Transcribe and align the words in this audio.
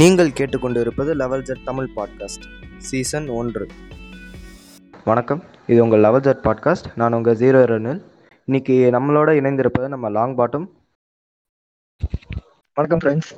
நீங்கள் 0.00 0.30
கேட்டுக்கொண்டிருப்பது 0.36 1.10
level 1.20 1.42
jet 1.42 1.64
Tamil 1.64 1.88
podcast 1.96 2.44
season 2.88 3.26
ஒன்று. 3.38 3.64
வணக்கம் 5.04 5.42
இது 5.66 5.82
உங்கள் 5.84 6.02
லெவல் 6.04 6.24
ஜெட் 6.26 6.40
பாட்காஸ்ட் 6.44 6.86
நான் 6.94 7.12
உங்கள் 7.12 7.36
ஜீரோ 7.36 7.60
ரனில் 7.70 8.00
இன்னைக்கு 8.48 8.74
நம்மளோட 8.94 9.30
இணைந்திருப்பது 9.40 9.88
நம்ம 9.88 10.10
லாங் 10.10 10.36
பாட்டம் 10.38 10.64
வணக்கம் 12.76 13.02
ஃப்ரெண்ட்ஸ் 13.02 13.32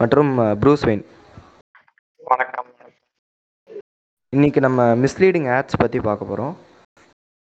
மற்றும் 0.00 0.32
ப்ரூஸ் 0.62 0.84
வெயின் 0.88 1.04
வணக்கம். 2.24 2.68
இன்னைக்கு 4.32 4.60
நம்ம 4.60 4.86
மிஸ்லீடிங் 5.04 5.48
ஆட்ஸ் 5.56 5.80
பற்றி 5.84 6.00
பார்க்க 6.00 6.30
போகிறோம் 6.32 6.54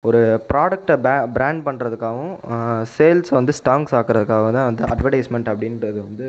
ஒரு 0.04 0.20
ப்ராடக்டை 0.50 0.98
பே 1.06 1.14
பிராண்ட் 1.38 1.64
பண்ணுறதுக்காகவும் 1.68 2.36
சேல்ஸ் 2.96 3.32
வந்து 3.38 3.54
ஸ்டாங்ஸ் 3.60 3.96
ஆக்கிறதுக்காக 4.00 4.52
தான் 4.58 4.68
வந்து 4.70 4.84
அட்வர்டைஸ்மெண்ட் 4.92 5.50
அப்படின்றது 5.52 5.98
வந்து 6.08 6.28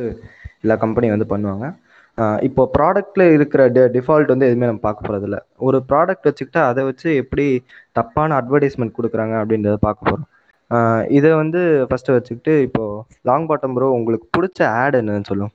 எல்லா 0.63 0.75
கம்பெனி 0.83 1.07
வந்து 1.13 1.27
பண்ணுவாங்க. 1.29 1.65
இப்போ 2.47 2.63
ப்ராடக்ட்டில் 2.75 3.25
இருக்கிற 3.35 3.61
டி 3.75 3.81
டிஃபால்ட் 3.95 4.33
வந்து 4.33 4.47
எதுவுமே 4.47 4.69
நம்ம 4.69 4.83
பார்க்க 4.83 5.07
போகிறதில்ல 5.07 5.37
ஒரு 5.67 5.77
ப்ராடக்ட் 5.89 6.27
வச்சுக்கிட்டு 6.29 6.59
அதை 6.67 6.81
வச்சு 6.89 7.09
எப்படி 7.21 7.45
தப்பான 7.99 8.35
அட்வர்டைஸ்மெண்ட் 8.39 8.97
கொடுக்குறாங்க 8.97 9.35
அப்படின்றத 9.41 9.77
பார்க்க 9.81 10.03
போகிறோம் 10.03 10.29
இதை 11.17 11.31
வந்து 11.41 11.59
ஃபஸ்ட்டு 11.89 12.15
வச்சுக்கிட்டு 12.15 12.53
இப்போது 12.67 12.99
லாங் 13.23 13.47
பாட்டம் 13.49 13.75
ப்ரோ 13.75 13.89
உங்களுக்கு 13.97 14.27
பிடிச்ச 14.35 14.59
ஆட் 14.79 14.97
என்னன்னு 14.99 15.29
சொல்லும் 15.31 15.53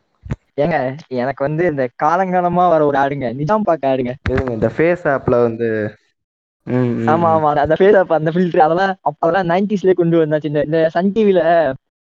ஏங்க 0.62 0.76
எனக்கு 1.20 1.42
வந்து 1.46 1.62
இந்த 1.70 1.84
காலங்காலமா 2.02 2.64
வர 2.72 2.82
ஒரு 2.88 2.96
ஆடுங்க. 3.02 3.26
நிஜாம் 3.40 3.66
பாக்க 3.68 3.92
ஆடுங்க. 3.92 4.12
இந்த 4.56 4.68
ஃபேஸ் 4.76 5.04
ஆப்பில் 5.14 5.44
வந்து 5.44 5.68
ஆமா. 7.06 7.28
ஆமா. 7.34 7.50
அந்த 7.64 7.76
ஃபேஸ் 7.78 7.98
ஆப் 8.00 8.16
அந்த 8.16 8.30
ஃபில்டர் 8.34 8.64
அதெல்லாம் 8.66 8.92
அதெல்லாம் 9.20 9.50
நைன்டிஸ்லயே 9.52 9.96
கொண்டு 9.96 10.22
வந்தாச்சு. 10.22 10.50
இந்த 10.52 10.62
இந்த 10.68 10.80
சன் 10.96 11.12
டிவில 11.14 11.42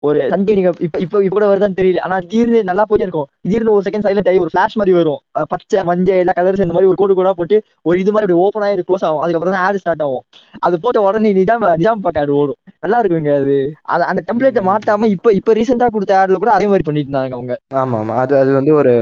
ஒரு 0.03 0.21
சன் 0.25 0.43
டிவி 0.45 0.55
நீங்க 0.55 0.71
இப்ப 0.85 0.97
இப்ப 1.03 1.21
கூட 1.29 1.43
வருதான்னு 1.45 1.77
தெரியல. 1.77 1.99
ஆனா 1.99 2.15
திடீர்னு 2.23 2.59
நல்லா 2.63 2.83
போயிட்டே 2.87 3.05
இருக்கும். 3.07 3.27
திடீர்னு 3.43 3.73
ஒரு 3.73 3.85
செகண்ட் 3.85 4.05
சைலண்ட் 4.05 4.29
ஆகி 4.29 4.39
ஒரு 4.39 4.51
ஃபிளாஷ் 4.51 4.77
மாதிரி 4.79 4.93
வரும். 4.97 5.19
பச்சை 5.53 5.83
மஞ்சள் 5.89 6.21
எல்லா 6.23 6.33
கலர்ஸ் 6.33 6.63
இந்த 6.65 6.75
மாதிரி 6.75 6.89
ஒரு 6.89 6.99
கோடு 7.01 7.13
கோடா 7.13 7.33
போட்டு 7.33 7.57
ஒரு 7.85 7.97
இது 7.99 8.13
மாதிரி 8.15 8.35
ஓப்பன் 8.43 8.65
ஆகி 8.67 8.85
க்ளோஸ் 8.89 9.05
ஆகும். 9.05 9.21
அதுக்கப்புறம் 9.23 9.55
தான் 9.55 9.65
ஆட் 9.65 9.79
ஸ்டார்ட் 9.81 10.03
ஆகும். 10.03 10.23
அது 10.61 10.75
போட்ட 10.79 11.05
உடனே 11.05 11.31
நிஜாம் 11.39 11.65
நிஜாம் 11.75 12.03
பாக்க 12.05 12.23
ஆடு 12.23 12.35
ஓடும். 12.35 12.59
நல்லா 12.83 12.99
இருக்குங்க 13.01 13.33
அது. 13.37 13.57
அது 13.93 14.03
அந்த 14.09 14.23
டெம்ப்ளேட்டை 14.27 14.63
மாத்தாம 14.69 15.09
இப்ப 15.15 15.33
இப்ப 15.39 15.53
ரீசெண்டா 15.53 15.87
கொடுத்த 15.89 16.19
ஆட்ல 16.19 16.41
கூட 16.43 16.51
அதே 16.53 16.67
மாதிரி 16.67 16.87
பண்ணிட்டு 16.87 17.09
இருந்தாங்க 17.09 17.37
அவங்க. 17.39 17.55
ஆமாம். 17.75 18.01
ஆமாம் 18.01 18.19
அது 18.21 18.33
அது 18.39 18.51
வந்து 18.53 18.73
ஒரு 18.75 18.93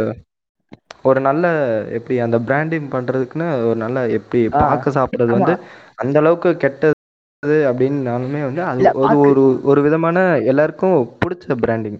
ஒரு 1.05 1.19
நல்ல 1.21 1.45
எப்படி 1.97 2.15
அந்த 2.25 2.37
பிராண்டிங் 2.47 2.87
பண்றதுக்குன்னு 2.91 3.47
ஒரு 3.63 3.77
நல்ல 3.79 3.99
எப்படி 4.17 4.41
பார்க்க 4.57 4.95
சாப்பிட்றது 4.97 5.31
ஆமா. 5.31 5.39
வந்து 5.39 5.53
அந்த 5.97 6.17
அளவுக்கு 6.21 6.49
கெட்டது 7.43 7.61
அப்படின்னாலுமே 7.69 8.39
வந்து 8.45 8.61
அது 8.63 8.89
ஒரு 9.21 9.41
ஒரு 9.65 9.79
விதமான 9.81 10.17
எல்லாருக்கும் 10.51 10.91
பிடிச்ச 11.21 11.55
பிராண்டிங் 11.61 11.95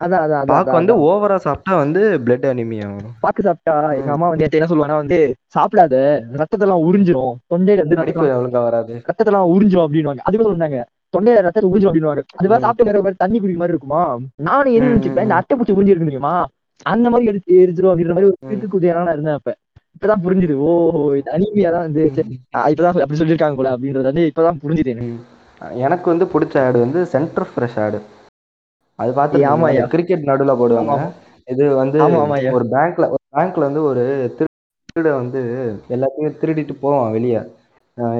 அதான் 0.00 0.22
அதான் 0.22 0.32
அதான், 0.34 0.48
பாக்கு 0.50 0.62
அதான் 0.64 0.78
வந்து 0.78 0.94
ஓவரா 1.04 1.36
சாப்பிட்டா 1.44 1.74
வந்து 1.82 2.00
பிளட் 2.24 2.46
அனிமியா 2.48 2.86
வரும். 2.88 3.12
பாக்கு 3.20 3.42
சாப்பிட்டா 3.42 3.74
எங்க 3.98 4.10
அம்மா 4.14 4.28
வந்து 4.28 4.42
நேத்து 4.42 4.58
என்ன 4.58 4.68
சொல்லுவாங்கன்னா 4.70 5.02
வந்து 5.02 5.18
சாப்பிடாத 5.54 5.94
ரத்தத்தெல்லாம் 6.40 6.82
உறிஞ்சிரும். 6.86 7.36
தொண்டையில 7.52 7.84
வந்து 7.84 7.98
படிப்பு 8.00 8.22
ரத்தம் 8.22 8.40
ஒழுங்கா 8.40 8.62
வராது. 8.64 8.94
ரத்தத்தெல்லாம் 9.08 9.52
உறிஞ்சிரும் 9.52 9.86
அப்படின்னுவாங்க. 9.86 10.24
அதுவே 10.24 10.46
சொன்னாங்க. 10.48 10.80
தொண்டையில 11.14 11.44
ரத்தத்தை 11.46 11.70
உறிஞ்சிரும் 11.70 11.92
அப்படின்னுவாங்க. 11.92 12.24
அதுவே 12.40 12.56
ம். 12.56 12.64
சாப்பிட்டு 12.64 12.88
வேற 12.90 13.02
மாதிரி 13.04 13.22
தண்ணி 13.22 13.38
குடிக்கிற 13.38 13.62
மாதிரி 13.62 13.74
இருக்குமா? 13.76 14.02
நானும் 14.48 14.74
என்ன 14.74 14.88
ம், 14.88 14.92
நினைச்சுப்பேன் 14.92 15.26
இந்த 15.26 15.34
ம். 15.34 15.40
அட்டை 15.40 15.56
பூச்சி 15.56 15.76
உறிஞ்சி 15.76 15.94
இருக்கு 15.94 16.10
தெரியுமா? 16.10 16.34
அந்த 16.86 17.06
மாதிரி 17.10 17.30
எடுத்து 17.30 17.60
எரிஞ்சிரும் 17.64 17.92
அப்படின்ற 17.92 18.14
மாதிரி 18.14 18.30
ஒரு 18.30 18.38
ம். 18.40 18.50
கிறுக்கு 18.50 18.74
குதியான 18.74 19.04
நான் 19.04 19.14
இருந்தேன் 19.14 19.38
அப்ப. 19.38 19.52
இப்பதான் 20.02 20.24
புரிஞ்சுது. 20.24 20.54
ஓ 20.66 20.70
அனிமியா 21.34 21.70
தான் 21.74 21.84
வந்து 21.86 22.02
இப்பதான் 22.14 23.02
அப்படி 23.02 23.18
சொல்லியிருக்காங்க 23.18 23.56
போல 23.58 23.70
அப்படின்றது 23.74 24.08
வந்து 24.10 24.24
இப்பதான் 24.30 24.58
புரிஞ்சுது 24.62 24.92
எனக்கு. 25.84 26.06
வந்து 26.10 26.26
பிடிச்ச 26.32 26.54
ஆடு 26.66 26.78
வந்து 26.84 27.00
சென்டர் 27.12 27.50
ஃப்ரெஷ் 27.50 27.78
ஆடு. 27.82 27.98
அது. 28.98 29.10
பார்த்து 29.18 29.86
கிரிக்கெட் 29.94 30.28
நடுவில் 30.30 30.60
போடுவாங்க. 30.60 30.94
ஆமா. 30.94 31.06
இது 31.48 31.64
வந்து 31.74 31.98
ஆமா 32.04 32.20
ஒரு 32.56 32.66
பேங்க்ல 32.74 33.04
ஒரு 33.14 33.22
பேங்க்ல 33.36 33.66
வந்து 33.68 33.82
ஒரு 33.90 34.02
திருட 34.38 35.10
வந்து 35.20 35.40
எல்லாத்தையும் 35.94 36.36
திருடிட்டு 36.42 36.74
போவான் 36.80 37.14
வெளியே. 37.16 37.40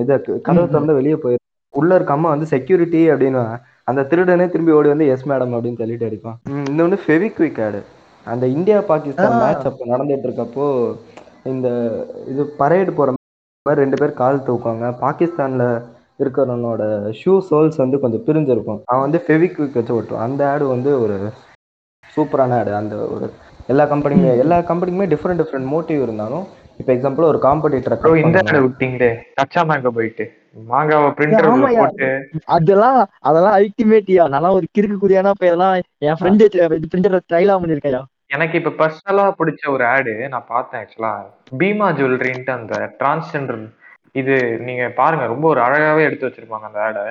இதை 0.03 0.15
கதவு. 0.47 0.69
திறந்து 0.73 0.99
வெளியே 1.01 1.17
போயிரு. 1.25 1.41
உள்ள 1.75 1.93
இருக்க 1.95 2.13
அம்மா 2.13 2.29
வந்து 2.29 2.47
செக்யூரிட்டி 2.47 3.03
அப்படின்னு 3.11 3.43
அந்த 3.91 4.07
திருடனே 4.11 4.47
திரும்பி 4.51 4.73
ஓடி 4.73 4.89
வந்து 4.95 5.07
எஸ் 5.07 5.29
மேடம் 5.29 5.55
அப்படின்னு 5.57 5.81
சொல்லிட்டு 5.83 6.09
அடிப்பான். 6.09 6.39
ம், 6.51 6.67
இன்னொன்னு 6.71 6.99
ஃபெவிக்விக் 7.05 7.61
ஆடு. 7.67 7.81
அந்த 8.27 8.45
இந்தியா 8.57 8.79
பாகிஸ்தான். 8.91 9.39
மேட்ச் 9.43 9.67
அப்போ 9.71 9.85
நடந்துட்டு 9.93 10.27
இருக்கப்போ 10.29 10.67
இந்த 11.45 11.69
இது 12.33 12.43
பரேடு 12.61 12.91
போற 12.99 13.11
மாதிரி 13.13 13.83
ரெண்டு 13.83 13.97
பேர் 14.01 14.21
கால் 14.21 14.45
தூக்குவாங்க. 14.49 14.87
பாகிஸ்தான்ல 15.05 15.65
இருக்கிறவனோட 16.21 16.83
ஷூ 17.21 17.33
சோல்ஸ் 17.49 17.83
வந்து 17.83 17.97
கொஞ்சம் 18.03 18.25
பிரிஞ்சிருக்கும். 18.27 18.81
அவன் 18.91 19.05
வந்து 19.07 19.21
ஃபெவிக்விக் 19.27 19.79
வச்சு 19.79 19.97
ஓட்டுவான் 19.97 20.27
அந்த 20.27 20.43
ஆடு 20.53 20.65
வந்து 20.75 20.91
ஒரு 21.05 21.17
சூப்பரான 22.05 22.57
ஆடு 22.61 22.73
அந்த 22.81 22.95
ஒரு 23.15 23.27
எல்லா 23.73 23.85
கம்பெனியுமே. 23.93 24.31
எல்லா 24.45 24.57
கம்பெனிக்குமே 24.71 25.07
டிஃப்ரெண்ட் 25.13 25.41
டிஃப்ரெண்ட் 25.43 25.71
மோட்டிவ் 25.75 26.01
இருந்தாலும் 26.07 26.47
இப்போ 26.81 26.91
எக்ஸாம்பிள் 26.95 27.31
ஒரு 27.31 27.39
காம்படிட்டரை 27.39 27.97
இந்த 28.23 28.39
விட்டீங்களே? 28.67 29.11
கச்சா 29.41 29.63
மேங்க 29.71 29.91
போயிட்டு. 29.91 30.25
மாங்காவை 30.71 31.05
ஏய், 31.09 31.15
பிரிண்டர் 31.19 31.47
உள்ள 31.49 31.59
ஆமாய்யா. 31.59 31.83
போட்டு. 31.83 32.09
அதெல்லாம் 32.57 32.99
அதெல்லாம் 33.21 33.55
அல்டிமேட்டியா 33.59 34.25
நல்லா 34.35 34.51
ஒரு 34.59 34.67
கிறுக்கு 34.77 34.97
இப்ப 35.33 35.47
இதெல்லாம் 35.51 35.75
என் 36.09 36.19
ஃப்ரெண்டு 36.21 36.45
பிரிண்டர் 36.93 37.17
ட்ரைலா 37.31 37.55
பண்ணிருக்கையா 37.63 38.01
எனக்கு 38.35 38.55
இப்ப 38.61 38.73
பர்சனலா 38.81 39.25
பிடிச்ச 39.39 39.63
ஒரு 39.75 39.85
ஆடு 39.95 40.15
நான் 40.33 40.51
பார்த்தேன் 40.55 40.81
ஆக்சுவலா 40.83 41.13
பீமா 41.61 41.89
ஜுவல்லரின்ட்டு 41.99 42.53
அந்த 42.59 42.75
டிரான்ஸ்ஜெண்டர் 43.01 43.61
இது 44.21 44.35
நீங்க 44.67 44.85
பாருங்க 45.01 45.27
ரொம்ப 45.33 45.47
ஒரு 45.53 45.61
அழகாவே 45.67 46.07
எடுத்து 46.09 46.29
வச்சிருப்பாங்க 46.29 46.69
அந்த 46.71 46.81
ஆடை 46.87 47.05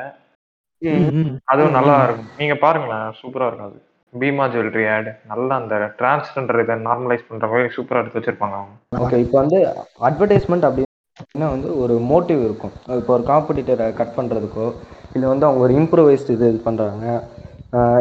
அதுவும் 1.51 1.75
நல்லா 1.77 1.95
இருக்கும். 2.05 2.29
நீங்க 2.39 2.55
பாருங்களேன் 2.63 3.17
சூப்பரா 3.19 3.47
இருக்கும் 3.47 3.69
அது. 3.69 3.79
பீமா 4.13 4.45
ஜுவல்லரி 4.53 4.85
ஆடு 4.95 5.11
நல்லா 5.31 5.53
அந்த 5.61 5.75
டிரான்ஸ்ஜெண்டர் 5.99 6.61
இதை 6.63 6.75
நார்மலைஸ் 6.87 7.27
பண்ற 7.27 7.47
மாதிரி 7.51 7.75
சூப்பரா 7.75 8.01
எடுத்து 8.01 8.19
வச்சிருப்பாங்க 8.19 8.55
அவங்க. 8.59 8.73
ஓகே 9.03 9.19
இப்போ 9.25 9.37
வந்து 9.41 9.59
அட்வர்டைஸ்மெண்ட் 10.07 10.67
அப்படின்னா 10.69 11.49
வந்து 11.55 11.69
ஒரு 11.83 11.97
மோட்டிவ் 12.11 12.41
இருக்கும். 12.47 12.73
இப்போ 13.01 13.13
ஒரு 13.17 13.25
காம்படிட்டரை 13.31 13.87
கட் 13.99 14.17
பண்ணுறதுக்கோ 14.17 14.67
இல்லை 15.15 15.27
வந்து 15.33 15.47
அவங்க 15.47 15.61
ஒரு 15.67 15.75
இம்ப்ரூவைஸ்ட் 15.81 16.33
இது 16.35 16.45
இது 16.53 16.61
பண்ணுறாங்க 16.67 17.05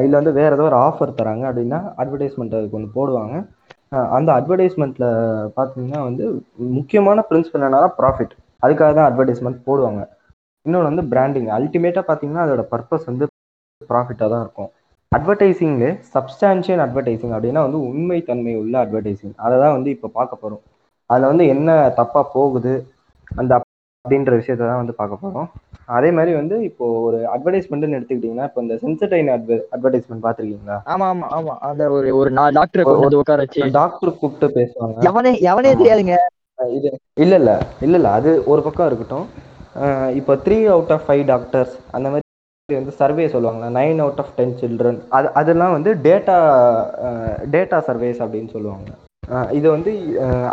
இல்லை 0.04 0.16
வந்து 0.20 0.32
வேறு 0.38 0.54
ஏதோ 0.56 0.64
ஒரு 0.70 0.78
ஆஃபர் 0.86 1.16
தராங்க 1.19 1.44
அப்படின்னா 1.50 1.78
அட்வர்டைஸ்மெண்ட் 2.03 2.56
அதுக்கு 2.58 2.78
ஒன்று 2.78 2.97
போடுவாங்க. 2.98 3.34
அந்த 4.16 4.31
அட்வர்டைஸ்மெண்ட்டில் 4.38 5.08
பார்த்தீங்கன்னா 5.56 6.00
வந்து 6.08 6.25
முக்கியமான 6.78 7.25
பிரின்சிபல் 7.28 7.64
என்னன்னா 7.69 7.91
ப்ராஃபிட் 8.00 8.34
அதுக்காக 8.64 8.91
தான் 8.98 9.09
அட்வர்டைஸ்மெண்ட் 9.10 9.60
போடுவாங்க. 9.69 10.03
இன்னொன்று 10.66 10.91
வந்து 10.91 11.04
பிராண்டிங் 11.12 11.48
அல்டிமேட்டாக 11.56 12.04
பார்த்தீங்கன்னா 12.09 12.44
அதோட 12.47 12.62
பர்பஸ் 12.72 13.09
வந்து 13.10 13.26
ப்ராஃபிட்டாக 13.91 14.28
தான் 14.32 14.42
இருக்கும். 14.44 14.70
அட்வர்டைசிங்லே 15.12 15.91
சப்ஸ்டான்ஷியல் 16.14 16.82
அட்வர்டைஸிங் 16.86 17.34
அப்படின்னா 17.36 17.62
வந்து 17.66 17.78
உண்மைத்தன்மை 17.91 18.54
உள்ள 18.62 18.75
அட்வர்டைசிங் 18.84 19.34
அதை 19.44 19.54
தான் 19.62 19.75
வந்து 19.76 19.91
இப்போ 19.97 20.09
பார்க்க 20.19 20.42
போகிறோம் 20.42 20.62
அதில் 21.10 21.30
வந்து 21.32 21.44
என்ன 21.54 21.70
தப்பாக 22.00 22.25
போகுது? 22.36 22.75
அந்த 23.30 23.53
அப்படின்ற 24.05 24.34
விஷயத்தை 24.38 24.65
தான் 24.65 24.81
வந்து 24.81 24.94
பார்க்க 24.99 25.22
போகிறோம் 25.22 25.49
அதே 25.97 26.11
மாதிரி 26.16 26.33
வந்து 26.38 26.56
இப்போ 26.69 26.84
ஒரு 27.06 27.19
அட்வர்டைஸ்மெண்ட்னு 27.33 27.97
எடுத்துக்கிட்டிங்கன்னா 27.99 28.47
இப்போ 28.49 28.61
இந்த 28.65 28.77
சென்சடைன் 28.83 29.31
அட்வ 29.34 29.59
அட்வர்டைஸ்மெண்ட் 29.75 30.25
பார்த்துருக்கீங்களா? 30.27 30.77
ஆமா 30.93 31.06
ஆமா 31.12 31.27
ஆமா. 31.37 31.55
அந்த 31.69 31.88
ஒரு 31.97 32.09
ஒரு 32.21 32.31
நாலு 32.39 32.56
டாக்டரை 32.59 32.84
உட்கார 33.21 33.39
வச்சு. 33.44 33.62
டாக்டர் 33.78 34.19
கூப்பிட்டு 34.21 34.49
பேசுவாங்க. 34.56 35.05
எவனே 35.10 35.33
எவனே. 35.50 35.72
தெரியாதுங்க. 35.75 36.16
இது 36.78 36.89
இல்லை 37.25 37.37
இல்லை 37.41 37.56
இல்லை 37.84 37.99
இல்லை. 38.00 38.12
அது 38.19 38.33
ஒரு 38.53 38.62
பக்கம் 38.66 38.89
இருக்கட்டும். 38.89 39.27
இப்போ 40.21 40.33
three 40.47 40.59
out 40.75 40.94
of 40.97 41.05
five 41.06 41.25
doctors 41.33 41.75
அந்த 41.97 42.06
மாதிரி 42.12 42.27
வந்து 42.69 42.94
சர்வே 43.00 43.27
சொல்லுவாங்களா? 43.34 43.69
Nine 43.78 44.00
out 44.05 44.21
of 44.22 44.34
ten 44.39 44.56
children 44.62 44.99
அது 45.19 45.28
அதெல்லாம் 45.41 45.77
வந்து 45.77 45.93
டேட்டா 46.06 46.39
டேட்டா 47.55 47.78
சர்வேஸ் 47.89 48.21
அப்படின்னு 48.25 48.50
சொல்லுவாங்க. 48.56 48.91
இது 49.53 49.66
வந்து 49.70 49.92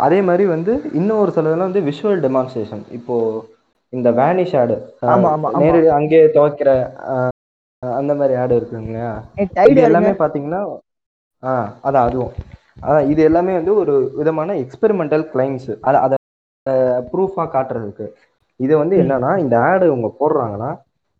அதே 0.00 0.18
மாதிரி 0.26 0.44
வந்து 0.50 0.72
இன்னும் 0.98 1.20
ஒரு 1.22 1.32
சிலதெல்லாம் 1.36 1.68
வந்து 1.68 1.86
விஷுவல் 1.88 2.20
டெமான்ஸ்ட்ரேஷன் 2.24 2.82
இப்போ 2.98 3.14
இந்த 3.92 4.08
வேனிஷ் 4.18 4.54
ஆடு 4.60 4.76
ஆமா, 5.06 5.28
ஆமா, 5.28 5.48
ஆமா. 5.48 5.60
நேரடி 5.62 5.88
அங்கேயே 5.98 6.24
துவைக்கிற 6.34 6.70
அந்த 7.82 8.12
மாதிரி 8.18 8.34
ஆடு 8.36 8.54
இருக்குங்க 8.58 8.86
இல்லையா 8.86 9.10
ஏய், 9.38 9.48
tired 9.56 9.70
இது 9.72 9.82
எல்லாமே 9.88 10.08
இருங்க. 10.08 10.20
பார்த்தீங்கன்னா 10.22 10.60
ஆ 11.42 11.52
அதான் 11.86 12.06
அதுவும் 12.08 12.32
அதான் 12.82 13.08
இது 13.12 13.20
எல்லாமே 13.28 13.52
வந்து 13.58 13.72
ஒரு 13.82 13.92
விதமான 14.18 14.56
எக்ஸ்பெரிமெண்டல் 14.62 15.24
கிளைம்ஸ் 15.32 15.70
அதை 15.82 15.98
அதை 16.06 16.16
ப்ரூஃபாக 17.12 17.48
காட்டுறதுக்கு 17.54 18.06
இது 18.60 18.72
வந்து. 18.80 18.94
என்னன்னா 19.02 19.30
இந்த 19.42 19.56
ஆடு 19.66 19.84
அவங்க 19.90 20.10
போடுறாங்கன்னா 20.20 20.70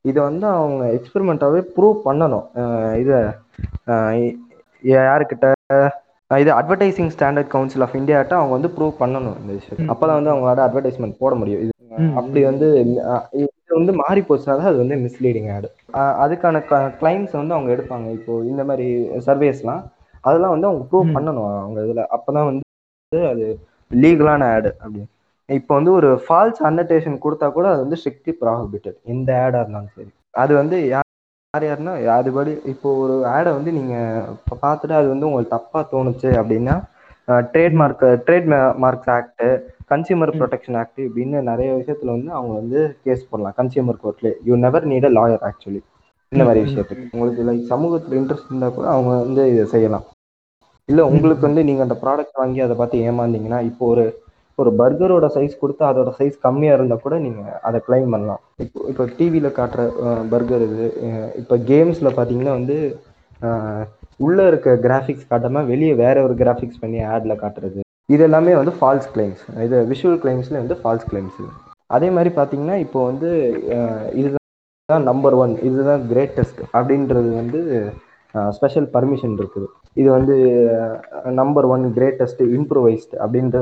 இதை 0.05 0.21
வந்து 0.23 0.47
அவங்க 0.55 0.85
எக்ஸ்பெரிமெண்ட்டாகவே 0.97 1.63
ப்ரூவ் 1.75 1.97
பண்ணணும் 2.05 2.47
இதை 3.03 3.19
யாருக்கிட்ட 5.05 5.47
இது 6.31 6.51
அட்வர்டைசிங் 6.57 7.13
ஸ்டாண்டர்ட் 7.15 7.53
கவுன்சில் 7.53 7.85
ஆஃப் 7.85 7.95
இந்தியாட்ட 7.99 8.33
அவங்க 8.39 8.53
வந்து 8.57 8.71
ப்ரூவ் 8.77 8.95
பண்ணணும் 9.03 9.37
இந்த 9.43 9.53
விஷயம். 9.59 9.91
அப்பதான் 9.93 10.19
வந்து 10.19 10.33
அவங்களோட 10.33 10.61
அட்வர்டைஸ்மெண்ட் 10.67 11.21
போட 11.23 11.35
முடியும். 11.41 11.63
இது 11.65 11.73
அப்படி 12.21 12.41
வந்து 12.49 12.67
இது 13.39 13.47
வந்து 13.79 13.93
மாறி 14.01 14.21
போச்சுனா 14.27 14.57
தான் 14.59 14.71
அது 14.73 14.83
வந்து 14.83 14.97
மிஸ்லீடிங் 15.05 15.49
ஆடு 15.55 15.69
அதுக்கான 16.25 16.61
கிளைம்ஸ் 17.01 17.39
வந்து 17.41 17.57
அவங்க 17.57 17.71
எடுப்பாங்க. 17.77 18.09
இப்போ 18.19 18.33
இந்த 18.51 18.63
மாதிரி 18.71 18.87
சர்வேஸ்லாம் 19.29 19.83
அதெல்லாம் 20.25 20.55
வந்து 20.55 20.69
அவங்க 20.71 20.85
ப்ரூவ். 20.91 21.15
பண்ணணும் 21.17 21.49
அவங்க 21.63 21.79
இதில். 21.87 22.05
அப்பதான் 22.17 22.49
வந்து 22.51 22.65
அது 23.33 23.47
லீகலான 23.91 24.49
ஆடு 24.57 24.71
அப்படின்னு 24.83 25.09
இப்போ 25.49 25.73
வந்து 25.79 25.93
ஒரு 25.99 26.09
ஃபால்ஸ் 26.25 26.63
அன்னடேஷன் 26.69 27.23
கொடுத்தா 27.25 27.47
கூட 27.53 27.67
அது 27.75 27.81
வந்து 27.85 27.99
ஸ்ட்ரிக்ட்லி 28.01 28.33
ப்ராஹிபிட்டட் 28.43 28.99
எந்த 29.13 29.31
ஆடாக 29.45 29.63
இருந்தாலும் 29.65 29.95
சரி. 29.97 30.11
அது 30.43 30.53
வந்து 30.61 30.77
யார் 31.55 31.65
யார் 31.65 31.71
யாருன்னா 31.71 31.93
அதுபடி 32.15 32.53
இப்போ 32.71 32.89
ஒரு 33.03 33.15
ஆடை 33.29 33.51
வந்து 33.53 33.71
நீங்கள் 33.77 34.09
இப்போ 34.35 34.55
பார்த்துட்டு 34.65 34.95
அது 34.97 35.07
வந்து 35.13 35.27
உங்களுக்கு 35.29 35.53
தப்பாக 35.55 35.83
தோணுச்சு 35.93 36.31
அப்படின்னா 36.41 36.75
trademark 37.47 38.05
trade 38.27 38.49
marks 38.83 39.09
act 39.15 39.45
consumer. 39.91 40.33
Protection 40.37 40.77
act 40.81 41.01
இப்படின்னு 41.07 41.41
நிறைய 41.49 41.69
விஷயத்துல 41.79 42.15
வந்து 42.17 42.31
அவங்க 42.39 42.53
வந்து 42.61 42.81
கேஸ் 43.05 43.25
போடலாம். 43.31 43.57
கன்சியூமர் 43.61 44.01
கோர்ட்ல 44.03 44.33
you 44.49 44.57
never 44.65 44.89
need 44.93 45.09
a 45.11 45.15
lawyer 45.17 45.47
actually 45.49 45.81
இந்த 46.33 46.43
மாதிரி. 46.45 46.63
விஷயத்துக்கு. 46.67 47.09
உங்களுக்கு 47.15 47.47
லைக் 47.49 47.65
சமூகத்துல 47.73 48.19
இன்ட்ரெஸ்ட் 48.21 48.51
இருந்தா 48.51 48.71
கூட 48.71 48.87
அவங்க 48.95 49.13
வந்து 49.23 49.45
இதை 49.53 49.67
செய்யலாம். 49.75 50.07
இல்ல 50.89 51.01
உங்களுக்கு 51.11 51.49
வந்து 51.49 51.65
நீங்க 51.69 51.83
அந்த 51.87 51.99
ப்ராடக்ட் 52.05 52.41
வாங்கி 52.43 52.61
அதை 52.67 52.77
பார்த்து 52.77 53.05
ஏமாந்தீங்கன்னா 53.09 53.61
இப்போ 53.71 53.87
ஒரு 53.95 54.05
ஒரு 54.63 54.71
பர்கரோட 54.81 55.27
சைஸ் 55.37 55.61
கொடுத்து 55.63 55.83
அதோட 55.89 56.11
சைஸ் 56.19 56.37
கம்மியா 56.47 56.73
இருந்தா 56.77 56.97
கூட 57.05 57.17
நீங்க 57.27 57.43
அதை 57.69 57.79
கிளைம் 57.87 58.13
பண்ணலாம். 58.15 58.41
இப்போ 58.65 58.81
இப்போ 58.93 59.05
டிவியில 59.19 59.51
காட்டுற 59.59 59.83
பர்கர் 60.33 60.65
இது 60.69 60.87
இப்போ 61.43 61.59
கேம்ஸ்ல 61.71 62.11
பாத்தீங்கன்னா 62.19 62.55
வந்து 62.59 62.79
உள்ளே 63.43 63.53
உள்ள 64.27 64.47
இருக்க 64.51 64.71
கிராஃபிக்ஸ் 64.87 65.29
காட்டாம 65.31 65.65
வெளியே 65.73 65.93
வேற 66.05 66.17
ஒரு 66.27 66.35
கிராஃபிக்ஸ் 66.41 66.81
பண்ணி 66.83 66.99
ஆட்ல 67.15 67.35
காட்டுறது. 67.43 67.81
இது 68.15 68.23
எல்லாமே 68.29 68.53
வந்து 68.61 68.73
ஃபால்ஸ் 68.79 69.09
கிளைம்ஸ் 69.15 69.45
இது 69.67 69.79
விஷுவல் 69.93 70.21
கிளைம்ஸ்ல 70.23 70.57
வந்து 70.63 70.77
ஃபால்ஸ் 70.81 71.09
கிளைம்ஸ் 71.11 71.41
அதே 71.97 72.09
மாதிரி 72.17 72.31
பாத்தீங்கன்னா 72.39 72.77
இப்போ 72.85 73.01
வந்து 73.11 73.31
இதுதான் 74.21 75.07
நம்பர் 75.11 75.37
ஒன் 75.43 75.53
இதுதான் 75.69 76.03
கிரேட்டஸ்ட் 76.13 76.61
அப்படின்றது 76.79 77.31
வந்து 77.41 77.61
ஸ்பெஷல் 78.57 78.89
பர்மிஷன் 78.95 79.37
இருக்குது. 79.41 79.69
இது 80.01 80.09
வந்து 80.17 80.35
நம்பர் 81.41 81.67
ஒன் 81.75 81.85
கிரேட்டஸ்ட் 81.97 82.43
இம்ப்ரூவைஸ்ட் 82.57 83.15
அப்படின்ற 83.23 83.59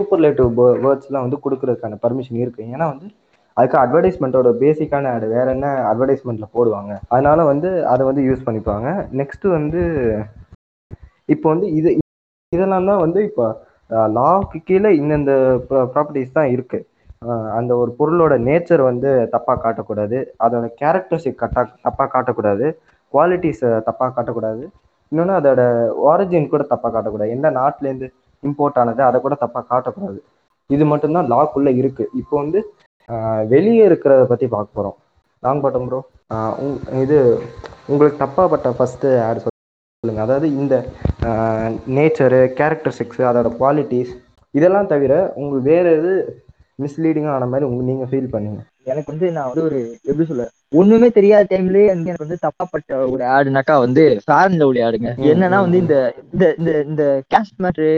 சூப்பர்லேட்டிவ் 0.00 0.48
வேர்ட்ஸ்லாம் 0.84 1.24
வந்து 1.26 1.38
கொடுக்கறதுக்கான 1.44 1.98
பர்மிஷன் 2.02 2.40
இருக்கு. 2.42 2.62
ஏன்னா 2.74 2.86
வந்து 2.92 3.06
அதுக்கு 3.58 3.76
அட்வர்டைஸ்மெண்ட்டோட 3.82 4.48
பேசிக்கான 4.62 5.10
ஆடு 5.14 5.26
வேற 5.36 5.46
என்ன 5.56 5.68
அட்வர்டைஸ்மெண்ட்ல 5.90 6.46
போடுவாங்க? 6.56 6.92
அதனால 7.12 7.38
வந்து 7.50 7.68
அதை 7.92 8.02
வந்து 8.08 8.22
யூஸ் 8.26 8.44
பண்ணிப்பாங்க. 8.46 8.88
நெக்ஸ்ட் 9.20 9.46
வந்து 9.58 9.82
இப்போ 11.34 11.46
வந்து 11.52 11.68
இது 11.78 11.90
இதெல்லாம் 12.56 12.90
தான் 12.90 13.02
வந்து 13.04 13.22
இப்போ 13.28 13.46
லாக்கு 14.16 14.58
கீழே 14.68 14.90
இந்தந்த 15.00 15.32
ப்ராப்பர்ட்டிஸ் 15.70 16.36
தான் 16.38 16.50
இருக்கு. 16.56 16.78
அந்த 17.58 17.72
ஒரு 17.82 17.90
பொருளோட 17.98 18.34
நேச்சர் 18.48 18.82
வந்து 18.90 19.10
தப்பாக 19.34 19.58
காட்டக்கூடாது. 19.64 20.18
அதோட 20.44 20.66
கேரக்டர்ஸை 20.82 21.32
கட்டா 21.42 21.62
தப்பாக 21.86 22.08
காட்டக்கூடாது. 22.14 22.66
குவாலிட்டிஸை 23.14 23.70
தப்பாக 23.88 24.10
காட்டக்கூடாது. 24.16 24.62
இன்னொன்று 25.12 25.34
அதோட 25.40 25.62
ஆரிஜின் 26.12 26.52
கூட 26.54 26.62
தப்பாக 26.74 26.92
காட்டக்கூடாது. 26.96 27.34
எந்த 27.38 27.50
நாட்டிலேருந்து 27.60 28.08
இம்போர்ட் 28.46 28.78
ஆனது 28.82 29.02
அதை 29.08 29.18
கூட 29.26 29.34
தப்பாக 29.44 29.64
காட்டக்கூடாது. 29.72 30.18
இது 30.74 30.84
மட்டும்தான் 30.92 31.30
லாக்குள்ள 31.32 31.70
இருக்கு. 31.80 32.04
இப்போ 32.20 32.34
வந்து 32.42 32.60
வெளியே 33.54 33.82
இருக்கிறத 33.88 34.22
பத்தி 34.30 34.46
பார்க்க 34.54 34.78
போறோம். 34.78 34.96
லாங் 35.42 35.62
பாட்டம் 35.64 35.88
ப்ரோ 35.88 36.00
இது 37.04 37.18
உங்களுக்கு 37.90 38.22
தப்பா 38.24 38.44
பட்ட 38.52 38.68
ஃபர்ஸ்ட் 38.76 39.06
ஆட் 39.26 39.42
சொல்லுங்க. 39.42 40.22
அதாவது 40.26 40.46
இந்த 40.60 40.74
நேச்சரு 41.96 42.40
கேரக்டரிஸ்டிக்ஸ் 42.60 43.28
அதோட 43.30 43.50
குவாலிட்டிஸ் 43.60 44.12
இதெல்லாம் 44.54 44.90
தவிர 44.94 45.12
உங்களுக்கு 45.38 45.68
வேற 45.72 45.86
எது 45.98 46.12
மிஸ்லீடிங்காக 46.82 47.36
ஆன 47.36 47.46
மாதிரி 47.52 47.66
உங்களுக்கு 47.68 47.92
நீங்கள் 47.92 48.10
ஃபீல் 48.10 48.32
பண்ணுங்கள் 48.34 48.66
எனக்கு 48.86 49.10
வந்து 49.12 49.26
நான் 49.34 49.48
வந்து 49.48 49.64
ஒரு 49.68 49.78
எப்படி 50.04 50.26
சொல்ல 50.26 50.44
ஒண்ணுமே 50.72 51.08
தெரியாத 51.16 51.46
டைம்லயே 51.50 51.86
வந்து 51.88 52.10
எனக்கு 52.10 52.24
வந்து 52.24 52.38
தப்பாப்பட்ட 52.44 52.98
ஒரு 53.08 53.22
ஆடுனாக்கா 53.32 53.74
வந்து 53.82 54.02
ஃபேர் 54.24 54.42
அண்ட் 54.42 54.60
லவ்லி 54.62 54.80
ஆடுங்க 54.86 55.10
என்னன்னா 55.30 55.58
வந்து. 55.64 55.78
இந்த 55.82 55.96
இந்த 56.32 56.44
இந்த 56.58 56.72
இந்த 56.86 57.02
கேஸ்ட் 57.30 57.58
மேட்ரு 57.64 57.90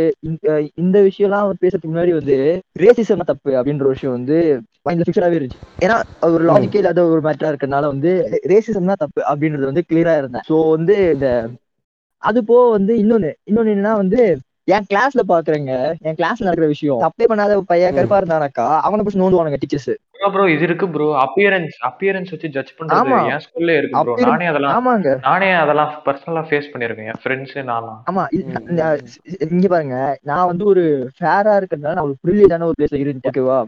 இந்த 0.78 0.96
விஷயம்லாம் 1.08 1.44
அவர் 1.44 1.62
பேசுறதுக்கு 1.62 1.92
முன்னாடி 1.92 2.14
வந்து 2.18 2.36
ரேசிசம் 2.82 3.28
தப்பு 3.30 3.52
அப்படின்ற 3.58 3.92
விஷயம் 3.94 4.16
வந்து 4.18 4.38
மைண்ட்ல 4.86 5.06
ஃபிக்ஸடாவே 5.06 5.38
இருந்துச்சு 5.38 5.62
ஏன்னா 5.84 5.96
ஒரு 6.30 6.42
லாஜிக்கே 6.50 6.82
இல்லாத 6.82 7.06
ஒரு 7.10 7.22
மேட்டரா 7.26 7.52
இருக்கறனால 7.52 7.92
வந்து 7.92 8.12
ரேசிசம் 8.52 8.90
தான் 8.92 9.02
தப்பு 9.04 9.22
அப்படின்றது 9.30 9.70
வந்து 9.70 9.86
கிளியரா 9.88 10.16
இருந்தேன் 10.20 10.46
ஸோ 10.50 10.58
வந்து 10.76 10.96
இந்த 11.14 11.28
அது 12.22 12.38
போக 12.46 12.62
வந்து 12.72 12.92
இன்னொன்னு 13.00 13.32
இன்னொன்னு 13.48 13.74
என்னன்னா 13.74 13.94
வந்து 13.96 14.20
என் 14.68 14.86
கிளாஸ்ல 14.88 15.22
பாக்குறேங்க 15.28 15.72
என் 16.06 16.16
கிளாஸ்ல 16.16 16.46
நடக்கிற 16.46 16.66
விஷயம் 16.72 17.02
தப்பே 17.04 17.26
பண்ணாத 17.28 17.52
பையன். 17.68 17.94
கருப்பா 17.96 18.18
இருந்தானாக்கா 18.20 18.66
அவனை 18.82 19.00
பிடிச்சி 19.00 19.20
நோண்டுவானுங்க 19.20 19.58
டீச்சர்ஸ் 19.60 19.92
ப்ரோ 20.18 20.28
ப்ரோ 20.30 20.44
இது 20.48 20.64
இருக்கு 20.68 20.86
ப்ரோ 20.88 21.06
அப்பியரன்ஸ் 21.24 21.74
அப்பியரன்ஸ் 21.88 22.30
வச்சு 22.34 22.48
ஜட்ஜ் 22.54 22.72
பண்றது. 22.78 23.10
என் 23.32 23.42
ஸ்கூல்ல 23.44 23.76
இருக்கு 23.78 23.98
ப்ரோ 24.00 24.14
நானே 24.24 24.46
அதெல்லாம் 24.46 24.74
ஆமாங்க. 24.78 25.10
நானே 25.26 25.50
அதெல்லாம் 25.60 25.90
பர்சனலா 26.06 26.42
ஃபேஸ் 26.48 26.70
பண்ணிருக்கேன். 26.72 27.10
என் 27.12 27.20
ஃப்ரெண்ட்ஸ் 27.22 27.54
நான்லாம் 27.70 28.00
ஆமா. 28.10 28.24
இங்க 29.48 29.68
பாருங்க. 29.68 29.96
நான் 30.22 30.48
வந்து 30.50 30.64
ஒரு 30.64 30.84
ஃபேரா 31.18 31.54
இருக்கிறதுனால 31.60 31.96
நான் 31.98 32.08
ஒரு 32.08 32.16
ப்ரிவிலேஜான 32.24 32.68
ஒரு 32.70 32.78
பிளேஸ்ல 32.78 33.02
இருந்துச்சு 33.02 33.32
ஓகேவா. 33.32 33.58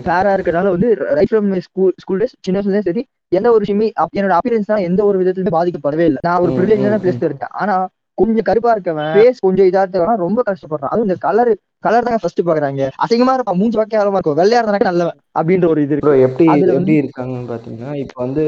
ஃபேரா 0.00 0.32
இருக்கிறதுனால 0.34 0.72
வந்து 0.74 0.88
right 1.16 1.30
from 1.30 1.48
school 1.66 1.94
school 2.02 2.20
days 2.20 2.36
சின்ன 2.40 2.58
வயசுல 2.58 2.82
சரி 2.88 3.02
எந்த 3.32 3.48
ஒரு 3.52 3.62
விஷயமே 3.64 3.86
என்னோட 4.18 4.34
அப்பியரன்ஸ் 4.38 4.70
எந்த 4.88 5.00
ஒரு 5.04 5.16
விதத்துலயுமே 5.22 5.56
பாதிக்கப்படவே 5.56 6.04
இல்லை. 6.10 6.20
நான் 6.26 6.42
ஒரு 6.44 6.52
ப்ரிவிலேஜான 6.56 6.98
பிளேஸ்ல 7.02 7.28
இருக்கேன் 7.30 7.54
ஆனா 7.54 7.76
கொஞ்சம் 8.16 8.46
கருப்பா 8.48 8.76
இருக்கவன் 8.76 9.12
ஃபேஸ் 9.14 9.40
கொஞ்சம் 9.40 9.66
இதா 9.66 9.82
இருக்கவன் 9.86 10.16
ரொம்ப 10.16 10.42
கஷ்டப்படுறான். 10.50 10.92
அதுவும் 10.92 11.08
இந்த 11.08 11.16
கலர் 11.18 11.52
கலர் 11.78 12.04
தான் 12.04 12.18
ஃபர்ஸ்ட் 12.20 12.40
பாக்குறாங்க. 12.40 12.82
அசிங்கமா 13.04 13.32
இருப்பான். 13.32 13.56
மூஞ்சி 13.56 13.76
பார்க்க 13.76 14.04
ஆரமா 14.04 14.12
இருக்கும் 14.12 14.38
வெள்ளையா 14.38 14.62
இருந்தாக்க 14.62 14.88
நல்லவன் 14.90 15.18
அப்படின்ற 15.38 15.68
ஒரு 15.68 15.82
இது 15.82 15.96
இருக்கு. 15.96 16.20
எப்படி 16.20 16.46
எப்படி 16.60 17.00
இருக்காங்கன்னு 17.00 17.50
பார்த்தீங்கன்னா 17.50 17.94
இப்போ 17.94 18.24
வந்து 18.24 18.44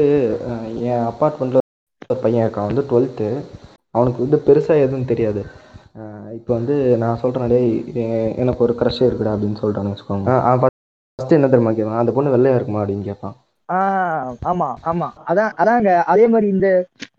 என் 0.81 1.05
அப்பார்ட்மெண்ட்ல 1.09 1.57
ஒரு 2.09 2.19
பையன் 2.21 2.49
இருக்கான். 2.49 2.65
வந்து 2.65 2.85
டுவெல்த்து 2.89 3.29
அவனுக்கு 3.91 4.27
வந்து 4.27 4.41
பெருசாக 4.45 4.81
எதுவும் 4.81 5.05
தெரியாது. 5.05 5.45
இப்போ 6.33 6.53
வந்து 6.53 6.97
நான் 6.97 7.19
டேய் 7.47 7.83
எ- 7.95 8.35
எனக்கு 8.35 8.63
ஒரு 8.63 8.75
க்ரஷ் 8.79 9.03
இருக்குடா 9.03 9.31
அப்படின்னு 9.33 9.57
சொல்லிட்டான்னு 9.61 9.93
வச்சுக்கோங்க. 9.93 10.67
ஃபஸ்ட்டு 11.21 11.29
என்ன 11.29 11.47
தெரியுமா 11.47 11.71
கேட்பான் 11.71 11.97
அந்த 11.97 12.11
பொண்ணு 12.11 12.37
வெள்ளையா 12.37 12.55
இருக்குமா? 12.55 12.83
அப்படின்னு 12.83 13.01
கேட்பான் 13.01 13.35
ஆஹ் 13.69 14.33
ஆமா 14.45 14.67
ஆமா. 14.85 15.07
அதான் 15.27 15.51
அதாங்க. 15.57 15.89
அதே 16.03 16.27
மாதிரி 16.27 16.47
இந்த 16.47 16.67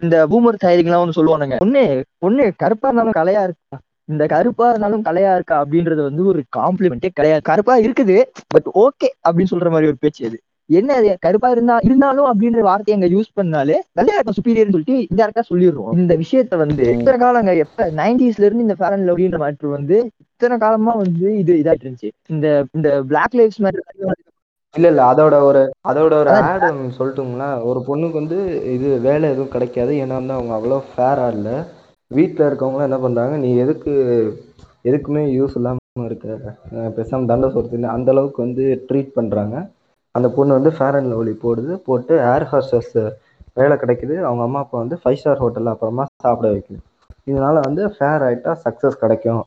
இந்த 0.02 0.26
பூமர் 0.26 0.62
தயாரிகள்லாம் 0.64 1.04
ஒண்ணு 1.04 1.18
சொல்லுவானுங்க. 1.18 1.56
ஒண்ணு 1.64 1.82
ஒண்ணு 2.26 2.52
கருப்பா 2.56 2.88
இருந்தாலும் 2.88 3.18
கலையா 3.20 3.42
இருக்கா? 3.42 3.76
இந்த 4.04 4.26
கருப்பா 4.26 4.68
இருந்தாலும் 4.68 5.04
கலையா 5.04 5.34
இருக்கா 5.34 5.64
அப்படின்றது 5.64 6.02
வந்து 6.02 6.24
ஒரு 6.26 6.40
காம்ப்ளிமெண்டே 6.56 7.10
கிடையாது. 7.14 7.42
கருப்பா 7.42 7.78
இருக்குது 7.78 8.16
பட் 8.48 8.68
ஓகே 8.76 9.10
அப்படின்னு 9.26 9.52
சொல்ற 9.52 9.70
மாதிரி 9.70 9.86
ஒரு 9.86 9.96
பேச்சு 10.00 10.26
அது. 10.26 10.38
என்ன 10.70 10.94
அது? 10.94 11.16
கருப்பா 11.20 11.50
இருந்தா 11.50 11.76
இருந்தாலும் 11.82 12.26
அப்படின்ற 12.30 12.60
வார்த்தையை 12.60 12.96
அங்க 12.98 13.08
யூஸ் 13.14 13.30
பண்ணாலே 13.38 13.76
கலையா 13.98 14.16
இருக்கும் 14.16 14.36
சுப்பீரியர்னு 14.38 14.70
சொல்லிட்டு 14.70 14.96
இந்த 15.10 15.22
யாருக்கா 15.22 15.44
சொல்லிடுறோம். 15.50 15.94
இந்த 15.94 16.16
விஷயத்த 16.16 16.56
வந்து 16.56 16.84
இத்தனை 16.96 17.18
காலங்க 17.18 17.56
எப்ப? 17.56 17.86
நைன்டிஸ்ல 17.96 18.46
இருந்து 18.48 18.62
இந்த 18.62 18.76
ஃபேரன் 18.78 18.98
அண்ட் 18.98 19.10
லவ்லின்ற 19.10 19.40
மேட்ரு 19.44 19.68
வந்து 19.68 19.96
இத்தனை 20.24 20.58
காலமா 20.58 20.92
வந்து 20.94 21.38
இது 21.38 21.54
இதாயிட்டு 21.62 21.86
இருந்துச்சு. 21.86 22.10
இந்த 22.28 22.46
இந்த 22.72 23.02
பிளாக் 23.02 23.36
லைஃப்ஸ் 23.40 23.62
மேட்டர் 23.64 23.86
இல்ல 24.74 24.86
இல்ல. 24.88 25.02
அதோட 25.10 25.34
ஒரு 25.42 25.60
அதோட 25.84 26.12
ஒரு 26.20 26.30
ஆட் 26.42 26.64
ஒன்று 26.68 26.96
சொல்லட்டுங்களா? 26.98 27.48
ஒரு 27.64 27.80
பொண்ணுக்கு 27.86 28.20
வந்து 28.20 28.38
இது 28.74 28.88
வேலை 29.00 29.24
எதுவும் 29.30 29.48
கிடைக்காது. 29.48 29.92
ஏன்னா 30.02 30.14
வந்து 30.18 30.34
அவங்க 30.34 30.52
அவ்வளோ 30.56 30.78
ஃபேரா 30.90 31.26
இல்லை. 31.32 31.56
வீட்டில் 32.10 32.46
இருக்கவங்களாம் 32.46 32.88
என்ன 32.88 32.98
பண்றாங்க? 33.00 33.34
நீ 33.36 33.50
எதுக்கு 33.56 33.92
எதுக்குமே 34.84 35.22
யூஸ் 35.32 35.56
இல்லாம 35.56 35.78
இருக்க 36.04 36.28
அஹ் 36.74 36.92
பேசாம 36.96 37.26
தண்டை 37.26 37.48
சொத்து 37.50 37.68
அந்த 37.94 38.10
அளவுக்கு 38.10 38.40
வந்து 38.42 38.64
ட்ரீட் 38.88 39.10
பண்றாங்க. 39.12 39.54
அந்த 40.14 40.28
பொண்ணு 40.30 40.52
வந்து 40.52 40.70
ஃபேர் 40.72 40.96
அண்ட் 40.96 41.10
லவ்லி 41.12 41.34
போடுது. 41.38 41.72
போட்டு 41.84 42.14
ஏர் 42.26 42.46
ஹாஸ்டஸ் 42.50 42.94
வேலை 43.56 43.76
கிடைக்குது. 43.76 44.16
அவங்க 44.20 44.42
அம்மா 44.42 44.60
அப்பா 44.60 44.78
வந்து 44.78 44.98
ஃபைவ் 45.02 45.20
ஸ்டார் 45.20 45.42
ஹோட்டல்ல 45.42 45.74
அப்புறமா 45.74 46.04
சாப்பிட 46.18 46.48
வைக்குது. 46.52 46.80
இதனால 47.30 47.56
வந்து 47.66 47.82
ஃபேர் 47.94 48.24
ஆயிட்டா 48.26 48.52
சக்சஸ் 48.64 49.00
கிடைக்கும். 49.02 49.40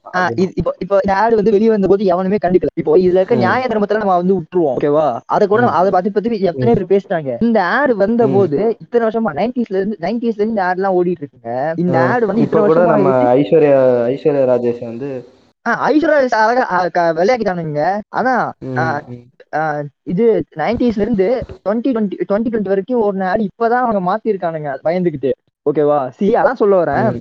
இப்போ 0.59 0.71
இப்போ 0.83 0.95
இந்த 1.03 1.13
ஆடு 1.23 1.39
வந்து 1.39 1.53
வெளியே 1.55 1.71
வந்த 1.73 1.89
போது 1.91 2.09
எவனுமே 2.13 2.39
கண்டுக்கல. 2.45 2.73
இப்போ 2.81 2.95
இதுல 3.03 3.19
இருக்க. 3.21 3.37
நியாய 3.43 3.67
தர்மத்துல 3.71 4.01
நம்ம 4.03 4.17
வந்து 4.21 4.37
விட்டுருவோம் 4.37 4.77
ஓகேவா 4.79 5.07
அதை 5.35 5.47
கூட. 5.53 5.69
அதை 5.81 5.91
பத்தி 5.97 6.11
பத்தி 6.15 6.41
எத்தனை 6.51 6.73
பேர் 6.77 6.91
பேசிட்டாங்க? 6.93 7.37
இந்த 7.47 7.59
ஆடு 7.77 7.95
வந்த. 8.03 8.27
போது 8.35 8.59
இத்தனை 8.83 9.03
வருஷமா 9.07 9.33
நைன்டிஸ்ல 9.41 9.79
இருந்து 9.81 9.97
நைன்டிஸ்ல 10.07 10.41
இருந்து 10.41 10.55
இந்த 10.55 10.65
ஆட் 10.69 10.79
எல்லாம் 10.81 10.97
ஓடிட்டு 10.99 11.23
இருக்குங்க. 11.23 11.53
இந்த. 11.83 11.97
ஆடு 12.13 12.29
வந்து 12.31 12.45
இப்ப 12.47 12.65
கூட 12.71 12.83
நம்ம. 12.93 13.13
ஐஸ்வர்யா 13.39 13.79
ஐஸ்வர்யா 14.13 14.45
ராஜேஷ் 14.53 14.83
வந்து 14.91 15.11
ஐஸ்வர்யா 15.89 16.17
அழகா 16.77 17.03
விளையாக்கிட்டானுங்க 17.17 17.81
ஆனா 18.19 18.33
இது 20.11 20.25
நைன்டிஸ்ல 20.61 21.05
இருந்து 21.05 21.27
டுவெண்ட்டி 21.65 21.89
டுவெண்ட்டி 21.93 22.17
டுவெண்ட்டி 22.29 22.51
டுவெண்ட்டி 22.51 22.71
வரைக்கும் 22.73 23.03
ஒரு 23.07 23.25
ஆடு 23.31 23.47
இப்பதான் 23.49 23.83
அவங்க 23.85 24.01
மாத்தி 24.07 24.31
இருக்கானுங்க 24.33 24.71
பயந்துகிட்டு 24.87 25.31
ஓகேவா 25.65 25.99
சி 26.17 26.27
அதான் 26.39 26.59
சொல்ல 26.61 26.75
வரேன். 26.81 27.19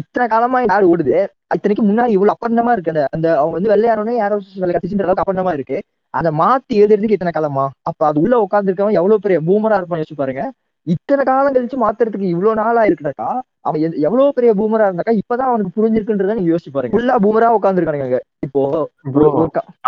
இத்தனை 0.00 0.24
காலமா 0.28 0.58
ஆடு 0.74 0.90
ஓடுது? 0.92 1.14
இத்தனைக்கு 1.56 1.84
முன்னாடி 1.84 2.12
இவ்வளவு 2.16 2.34
அப்பண்டமா 2.36 2.72
இருக்கு. 2.72 2.92
அந்த 2.92 3.02
அந்த 3.16 3.26
அவங்க 3.40 3.54
வந்து 3.58 3.72
வெள்ளையாரனே 3.72 4.14
யாரோ 4.16 4.36
வேலை 4.62 4.72
கட்டிச்சுன்ற 4.72 5.06
அளவுக்கு 5.06 5.24
அப்பண்டமா 5.24 5.52
இருக்கு. 5.58 5.78
அதை 6.14 6.30
மாத்தி 6.40 6.74
எழுதுறதுக்கு 6.80 7.16
இத்தனை 7.16 7.32
காலமா? 7.32 7.64
அப்ப 7.82 8.06
அது 8.06 8.18
உள்ள 8.20 8.34
உட்காந்துருக்கவன் 8.46 8.98
எவ்வளவு 9.00 9.24
பெரிய 9.26 9.38
பூமரா 9.48 9.78
இருப்பான் 9.80 10.00
யோசிச்சு 10.00 10.20
பாருங்க. 10.22 10.44
இத்தனை 10.86 11.22
காலம் 11.24 11.54
கழிச்சு 11.54 11.78
மாத்துறதுக்கு 11.78 12.32
இவ்வளவு 12.32 12.58
நாளா 12.60 12.82
இருக்குனாக்கா 12.88 13.28
அவன் 13.68 13.80
எவ்வளவு 14.06 14.36
பெரிய 14.36 14.50
பூமரா 14.60 14.86
இருந்தாக்கா 14.88 15.14
இப்பதான் 15.20 15.50
அவனுக்கு 15.50 15.76
புரிஞ்சிருக்குன்றத 15.76 16.36
நீங்க 16.38 16.52
யோசிச்சு 16.52 16.72
பாருங்க. 16.76 16.94
ஃபுல்லா 16.94 17.16
பூமரா 17.24 17.50
உட்காந்துருக்கானுங்க 17.58 18.20
இப்போ 18.46 18.62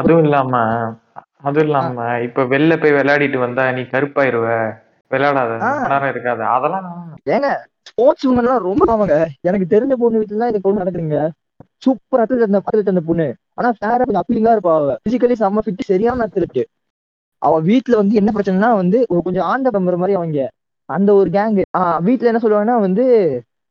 அதுவும் 0.01 0.25
இல்லாம 0.25 0.53
அதுவும் 1.43 1.67
இல்லாம 1.67 1.97
இப்ப 2.27 2.45
வெளில 2.53 2.73
போய் 2.83 2.97
விளையாடிட்டு 2.99 3.39
வந்தா 3.39 3.65
நீ 3.73 3.83
கருப்பாயிருவ. 3.93 4.49
விளையாடாத. 5.11 5.53
இருக்காது. 6.13 6.43
அதெல்லாம் 6.55 6.87
ஏங்க 7.35 7.49
ஸ்போர்ட்ஸ் 7.87 8.27
உமன் 8.29 8.43
எல்லாம் 8.43 8.67
ரொம்ப 8.69 8.85
பாவங்க 8.85 9.15
எனக்கு 9.41 9.67
தெரிஞ்ச 9.75 9.95
பொண்ணு 9.95 10.21
வீட்டுல 10.21 10.41
தான் 10.43 10.53
இந்த 10.53 10.61
பொண்ணு 10.63 10.83
நடக்குதுங்க. 10.83 11.21
சூப்பர் 11.85 12.23
அத்லட் 12.23 12.49
அந்த 12.49 12.61
அத்லட் 12.63 12.93
அந்த 12.93 13.03
பொண்ணு. 13.09 13.27
ஆனா 13.55 13.69
ஃபேரா 13.79 14.03
கொஞ்சம் 14.05 14.23
அப்பீலிங்கா 14.23 14.55
இருப்பா 14.57 14.75
அவ. 14.75 14.93
பிசிக்கலி 15.07 15.37
செம்ம 15.43 15.63
ஃபிட் 15.65 15.89
சரியான 15.91 16.27
அத்லட் 16.27 16.63
அவ 17.43 17.55
வீட்டுல 17.61 17.95
வந்து 17.97 18.15
என்ன 18.15 18.31
பிரச்சனைனா 18.35 18.69
வந்து 18.77 18.99
ஒரு 19.09 19.21
கொஞ்சம் 19.23 19.45
ஆண்ட 19.45 19.71
பம்புற 19.71 19.97
மாதிரி 19.97 20.17
அவங்க. 20.17 20.43
அந்த 20.89 21.11
ஒரு 21.15 21.31
கேங் 21.31 21.59
ஆஹ் 21.79 22.01
வீட்டுல 22.07 22.31
என்ன 22.31 22.41
சொல்லுவாங்கன்னா 22.45 22.77
வந்து 22.81 23.05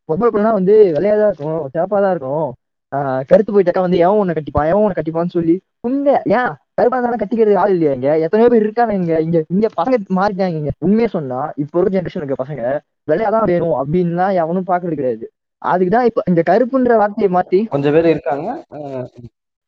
பொம்பளை 0.10 0.30
பிள்ளைனா 0.32 0.54
வந்து 0.54 0.76
விளையாதா 0.96 1.22
தான் 1.22 1.32
இருக்கும் 1.32 1.70
சிறப்பா 1.74 1.98
தான் 2.02 2.14
இருக்கும். 2.16 2.48
ஆஹ் 2.92 3.22
கருத்து 3.28 3.52
போயிட்டாக்கா 3.54 3.80
வந்து 3.80 3.98
எவன் 3.98 4.18
உன்னை 4.18 4.34
கட்டிப்பான் 4.36 4.70
எவன் 4.72 4.84
உன்னை 4.84 4.96
கட்டிப்பான்னு 4.98 5.36
சொல்லி. 5.38 5.56
உண்மை. 5.82 6.16
ஏன்? 6.38 6.50
கருப்பா 6.76 6.98
தானே 7.02 7.18
கட்டிக்கிறது 7.22 7.56
ஆள் 7.56 7.70
இல்லையா 7.70 7.94
இங்க? 7.94 8.10
எத்தனையோ 8.18 8.50
பேர் 8.50 8.66
இருக்காங்க 8.66 8.94
இங்க. 8.94 9.14
இங்க 9.20 9.38
இங்க 9.50 9.68
பசங்க 9.78 9.98
மாறிட்டாங்க 10.20 10.58
இங்க. 10.62 10.72
உண்மையை 10.80 11.10
சொன்னா 11.16 11.40
இப்போ 11.56 11.80
ஒரு 11.80 11.90
ஜென்ரேஷன் 11.90 12.22
இருக்க 12.22 12.38
பசங்க 12.44 12.64
வெள்ளையாதான் 13.08 13.46
வேணும் 13.46 13.78
அப்படின்லாம் 13.82 14.34
எவனும் 14.34 14.68
பாக்குறது 14.68 15.00
கிடையாது. 15.00 15.28
அதுக்குதான் 15.62 16.08
இப்ப 16.10 16.22
இந்த 16.26 16.42
கருப்புன்ற 16.50 16.96
வார்த்தையை 16.96 17.30
மாத்தி 17.36 17.60
கொஞ்சம் 17.68 17.94
பேர் 17.94 18.06
இருக்காங்க. 18.06 18.48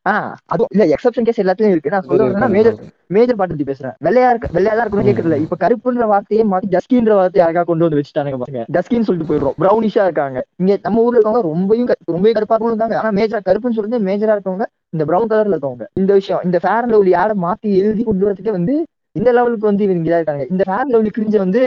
ஆஹ் 0.06 0.34
அதுவும் 0.46 0.72
இல்ல 0.72 0.86
எக்ஸப்ஷன் 0.86 1.26
கேஸ் 1.26 1.42
எல்லாத்துலயும் 1.42 1.74
இருக்கு. 1.74 1.90
நான் 1.90 2.06
சொல்றேன்னா 2.08 2.50
மேஜர் 2.50 2.78
மேஜர் 3.08 3.36
பார்ட் 3.36 3.52
பத்தி 3.52 3.68
பேசுறேன். 3.70 3.96
வெள்ளையா 4.06 4.30
இருக்க 4.30 4.48
வெள்ளையா 4.54 4.74
தான் 4.76 4.86
இருக்கணும் 4.86 5.08
கேக்குறதுல 5.10 5.38
இப்ப 5.44 5.58
கருப்புன்ற 5.60 6.06
வார்த்தையே 6.06 6.44
மாத்தி 6.44 6.68
டஸ்கின்ற 6.70 7.14
வார்த்தையை 7.16 7.44
அழகா 7.48 7.64
கொண்டு 7.64 7.86
வந்து 7.86 8.00
வச்சுட்டானுங்க 8.00 8.38
பாருங்க. 8.38 8.64
டஸ்கின்னு 8.72 9.08
சொல்லிட்டு 9.08 9.30
போயிடுறோம். 9.30 9.56
ப்ரௌனிஷா 9.62 10.04
இருக்காங்க. 10.04 10.42
இங்க 10.58 10.78
நம்ம 10.82 11.04
ஊர்ல 11.04 11.18
இருக்கவங்க 11.18 11.42
ரொம்பவும் 11.42 11.90
ரொம்பவே 12.06 12.34
கருப்பா 12.34 12.56
இருக்கவங்க 12.56 12.76
இருக்காங்க. 12.76 12.98
ஆனா 12.98 13.12
மேஜரா 13.20 13.42
கருப்புன்னு 13.50 13.78
சொல்லிட்டு 13.80 14.06
மேஜரா 14.10 14.36
இருக்கவங்க 14.38 14.66
இந்த 14.90 15.06
ப்ரௌன் 15.06 15.30
கலர்ல 15.32 15.56
இருக்கவங்க. 15.56 15.86
இந்த 15.94 16.14
விஷயம் 16.14 16.42
இந்த 16.44 16.60
ஃபேர் 16.60 16.84
அண்ட் 16.84 16.94
லவ்லி 16.94 17.16
ஆட 17.16 17.34
மாத்தி 17.46 17.70
எழுதி 17.82 18.04
கொண்டு 18.04 18.26
வரதுக்கே 18.26 18.52
வந்து 18.52 18.76
இந்த 19.16 19.30
லெவலுக்கு 19.32 19.70
வந்து 19.70 19.84
இவங்க 19.86 20.10
இதா 20.10 20.20
இருக்காங்க. 20.20 20.46
இந்த 20.52 20.64
ஃபேர் 20.64 20.82
அண்ட் 20.84 20.94
லவ்லி 20.94 21.12
கிரிஞ்ச 21.12 21.38
வந்து 21.44 21.62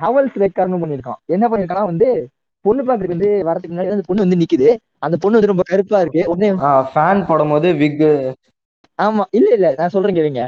ஹவல்ஸ் 0.00 0.36
ரெக்கார்ட்னு 0.44 0.82
பண்ணிருக்கான் 0.82 1.20
என்ன 1.34 1.44
பண்ணிருக்கான்னா 1.48 1.84
வந்து 1.84 2.08
பொண்ணு 2.64 2.82
பாக்குறதுக்கு 2.82 3.16
வந்து 3.16 3.30
வரதுக்கு 3.48 3.72
முன்னாடி 3.72 3.92
அந்த 3.94 4.06
பொண்ணு 4.08 4.24
வந்து 4.24 4.40
நிக்குது. 4.40 4.68
அந்த 5.06 5.16
பொண்ணு 5.22 5.38
வந்து 5.38 5.52
ரொம்ப 5.52 5.64
கருப்பா 5.70 5.98
இருக்கு. 6.04 6.22
உடனே 6.32 6.48
ஃபேன் 6.92 7.26
போடும்போது 7.28 7.68
விக் 7.82 8.04
ஆமா 8.98 9.24
இல்ல 9.30 9.48
இல்ல 9.56 9.68
நான் 9.78 9.94
சொல்றேன் 9.94 10.16
கேளுங்க. 10.16 10.42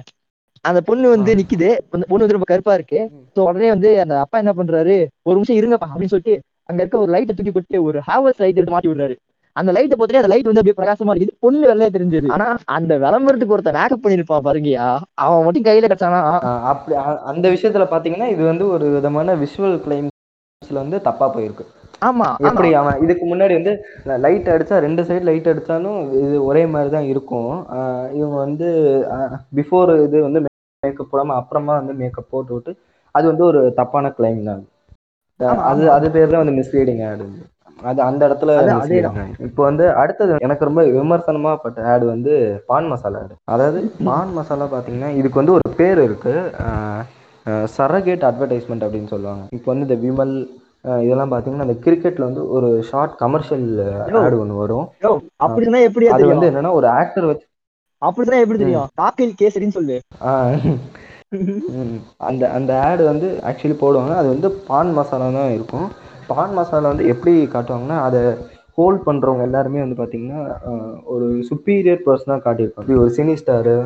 அந்த 0.65 0.81
பொண்ணு 0.89 1.13
வந்து 1.13 1.33
நிக்குது. 1.41 1.69
அந்த 1.95 2.05
பொண்ணு 2.09 2.25
வந்து 2.25 2.37
ரொம்ப 2.39 2.49
கருப்பா 2.51 2.73
இருக்கு. 2.79 3.01
சோ 3.35 3.41
உடனே 3.49 3.69
வந்து 3.75 3.91
அந்த 4.05 4.15
அப்பா 4.25 4.37
என்ன 4.43 4.53
பண்றாரு? 4.59 4.97
ஒரு 5.27 5.37
நிமிஷம் 5.37 5.59
இருங்கப்பா 5.61 5.89
அப்படின்னு 5.91 6.13
சொல்லிட்டு 6.15 6.35
அங்க 6.69 6.81
இருக்க 6.83 7.05
ஒரு 7.05 7.13
லைட்டை 7.15 7.35
தூக்கி 7.35 7.53
போட்டு 7.53 7.79
ஒரு 7.89 7.99
ஹேவர்ஸ் 8.09 8.41
லைட் 8.43 8.59
எடுத்து 8.59 8.75
மாட்டி 8.75 8.91
விடுறாரு. 8.91 9.15
அந்த 9.57 9.71
லைட்டை 9.77 9.95
போட்டுட்டு 9.95 10.21
அந்த 10.21 10.31
லைட் 10.33 10.49
வந்து 10.49 10.61
அப்படியே 10.61 10.79
பிரகாசமா 10.79 11.13
இருக்குது. 11.13 11.37
பொண்ணு 11.45 11.65
வெள்ளையா 11.71 11.91
தெரிஞ்சது. 11.95 12.29
ஆனா 12.35 12.47
அந்த 12.77 12.93
விளம்பரத்துக்கு 13.05 13.55
ஒருத்தன் 13.57 13.79
மேக்கப் 13.79 14.05
பண்ணிருப்பான் 14.05 14.47
பாருங்கயா 14.47 14.87
அவன் 15.23 15.45
மட்டும் 15.47 15.67
கையில 15.67 15.89
கிடைச்சானா? 15.89 16.21
அப்படி 16.71 16.95
அந்த 17.33 17.47
விஷயத்துல 17.55 17.87
பாத்தீங்கன்னா 17.93 18.29
இது 18.35 18.43
வந்து 18.45 18.67
ஒரு 18.75 18.87
விதமான 18.97 19.35
விஷுவல் 19.43 19.77
கிளைம்ஸ்ல 19.85 20.79
வந்து 20.83 20.99
தப்பா 21.09 21.29
போயிருக்கு. 21.35 21.67
ஆமா 22.03 22.27
எப்படி 22.49 22.69
அவன் 22.81 23.01
இதுக்கு 23.05 23.25
முன்னாடி 23.27 23.55
வந்து 23.57 23.73
லைட் 24.23 24.47
அடிச்சா 24.53 24.77
ரெண்டு 24.85 25.03
சைடு 25.09 25.25
லைட் 25.29 25.51
அடிச்சாலும் 25.53 25.99
இது 26.21 26.37
ஒரே 26.45 26.63
மாதிரி 26.75 26.91
தான் 26.95 27.09
இருக்கும் 27.13 27.51
இவங்க 28.19 28.37
வந்து 28.45 28.69
பிஃபோர் 29.59 29.93
இது 30.07 30.19
வந்து 30.27 30.41
மேக்கப் 30.83 31.11
போடாம 31.11 31.35
அப்புறமா 31.41 31.75
வந்து 31.81 31.95
மேக்கப் 31.95 32.31
போட்டு 32.31 32.55
விட்டு 32.55 32.73
அது 33.15 33.27
வந்து 33.31 33.45
ஒரு 33.49 33.61
தப்பான 33.79 34.13
கிளைம் 34.19 34.43
தான். 34.49 34.63
அது. 35.71 35.83
அது 35.97 36.07
பேர் 36.15 36.33
தான் 36.33 36.43
வந்து 36.43 36.57
மிஸ்லீடிங் 36.59 37.03
ஆடு 37.07 37.27
அது 37.89 38.01
அந்த 38.07 38.23
இடத்துல 38.29 38.55
அது-. 38.61 39.11
இப்போ 39.47 39.63
வந்து 39.69 39.85
அடுத்தது 40.03 40.37
எனக்கு 40.47 40.69
ரொம்ப 40.69 40.83
விமர்சனமா 40.97 41.53
பட்ட 41.65 41.87
ஆடு 41.93 42.05
வந்து 42.13 42.33
பான் 42.71 42.89
மசாலா 42.93 43.21
ஆடு 43.25 43.35
அதாவது 43.55 43.81
பான் 44.09 44.33
மசாலா 44.39 44.67
பாத்தீங்கன்னா 44.75 45.11
இதுக்கு 45.21 45.41
வந்து 45.41 45.57
ஒரு 45.59 45.75
பேர் 45.81 46.01
இருக்கு. 46.09 46.35
சரகேட் 47.77 48.27
அட்வர்டைஸ்மெண்ட் 48.29 48.85
அப்படின்னு 48.87 49.13
சொல்லுவாங்க. 49.13 49.45
இப்போ 49.57 49.69
வந்து 49.73 49.87
இந்த 49.89 49.99
விமல் 50.07 50.35
இதெல்லாம் 51.05 51.33
பாத்தீங்கன்னா 51.33 51.67
அந்த 51.67 51.77
கிரிக்கெட்ல 51.85 52.29
வந்து 52.29 52.43
ஒரு 52.57 52.69
ஷார்ட் 52.91 53.15
கமர்ஷியல் 53.23 53.67
ஆடு 54.23 54.41
ஒன்று 54.43 54.63
வரும். 54.63 54.87
அப்படின்னா 55.47 55.81
எப்படியா 55.89 56.13
அது 56.17 56.33
வந்து 56.33 56.51
என்னன்னா 56.51 56.73
ஒரு 56.81 56.89
ஆக்டர் 57.01 57.29
வச்சு 57.31 57.47
அப்படிதான் 58.03 58.43
எப்படி 58.43 58.61
தெரியும்? 58.61 58.91
காக்கில் 59.01 59.39
கேசரின்னு 59.41 59.77
சொல்லு. 59.79 59.97
அந்த 62.29 62.43
அந்த 62.59 62.71
ஆடு 62.87 63.03
வந்து 63.11 63.29
ஆக்சுவலி 63.49 63.77
போடுவாங்க. 63.83 64.15
அது 64.21 64.29
வந்து 64.35 64.49
பான் 64.69 64.93
மசாலா 64.99 65.29
தான் 65.37 65.53
இருக்கும். 65.57 65.89
பான் 66.31 66.57
மசாலா 66.59 66.91
வந்து 66.93 67.07
எப்படி 67.15 67.35
காட்டுவாங்கன்னா 67.55 67.99
அதை 68.07 68.21
ஹோல்ட் 68.79 69.03
பண்ணுறவங்க 69.07 69.45
எல்லாருமே 69.49 69.81
வந்து 69.85 69.99
பார்த்திங்கன்னா 70.01 70.41
ஒரு 71.15 71.27
சுப்பீரியர் 71.49 72.05
பர்சனாக 72.07 72.45
காட்டியிருப்பாங்க. 72.47 72.87
இப்படி 72.87 73.01
ஒரு 73.05 73.13
சினி 73.19 73.35
ஸ்டாரு 73.43 73.77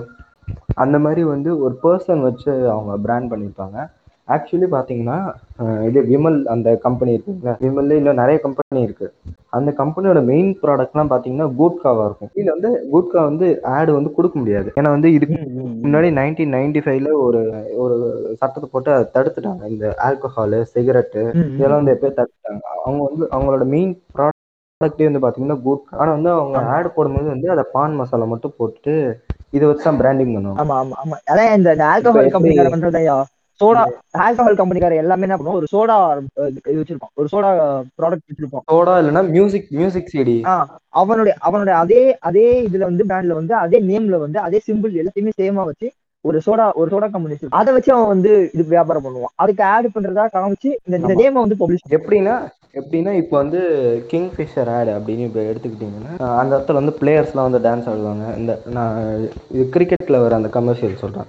அந்த 0.84 0.96
மாதிரி 1.04 1.22
வந்து 1.34 1.50
ஒரு 1.64 1.74
பர்சன் 1.84 2.24
வச்சு 2.28 2.50
அவங்க 2.74 2.92
பிராண்ட் 3.06 3.30
பண்ணியிருப்பாங்க. 3.32 3.78
ஆக்சுவலி 4.28 4.66
பார்த்தீங்கன்னா 4.74 5.16
இது 5.88 5.98
விமல் 6.10 6.36
அந்த 6.52 6.68
கம்பெனி 6.84 7.10
இருக்குங்களா 7.14 7.54
விமல்ல 7.64 7.96
இன்னும் 8.00 8.20
நிறைய 8.20 8.36
கம்பெனி 8.44 8.80
இருக்கு. 8.86 9.06
அந்த 9.56 9.70
கம்பெனியோட 9.80 10.20
மெயின் 10.30 10.50
ப்ராடக்ட்லாம் 10.62 11.10
பார்த்தீங்கன்னா 11.10 11.48
கூட்காவா 11.58 12.04
இருக்கும். 12.08 12.30
இதுல 12.38 12.54
வந்து 12.56 12.70
கூட்கா 12.92 13.20
வந்து 13.28 13.46
ஆடு 13.74 13.90
வந்து 13.98 14.10
கொடுக்க 14.16 14.36
முடியாது. 14.42 14.68
ஏன்னா 14.78 14.92
வந்து 14.96 15.10
இதுக்கு 15.16 15.36
முன்னாடி 15.84 16.08
நைன்டீன் 16.20 16.54
நைன்டி 16.56 16.82
ஃபைவ்ல 16.84 17.10
ஒரு 17.26 17.40
ஒரு 17.84 17.96
சட்டத்தை 18.40 18.68
போட்டு 18.72 18.90
அதை 18.96 19.06
தடுத்துட்டாங்க. 19.16 19.64
இந்த 19.74 19.88
ஆல்கஹாலு 20.06 20.60
சிகரெட்டு 20.74 21.22
இதெல்லாம் 21.50 21.80
வந்து 21.82 21.94
எப்பயோ 21.96 22.14
தடுத்துட்டாங்க. 22.20 22.62
அவங்க 22.84 23.02
வந்து 23.08 23.26
அவங்களோட 23.34 23.66
மெயின் 23.74 23.92
ப்ராடக்டே 24.16 25.08
வந்து 25.08 25.24
பாத்தீங்கன்னா 25.24 25.58
குட் 25.66 25.94
ஆனா 26.00 26.10
வந்து 26.16 26.30
அவங்க 26.36 26.56
ஆட் 26.74 26.94
போடும்போது 26.96 27.28
வந்து 27.34 27.48
அதை 27.54 27.64
பான் 27.76 27.98
மசாலா 28.00 28.28
மட்டும் 28.32 28.56
போட்டுட்டு 28.58 28.94
இதை 29.56 29.64
வச்சு 29.68 29.86
தான் 29.86 30.00
பிராண்டிங் 30.00 30.34
பண்ணுவாங்க. 30.34 30.60
ஆமா 30.62 30.76
ஆமா 30.82 30.96
ஆமா. 31.02 31.16
அதான் 31.32 31.54
இந்த 31.58 31.70
ஆல்கஹால் 31.92 32.34
கம்பெனிக்கார 32.34 32.72
பண்றதையா 32.74 33.16
சோடா 33.60 33.82
ஆல்கஹால் 34.20 34.58
கம்பெனிக்கார 34.58 34.94
எல்லாமே 35.00 35.26
என்ன 35.26 35.36
பண்ணுவோம்? 35.36 35.58
ஒரு 35.58 35.66
சோடா 35.72 35.96
இது 36.64 36.78
வச்சிருப்பான் 36.78 37.12
ஒரு 37.14 37.28
சோடா 37.32 37.50
ப்ராடக்ட் 37.98 38.28
வச்சிருப்பான் 38.30 38.64
சோடா 38.70 38.94
இல்லைன்னா 39.00 39.22
மியூசிக் 39.30 39.68
மியூசிக் 39.72 40.10
சிடி 40.10 40.36
அவனுடைய 41.00 41.34
அவனுடைய 41.40 41.74
அதே 41.78 42.00
அதே 42.28 42.46
இதுல 42.66 42.84
வந்து 42.84 43.04
பிராண்ட்ல 43.04 43.38
வந்து 43.38 43.54
அதே 43.60 43.80
நேம்ல 43.88 44.18
வந்து 44.24 44.40
அதே 44.40 44.60
சிம்பிள் 44.66 44.98
எல்லாத்தையுமே 45.00 45.34
சேமா 45.40 45.64
வச்சு 45.70 45.88
ஒரு 46.28 46.38
சோடா 46.44 46.66
ஒரு 46.80 46.88
சோடா 46.92 47.06
கம்பெனி 47.14 47.36
அதை 47.60 47.70
வச்சு 47.76 47.90
அவன் 47.94 48.12
வந்து 48.14 48.30
இது 48.54 48.64
வியாபாரம் 48.74 49.04
பண்ணுவான். 49.06 49.34
அதுக்கு 49.42 49.62
ஆட் 49.72 49.88
பண்றதா 49.94 50.24
காமிச்சு 50.36 50.70
இந்த. 50.88 51.14
நேமை 51.22 51.38
வந்து 51.44 51.58
பப்ளிஷ் 51.62 51.96
எப்படின்னா 51.98 52.34
எப்படின்னா 52.80 53.12
இப்போ 53.22 53.34
வந்து 53.40 53.60
கிங் 54.10 54.30
ஃபிஷர் 54.34 54.70
ஆட் 54.76 54.90
அப்படின்னு 54.94 55.26
இப்போ 55.28 55.40
எடுத்துக்கிட்டிங்கன்னா 55.50 56.14
அந்த 56.40 56.50
இடத்துல 56.56 56.80
வந்து 56.80 56.94
பிளேயர்ஸ்லாம் 57.00 57.48
வந்து 57.48 57.60
டான்ஸ் 57.66 57.88
ஆடுவாங்க. 57.90 58.24
இந்த 58.40 58.52
நான் 58.76 58.96
இது 59.54 59.64
கிரிக்கெட்டில் 59.74 60.22
வர 60.24 60.38
அந்த 60.40 60.50
கமர்ஷியல் 60.56 61.02
சொல்கிறேன் 61.02 61.28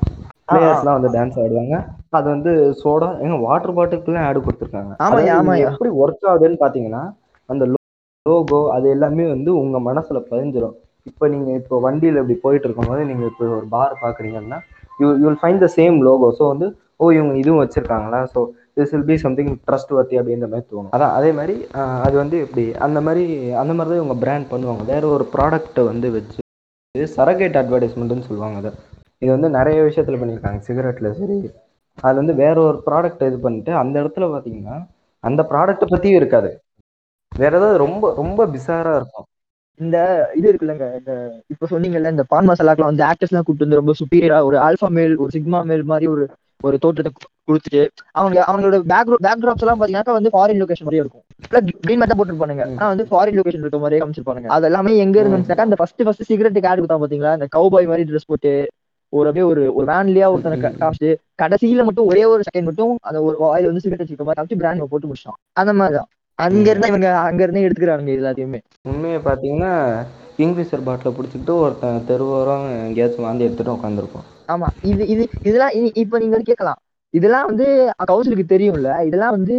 பிளேயர்ஸ்லாம் 0.51 0.97
வந்து 0.97 1.11
டான்ஸ் 1.17 1.37
ஆடுவாங்க. 1.43 1.75
அது 2.19 2.27
வந்து 2.35 2.51
சோடா 2.81 3.09
எங்க 3.25 3.37
வாட்டர் 3.45 3.75
பாட்டிலுக்குலாம் 3.77 4.27
ஆடு 4.29 4.45
கொடுத்துருக்காங்க. 4.47 4.93
இது 5.21 5.35
ஆமாய்யா. 5.39 5.69
எப்படி 5.71 5.91
ஒர்க் 6.03 6.27
ஆகுதுன்னு 6.31 6.59
பார்த்தீங்கன்னா 6.63 7.03
அந்த 7.49 7.65
லோகோ 8.25 8.61
அது 8.75 8.85
எல்லாமே 8.95 9.25
வந்து 9.35 9.51
உங்க 9.61 9.79
மனசுல 9.89 10.19
பதிஞ்சிரும். 10.31 10.75
இப்போ 11.09 11.25
நீங்க 11.33 11.49
இப்போ 11.61 11.75
வண்டியில 11.85 12.21
இப்படி 12.21 12.37
போயிட்டு 12.45 12.67
இருக்கும்போது 12.67 13.01
நீங்க 13.09 13.25
இப்போ 13.31 13.45
ஒரு 13.57 13.67
பார் 13.73 14.01
பாக்குறீங்கன்னா 14.03 14.59
you 14.99 15.07
you'll 15.23 15.39
find 15.41 15.63
the 15.65 15.67
same 15.79 15.97
logo 16.07 16.29
so 16.39 16.45
வந்து 16.53 16.67
ஓ 17.01 17.05
இவங்க 17.17 17.33
இதுவும் 17.41 17.61
வச்சுருக்காங்களா? 17.63 18.19
So 18.33 18.39
this 18.77 18.91
will 18.93 19.07
be 19.09 19.15
something 19.25 19.51
trustworthy 19.97 20.15
அப்படின்ற 20.19 20.47
மாதிரி 20.51 20.65
தோணும். 20.71 20.91
அதான் 20.95 21.13
அதே 21.17 21.29
மாதிரி 21.39 21.55
அது 22.07 22.15
வந்து 22.23 22.37
இப்படி 22.45 22.65
அந்த 22.85 22.99
மாதிரி 23.07 23.23
அந்த 23.61 23.73
மாதிரி 23.77 23.91
தான் 23.93 24.01
இவங்க 24.01 24.17
பிராண்ட் 24.23 24.49
பண்ணுவாங்க. 24.53 24.83
வேற 24.93 25.03
ஒரு 25.15 25.25
ப்ராடக்ட்டை 25.35 25.83
வந்து 25.91 26.09
வச்சு 26.17 26.39
இது 26.95 27.05
சரகேட் 27.17 27.59
அட்வர்டைஸ்மெண்ட்னு 27.61 28.27
சொல்லுவாங்க 28.29 28.57
அதை. 28.61 28.71
இது 29.23 29.31
வந்து 29.35 29.49
நிறைய 29.59 29.77
விஷயத்தில் 29.89 30.19
பண்ணியிருக்காங்க. 30.21 30.59
சிகரெட்டில் 30.67 31.15
சரி. 31.21 31.37
அது 32.07 32.15
வந்து 32.21 32.33
வேற 32.43 32.55
ஒரு 32.69 32.77
ப்ராடக்ட் 32.87 33.27
இது 33.29 33.37
பண்ணிட்டு 33.45 33.71
அந்த 33.81 33.95
இடத்துல 34.03 34.25
பார்த்தீங்கன்னா 34.33 34.77
அந்த 35.23 35.41
ப்ராடக்ட்டை 35.51 35.87
பற்றியும் 35.91 36.19
இருக்காது. 36.21 36.49
வேற 37.31 37.51
ஏதாவது 37.59 37.77
ரொம்ப 37.85 38.05
ரொம்ப 38.21 38.41
பிசாராக 38.55 38.99
இருக்கும். 39.01 39.27
இந்த 39.79 39.97
இது 40.35 40.47
இருக்குல்லங்க 40.51 40.85
இந்த 40.99 41.13
இப்ப 41.47 41.67
சொன்னீங்கல்ல 41.69 42.13
இந்த 42.15 42.23
பான் 42.23 42.49
மசாலாக்கெல்லாம் 42.49 42.91
வந்து 42.93 43.03
ஆக்டர்ஸ் 43.03 43.31
எல்லாம் 43.31 43.45
கூப்பிட்டு 43.45 43.67
வந்து 43.67 43.79
ரொம்ப 43.81 43.93
சுப்பீரியரா 44.01 44.39
ஒரு 44.43 44.57
ஆல்பா 44.57 44.89
மேல் 44.97 45.15
ஒரு 45.17 45.31
சிக்மா 45.33 45.59
மேல் 45.65 45.83
மாதிரி 45.83 46.07
ஒரு 46.07 46.25
ஒரு 46.63 46.75
தோற்றத்தை 46.83 47.11
கொடுத்துட்டு 47.49 47.81
அவங்க 48.11 48.37
அவங்களோட 48.49 48.77
பேக் 48.91 49.09
பேக் 49.25 49.41
ட்ராப்ஸ் 49.43 49.63
எல்லாம் 49.65 49.79
பாத்தீங்கன்னா 49.79 50.15
வந்து 50.17 50.31
ஃபாரின் 50.35 50.61
லொகேஷன் 50.61 50.85
மாதிரியே 50.87 51.03
இருக்கும். 51.03 51.23
கிரீன் 51.85 51.99
மேட்டா 52.01 52.15
போட்டுருப்பானுங்க. 52.19 52.63
ஆனா 52.77 52.87
வந்து 52.93 53.05
ஃபாரின் 53.09 53.37
லொகேஷன் 53.39 53.63
இருக்க 53.65 53.79
மாதிரியே 53.79 54.01
காமிச்சிருப்பானுங்க. 54.01 54.49
அது 54.55 54.65
எல்லாமே 54.65 54.93
எங்க 55.03 55.17
இருந்துச்சுனாக்கா 55.23 55.67
அந்த 55.67 55.77
ஃபர்ஸ்ட் 55.81 56.03
ஃபர்ஸ்ட் 56.05 56.27
சிகரெட்டுக்கு 56.29 56.69
ஆட் 56.71 56.81
கொடுத்தா 56.81 56.99
பாத்தீங்களா? 57.03 57.33
இந்த 57.37 57.47
கவுபாய் 57.55 57.89
மாதிரி 57.91 58.07
ட்ரெஸ் 58.09 58.29
போட்டு 58.31 58.53
ஒரு 59.13 59.27
அப்படியே 59.29 59.45
ஒரு 59.51 59.61
ஒரு 59.75 59.85
வேன்லயா 59.91 60.27
ஒருத்தனை 60.33 60.57
காமிச்சு 60.81 61.09
கடைசியில 61.41 61.83
மட்டும் 61.83 62.07
ஒரே 62.11 62.23
ஒரு 62.25 62.41
செகண்ட் 62.47 62.67
மட்டும் 62.69 62.93
அந்த 63.01 63.19
ஒரு 63.21 63.35
வாயில 63.43 63.69
வந்து 63.69 63.83
சிகரெட் 63.83 64.03
வச்சிருக்க 64.03 64.25
மாதிரி 64.27 64.39
காமிச்சு 64.39 64.59
பிராண்ட் 64.61 64.91
போட்டு 64.93 65.09
முடிச்சான் 65.09 65.37
அந்த 65.61 65.73
மாதிரிதான். 65.73 66.09
அங்க 66.37 66.69
இருந்தா 66.69 66.87
இவங்க 66.87 67.17
அங்க 67.19 67.43
இருந்தே 67.43 67.67
எடுத்துக்கிறாங்க 67.67 68.07
இது 68.07 68.21
எல்லாத்தையுமே. 68.21 68.59
உண்மையை 68.83 69.19
பார்த்தீங்கன்னா 69.19 69.71
கிங்ஃபிஷர் 70.37 70.83
பாட்டில் 70.83 71.11
பிடிச்சிக்கிட்டு 71.11 71.53
ஒருத்தன் 71.59 72.03
தெருவோரம் 72.07 72.65
எங்கேயாச்சும் 72.85 73.23
வாந்தி 73.23 73.43
எடுத்துட்டு 73.43 73.73
உட்காந்துருப்போம் 73.73 74.25
ஆமா. 74.47 74.67
இது 74.81 75.07
இது 75.07 75.23
இதெல்லாம் 75.43 75.69
இ- 75.69 75.91
இப்ப 75.93 76.19
நீங்க 76.19 76.39
கேட்கலாம். 76.39 76.79
இதெல்லாம் 77.13 77.45
வந்து 77.45 77.67
கவுன்சிலுக்கு 78.11 78.45
தெரியும்ல. 78.47 79.05
இதெல்லாம் 79.05 79.31
வந்து 79.31 79.55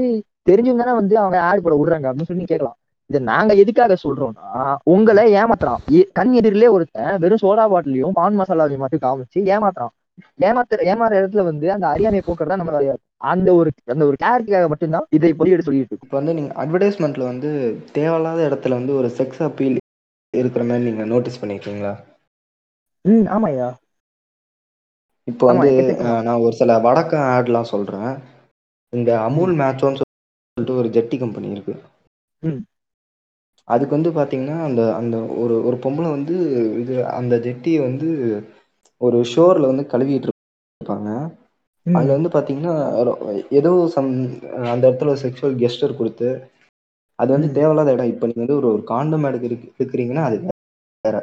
தெரிஞ்சும் 0.50 0.76
தானே 0.76 0.92
வந்து 0.92 1.18
அவங்க 1.18 1.40
ஆட் 1.40 1.62
போட 1.62 1.76
விடுறாங்க 1.76 2.02
அப்படின்னு 2.02 2.22
சொல்லி 2.22 2.44
கேட்கலாம். 2.44 2.76
இதை 3.10 3.20
நாங்க 3.22 3.54
எதுக்காக 3.54 3.96
சொல்றோம்னா 4.04 4.44
உங்களை 4.84 5.34
ஏமாத்துறான். 5.34 5.80
கண் 6.12 6.32
எதிரிலே 6.32 6.68
ஒருத்தன் 6.70 7.18
வெறும் 7.18 7.42
சோடா 7.42 7.64
பாட்டிலையும் 7.72 8.10
பான் 8.12 8.40
மசாலாவையும் 8.40 8.76
மட்டும் 8.76 9.04
காமிச்சு 9.06 9.38
ஏமாத்துறான். 9.38 9.94
ஏமாத்துற 10.40 10.84
ஏமாற 10.90 11.12
இடத்துல 11.20 11.42
வந்து 11.48 11.66
அந்த 11.72 11.86
அறியாமையை 11.88 12.24
போக்குறதா 12.24 12.58
நம்ம. 12.60 12.94
அந்த 13.26 13.48
ஒரு 13.54 13.70
அந்த 13.86 14.02
ஒரு 14.06 14.16
கிளாரிட்டிக்காக 14.16 14.68
மட்டும்தான் 14.72 15.06
இதை 15.10 15.28
இப்படி 15.32 15.54
எடுத்து 15.54 15.70
சொல்லிட்டு 15.70 15.98
இப்போ 15.98 16.16
வந்து 16.18 16.36
நீங்கள் 16.38 16.58
அட்வர்டைஸ்மெண்ட்டில் 16.62 17.30
வந்து 17.30 17.50
தேவையில்லாத 17.96 18.40
இடத்துல 18.48 18.78
வந்து 18.78 18.94
ஒரு 18.94 19.10
செக்ஸ் 19.18 19.42
அப்பீல் 19.46 19.78
இருக்கிற 20.34 20.64
மாதிரி 20.64 20.86
நீங்கள் 20.88 21.10
நோட்டீஸ் 21.12 21.40
பண்ணியிருக்கீங்களா 21.40 21.92
ம் 23.04 23.26
ஆமாய்யா. 23.34 23.68
இப்போ 25.28 25.44
வந்து 25.50 25.70
நான் 26.26 26.42
ஒரு 26.42 26.54
சில 26.58 26.72
வடக்க 26.84 27.12
ஆட்லாம் 27.30 27.70
சொல்கிறேன் 27.70 28.10
இந்த 28.92 29.10
அமுல் 29.26 29.54
மேட்சோன்னு 29.60 30.00
சொல்லிட்டு 30.00 30.78
ஒரு 30.80 30.88
ஜெட்டி 30.96 31.16
கம்பெனி 31.18 31.48
இருக்கு. 31.50 31.74
அதுக்கு 33.68 33.94
வந்து 33.94 34.10
பாத்தீங்கன்னா 34.16 34.56
அந்த 34.64 34.82
அந்த 34.96 35.16
ஒரு 35.42 35.54
ஒரு 35.68 35.76
பொம்பள 35.84 36.06
வந்து 36.10 36.34
இது 36.82 36.94
அந்த 37.12 37.34
ஜெட்டிய 37.46 37.76
வந்து 37.82 38.08
ஒரு 39.00 39.18
ஷோர்ல 39.30 39.70
வந்து 39.70 39.84
கழுவிட்டு 39.88 40.30
இருப்பாங்க. 40.80 41.10
அதுல 41.86 42.16
வந்து 42.16 42.30
பாத்தீங்கன்னா 42.32 42.74
ஏதோ 43.58 43.72
சம் 43.94 44.10
அந்த 44.70 44.84
இடத்துல 44.84 45.14
செக்சுவல் 45.22 45.58
கெஸ்டர் 45.62 45.98
குடுத்து 45.98 46.28
அது 47.18 47.30
வந்து 47.34 47.48
தேவையில்லாத 47.52 47.94
இடம். 47.94 48.12
இப்ப 48.12 48.28
நீங்க 48.28 48.42
வந்து 48.42 48.58
ஒரு 48.58 48.68
ஒரு 48.72 48.82
காண்டம் 48.90 49.26
எடு 49.30 49.48
எடுக்குறீங்கன்னா 49.74 50.24
அது 50.28 50.38
வேற. 51.04 51.16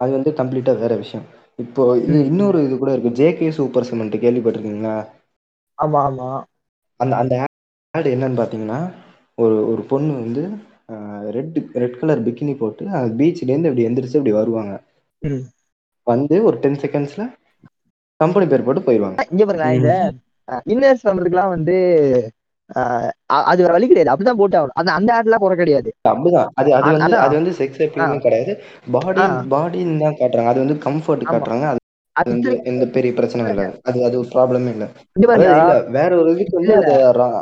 அது 0.00 0.10
வந்து 0.14 0.30
கம்ப்ளீட்டா 0.38 0.72
வேற 0.78 0.92
விஷயம். 0.98 1.24
இப்போ 1.58 1.82
இது 2.02 2.18
இன்னொரு 2.26 2.60
இது 2.66 2.76
கூட 2.78 2.92
இருக்கு. 2.94 3.16
ஜே 3.16 3.28
கே 3.36 3.48
சூப்பர் 3.58 3.88
சிமெண்ட் 3.88 4.22
கேள்விப்பட்டிருக்கீங்களா? 4.22 4.96
ஆமா 5.78 6.00
ஆமா. 6.06 6.30
அந்த 7.00 7.14
அந்த 7.18 7.34
ஆட் 7.94 8.08
என்னன்னு 8.10 8.38
பாத்தீங்கன்னா 8.38 8.78
ஒரு 9.38 9.56
ஒரு 9.70 9.82
பொண்ணு 9.88 10.12
வந்து 10.18 10.42
ரெட் 11.36 11.52
ரெட் 11.82 11.98
கலர் 12.00 12.24
பிக்கினி 12.26 12.54
போட்டு 12.58 12.86
அந்த 12.94 13.10
பீச்ல 13.18 13.48
இருந்து 13.48 13.70
இப்டி 13.70 13.88
எந்திரிச்சு 13.88 14.18
இப்டி 14.18 14.34
வருவாங்க. 14.34 14.72
வந்து 16.06 16.36
ஒரு 16.44 16.56
டென் 16.58 16.80
செகண்ட்ஸ்ல 16.84 17.24
கம்பெனி 18.20 18.46
பேர் 18.46 18.66
போட்டு 18.66 18.82
போயிருவாங்க. 18.82 19.26
இங்க 19.30 19.44
பாருங்க 19.46 19.68
இந்த 19.78 19.92
இன்னர்ஸ் 20.72 21.06
பண்றதுக்கெல்லாம் 21.06 21.54
வந்து 21.56 21.76
அது 23.48 23.60
வேற 23.62 23.72
வழி 23.72 23.86
கிடையாது. 23.88 24.12
அப்படிதான் 24.12 24.38
போட்டு 24.40 24.56
ஆகணும். 24.58 24.78
அந்த 24.80 24.90
அந்த 24.98 25.10
ஆட்லாம் 25.16 25.42
குறை 25.44 25.56
கிடையாது. 25.56 25.90
அப்படிதான். 26.08 26.48
அது 26.60 26.70
அது 26.78 26.90
வந்து 26.96 27.16
அது 27.24 27.34
வந்து 27.34 27.52
செக்ஸ் 27.58 27.82
அப்பீல்னு 27.86 28.26
கிடையாது. 28.26 28.52
பாடி 28.96 29.24
பாடின்னு 29.54 30.02
தான் 30.04 30.18
காட்டுறாங்க. 30.20 30.52
அது 30.54 30.64
வந்து 30.64 30.78
கம்ஃபர்ட் 30.86 31.30
காட்டுறாங்க. 31.32 31.66
அது 32.16 32.32
எந்த 32.70 32.84
பெரிய 32.94 33.12
பிரச்சனையும் 33.14 33.52
இல்ல. 33.52 33.62
அது 33.82 33.98
அது 34.06 34.14
ஒரு 34.18 34.28
ப்ராப்ளமே 34.34 34.72
இல்ல. 34.74 34.86
வேற 35.96 36.10
ஒரு 36.20 36.28
இதுக்கு 36.34 36.58
வந்து 36.58 36.74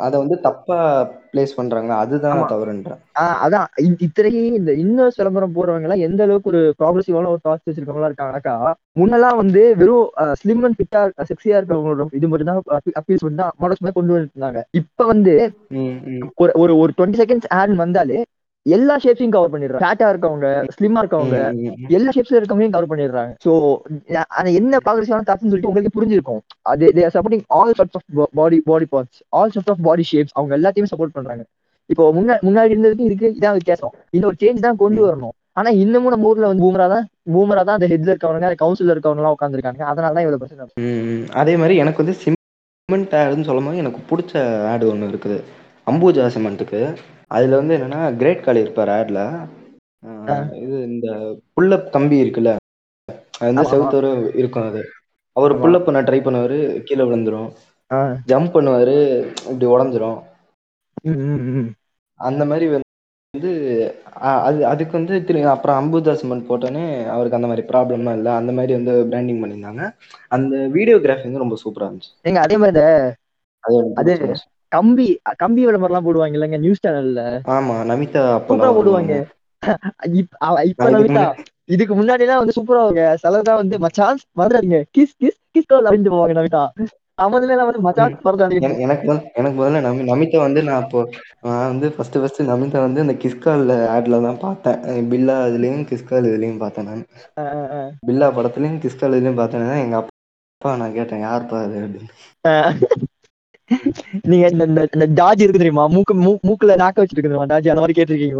அத 0.01 0.13
வந்து 0.17 0.37
தப்பா 0.45 0.77
பிளேஸ் 1.31 1.55
பண்றாங்க 1.57 1.91
அதுதான் 1.95 2.41
தவறுன்றேன். 2.51 2.99
அதான். 3.43 3.67
இத்தனைக்கு 4.05 4.41
இந்த 4.59 4.71
இன்னர்ஸ் 4.83 5.19
விளம்பரம் 5.19 5.55
போடுறவங்க 5.55 5.87
எல்லாம் 5.87 6.05
எந்த 6.07 6.21
அளவுக்கு 6.25 6.51
ஒரு 6.51 6.61
ப்ராக்ரஸிவான 6.79 7.31
ஒரு 7.33 7.41
தாட்ஸ் 7.45 7.67
வச்சிருக்கவங்களா 7.67 8.09
இருக்காங்கனாக்கா 8.09 8.55
முன்னெல்லாம் 8.95 9.39
வந்து 9.41 9.63
வெறும் 9.79 10.09
ஸ்லிம் 10.41 10.63
அண்ட் 10.65 10.77
ஃபிட்டா 10.79 11.01
செக்ஸியா 11.29 11.57
இருக்கிறவங்களோட 11.57 12.07
இது 12.19 12.27
மட்டும் 12.27 12.51
தான் 12.51 12.61
அப்பீல்ஸ் 12.93 13.25
பண்ணி 13.25 13.41
தான் 13.41 13.55
மாடல்ஸ் 13.61 13.83
கொண்டு 13.91 14.15
வந்துருந்தாங்க 14.15 14.61
இப்ப 14.81 15.05
வந்து 15.05 15.35
ஒரு 16.61 16.73
ஒரு 16.77 16.91
டுவெண்ட்டி 16.97 17.21
செகண்ட்ஸ் 17.21 17.51
ஆட் 17.57 17.75
வந்தாலே 17.83 18.19
எல்லா 18.65 18.95
ஷேப்ஸையும் 19.03 19.33
கவர் 19.35 19.51
பண்ணிடுறாங்க. 19.53 19.81
ஃபேட்டா 19.83 20.07
இருக்கவங்க 20.11 20.47
ஸ்லிம்மா 20.75 20.99
இருக்கவங்க. 21.03 21.37
எல்லா 21.97 22.11
ஷேப்ஸ்ல 22.15 22.37
இருக்கவங்களையும் 22.39 22.75
கவர் 22.75 22.89
பண்ணிடுறாங்க. 22.91 23.33
சோ 23.45 23.51
என்ன 24.59 24.79
ப்ராக்ரஸிவான 24.85 25.25
தாட்ஸ்னு 25.29 25.51
சொல்லிட்டு 25.51 25.71
உங்களுக்கு 25.71 25.95
புரிஞ்சிருக்கும். 25.97 26.41
அது 26.71 26.91
they 26.97 27.07
supporting 27.15 27.45
all 27.59 27.73
sorts 27.79 27.97
of 27.99 28.29
body 28.39 28.59
body 28.69 28.87
parts 28.93 29.21
all 29.39 29.53
sorts 29.55 29.73
of 29.73 29.83
body 29.87 30.05
shapes 30.11 30.35
அவங்க 30.37 30.53
எல்லாத்தையுமே 30.59 30.91
சப்போர்ட் 30.93 31.15
பண்றாங்க. 31.17 31.43
இப்போ 31.89 32.03
முன்னா 32.17 32.35
முன்னாடி 32.47 32.73
இருந்ததுக்கு 32.73 33.07
இதுக்கு 33.09 33.29
இதான் 33.39 33.57
வித்தியாசம். 33.59 33.93
இந்த 34.15 34.25
ஒரு 34.29 34.37
சேஞ்ச் 34.43 34.65
தான் 34.67 34.79
கொண்டு. 34.83 35.01
வரணும். 35.07 35.35
ஆனா 35.59 35.69
இன்னமும் 35.83 36.13
நம்ம 36.13 36.29
ஊர்ல 36.29 36.47
வந்து 36.51 36.63
பூமரா 36.65 36.85
தான் 36.93 37.05
பூமரா 37.33 37.63
தான் 37.67 37.77
அந்த 37.77 37.87
ஹெட்ல 37.91 38.11
இருக்கவங்க 38.11 38.53
கவுன்சில் 38.61 38.93
இருக்கவங்க 38.93 39.21
எல்லாம் 39.21 39.35
உட்காந்துருக்காங்க 39.35 39.81
அதனால 39.91 40.13
தான் 40.15 40.25
இவ்வளவு 40.25 40.41
பிரச்சனை. 40.43 40.69
அதே 41.41 41.53
மாதிரி 41.61 41.75
எனக்கு 41.83 42.01
வந்து 42.03 42.15
சிமெண்ட் 42.21 43.13
ஆடுன்னு 43.19 43.47
சொல்லும் 43.49 43.67
போது 43.67 43.81
எனக்கு 43.83 44.01
பிடிச்ச 44.11 44.33
ஆடு 44.71 44.87
ஒன்று 44.93 45.11
இருக்குது. 45.13 45.37
அம்பூஜா 45.91 46.25
சிமெண்ட்டுக்கு 46.35 46.81
அதுல 47.33 47.59
வந்து 47.59 47.75
என்னன்னா 47.77 48.01
கிரேட் 48.17 48.45
காலி 48.45 48.63
இருப்பார் 48.65 48.93
ஆட்ல. 48.95 49.19
இது 50.61 50.77
இந்த 50.89 51.07
புல்லப் 51.55 51.87
கம்பி 51.91 52.17
இருக்குல்ல 52.23 52.51
அது 53.35 53.47
வந்து 53.47 53.65
செவுத்தோர 53.69 54.05
இருக்கும் 54.41 54.67
அது. 54.67 54.81
அவர் 55.35 55.53
புல்லப் 55.59 55.85
பண்ண 55.85 56.01
ட்ரை 56.01 56.19
பண்ணுவாரு 56.23 56.57
கீழே 56.83 57.03
விழுந்துரும். 57.03 57.49
ஜம்ப் 58.29 58.53
பண்ணுவாரு 58.53 58.95
இப்படி 59.43 59.67
உடஞ்சிரும். 59.73 60.19
அந்த 62.19 62.43
மாதிரி 62.45 62.65
வந்து 62.71 63.51
அது 64.29 64.61
அதுக்கு 64.71 64.93
வந்து 64.97 65.15
திரு 65.23 65.39
அப்புறம் 65.53 65.79
அம்புஜா 65.79 66.13
சிமெண்ட் 66.21 66.49
போட்டோன்னே 66.49 66.83
அவருக்கு 67.09 67.39
அந்த 67.39 67.49
மாதிரி 67.51 67.65
ப்ராப்ளம்லாம் 67.69 68.17
இல்லை. 68.19 68.33
அந்த 68.41 68.51
மாதிரி 68.51 68.73
வந்து 68.73 68.93
பிராண்டிங் 69.11 69.41
பண்ணியிருந்தாங்க. 69.43 69.83
அந்த 70.31 70.55
வீடியோகிராஃபி 70.75 71.27
வந்து 71.27 71.43
ரொம்ப 71.43 71.57
சூப்பரா 71.63 71.87
இருந்துச்சு. 71.87 72.13
அதே 73.63 73.77
மாதிரி 73.81 74.01
அது 74.01 74.17
கம்பி 74.73 75.07
கம்பி 75.41 75.61
விளம்பரம் 75.65 75.91
எல்லாம் 75.91 76.07
போடுவாங்க 76.07 76.37
இல்லைங்க 76.37 76.59
நியூஸ் 76.59 76.81
சேனல்ல 76.81 77.21
ஆமா 77.53 77.75
நமிதா 77.89 78.23
சூப்பரா 78.47 78.71
போடுவாங்க. 78.77 79.13
இப்ப 80.71 80.87
நமிதா. 80.91 81.25
இதுக்கு 81.73 81.93
முன்னாடி 81.95 82.23
எல்லாம் 82.25 82.41
வந்து 82.41 82.55
சூப்பரா 82.57 82.81
அவங்க 82.83 83.03
சிலர்தான் 83.23 83.61
வந்து 83.61 83.75
மச்சான் 83.85 84.19
மறந்துடாதீங்க. 84.31 84.79
கிஸ் 84.91 85.15
கிஸ் 85.17 85.39
கிஸ் 85.47 85.69
கால் 85.71 85.87
அப்படின்னு 85.87 86.13
போவாங்க 86.15 86.35
நமிதா. 86.39 86.63
எனக்கு 88.59 88.81
எனக்கு 89.33 89.55
முதல்ல 89.57 89.79
நமி 89.85 90.03
நமிதா 90.09 90.39
வந்து 90.43 90.61
நான் 90.63 90.81
அப்போ 90.81 90.99
நான் 91.43 91.69
வந்து 91.71 91.87
ஃபர்ஸ்ட் 91.93 92.17
ஃபர்ஸ்ட் 92.17 92.41
நமிதா 92.43 92.79
வந்து 92.81 93.03
இந்த 93.03 93.15
கிஸ்கால் 93.23 93.65
ஆட்ல 93.89 94.19
தான் 94.21 94.41
பார்த்தேன். 94.43 94.79
பில்லா 95.11 95.37
இதுலயும் 95.49 95.85
கிஸ்கால் 95.89 96.29
இதுலயும் 96.31 96.61
பார்த்தேன் 96.63 96.89
நான். 96.89 97.03
பில்லா 98.07 98.27
படத்துலயும் 98.35 98.81
கிஸ்கால் 98.83 99.15
இதுலயும் 99.15 99.39
பார்த்தேன். 99.39 99.51
எங்க 99.83 99.97
அப்பா 100.01 100.75
நான் 100.77 100.97
கேட்டேன் 100.97 101.25
யாருப்பா 101.25 101.59
அது 101.63 101.77
அப்படின்னு. 101.83 102.11
நீங்க 104.29 104.45
இந்த 104.47 104.63
இந்த- 104.65 104.87
டாஜ் 105.19 105.41
இருக்கு 105.43 105.61
தெரியுமா? 105.61 105.85
மூக்கு 105.87 106.13
மூக்குல 106.47 106.75
நாக்க 106.81 106.97
வச்சிட்டு 106.97 107.17
இருக்கு 107.17 107.29
தெரியுமா? 107.29 107.45
டாஜ் 107.45 107.71
அந்த 107.71 107.81
மாதிரி 107.81 107.97
கேட்டிருக்கீங்க 107.97 108.35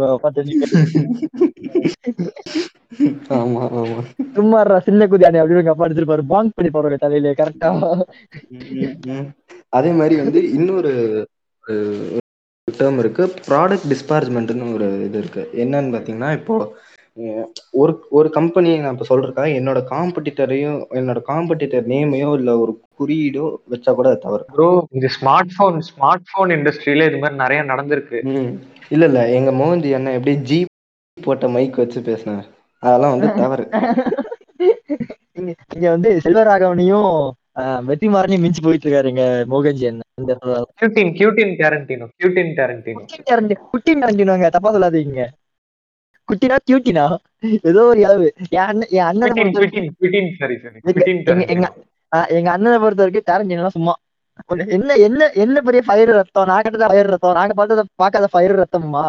சும்மா 4.34 4.58
சின்ன 4.84 5.06
குதியானே 5.06 5.40
அப்படின்னு 5.40 5.72
அப்பா 5.72 5.86
எடுத்துருப்பாரு 5.86 6.24
பாங்க் 6.26 6.56
பண்ணி 6.56 6.70
போறவங்க 6.70 6.98
தலையில 6.98 7.32
கரெக்டா. 7.32 7.70
அதே 9.72 9.90
மாதிரி 9.92 10.16
வந்து 10.22 10.40
இன்னொரு 10.52 10.92
டேர்ம் 12.68 12.98
இருக்கு 12.98 13.24
ப்ராடக்ட் 13.48 13.88
டிஸ்பார்ஜ்மெண்ட்னு 13.88 14.74
ஒரு 14.74 14.86
இது 15.06 15.18
இருக்கு. 15.18 15.42
என்னன்னு 15.54 15.94
பாத்தீங்கன்னா 15.94 16.32
இப்போ 16.38 16.56
ஒரு 17.74 17.92
ஒரு 18.10 18.28
கம்பெனி 18.30 18.70
நான் 18.78 18.94
இப்போ 18.94 19.06
சொல்றேன் 19.10 19.52
என்னோட 19.58 19.80
காம்படிட்டரையும் 19.90 20.78
என்னோட 20.98 21.20
காம்படிட்டர் 21.28 21.90
நேமையோ 21.92 22.30
இல்ல 22.38 22.52
ஒரு 22.58 22.72
குறியீடோ 22.98 23.44
வச்சா 23.72 23.92
கூட 23.94 24.08
தவறு. 24.24 24.44
ப்ரோ 24.54 24.66
இந்த 24.92 25.08
ஸ்மார்ட் 25.16 25.52
போன் 25.58 25.78
ஸ்மார்ட் 25.88 26.26
போன் 26.32 26.54
இண்டஸ்ட்ரியில 26.56 27.06
இது 27.10 27.20
மாதிரி 27.22 27.42
நிறைய 27.44 27.60
நடந்திருக்கு. 27.70 28.18
இல்ல 28.90 29.04
இல்ல 29.10 29.20
எங்க 29.36 29.52
மோகன்ஜி 29.60 29.92
அண்ணன் 29.96 30.18
எப்படி 30.18 30.34
ஜி 30.48 30.58
போட்ட 31.18 31.48
மைக் 31.50 31.80
வச்சு 31.82 32.00
பேசினார். 32.08 32.48
அதெல்லாம் 32.82 33.14
வந்து 33.14 33.30
தவறு. 33.36 33.64
இங்க 35.72 35.88
வந்து 35.90 36.10
செல்வராகவனையும் 36.26 37.10
ஆஹ், 37.56 37.82
வெற்றிமாறனையும் 37.88 38.44
மிஞ்சி 38.44 38.60
போயிட்டு 38.62 38.86
இருக்காருங்க 38.86 39.22
மோகன்ஜி 39.50 39.84
அண்ணன். 39.88 40.08
இந்த 40.20 40.30
இடத்துல. 40.32 40.54
Quentin 40.78 41.12
Quentin 41.18 41.52
Tarantino 41.60 42.06
Quentin 42.16 42.52
Tarantino 42.56 43.02
குட்டி 43.66 43.92
டேரண்டினோங்க 43.94 44.48
தப்பா 44.50 44.70
சொல்லாதீங்க. 44.74 45.24
குட்டினா 46.28 46.56
கியூட்டினா 46.64 47.06
ஏதோ 47.64 47.80
ஒரு 47.84 48.02
அளவு 48.04 48.26
என் 48.52 48.66
அண்ணன் 49.02 49.36
எங்க 51.50 51.66
எங்க 52.32 52.50
அண்ணனை 52.50 52.78
பொறுத்த 52.78 53.02
வரைக்கும் 53.02 53.28
டேரண்டினா 53.28 53.74
சும்மா 53.74 53.94
என்ன 54.68 54.94
என்ன 55.04 55.26
என்ன 55.36 55.60
பெரிய 55.60 55.82
ஃபயர் 55.86 56.12
ரத்தம் 56.12 56.48
நான் 56.50 56.64
கட்டத 56.64 56.86
ஃபயர் 56.86 57.10
ரத்தம் 57.10 57.38
நாங்க 57.40 57.54
பார்த்தத 57.54 57.84
பார்க்காத 57.96 58.28
ஃபயர் 58.32 58.54
ரத்தம்மா 58.60 59.04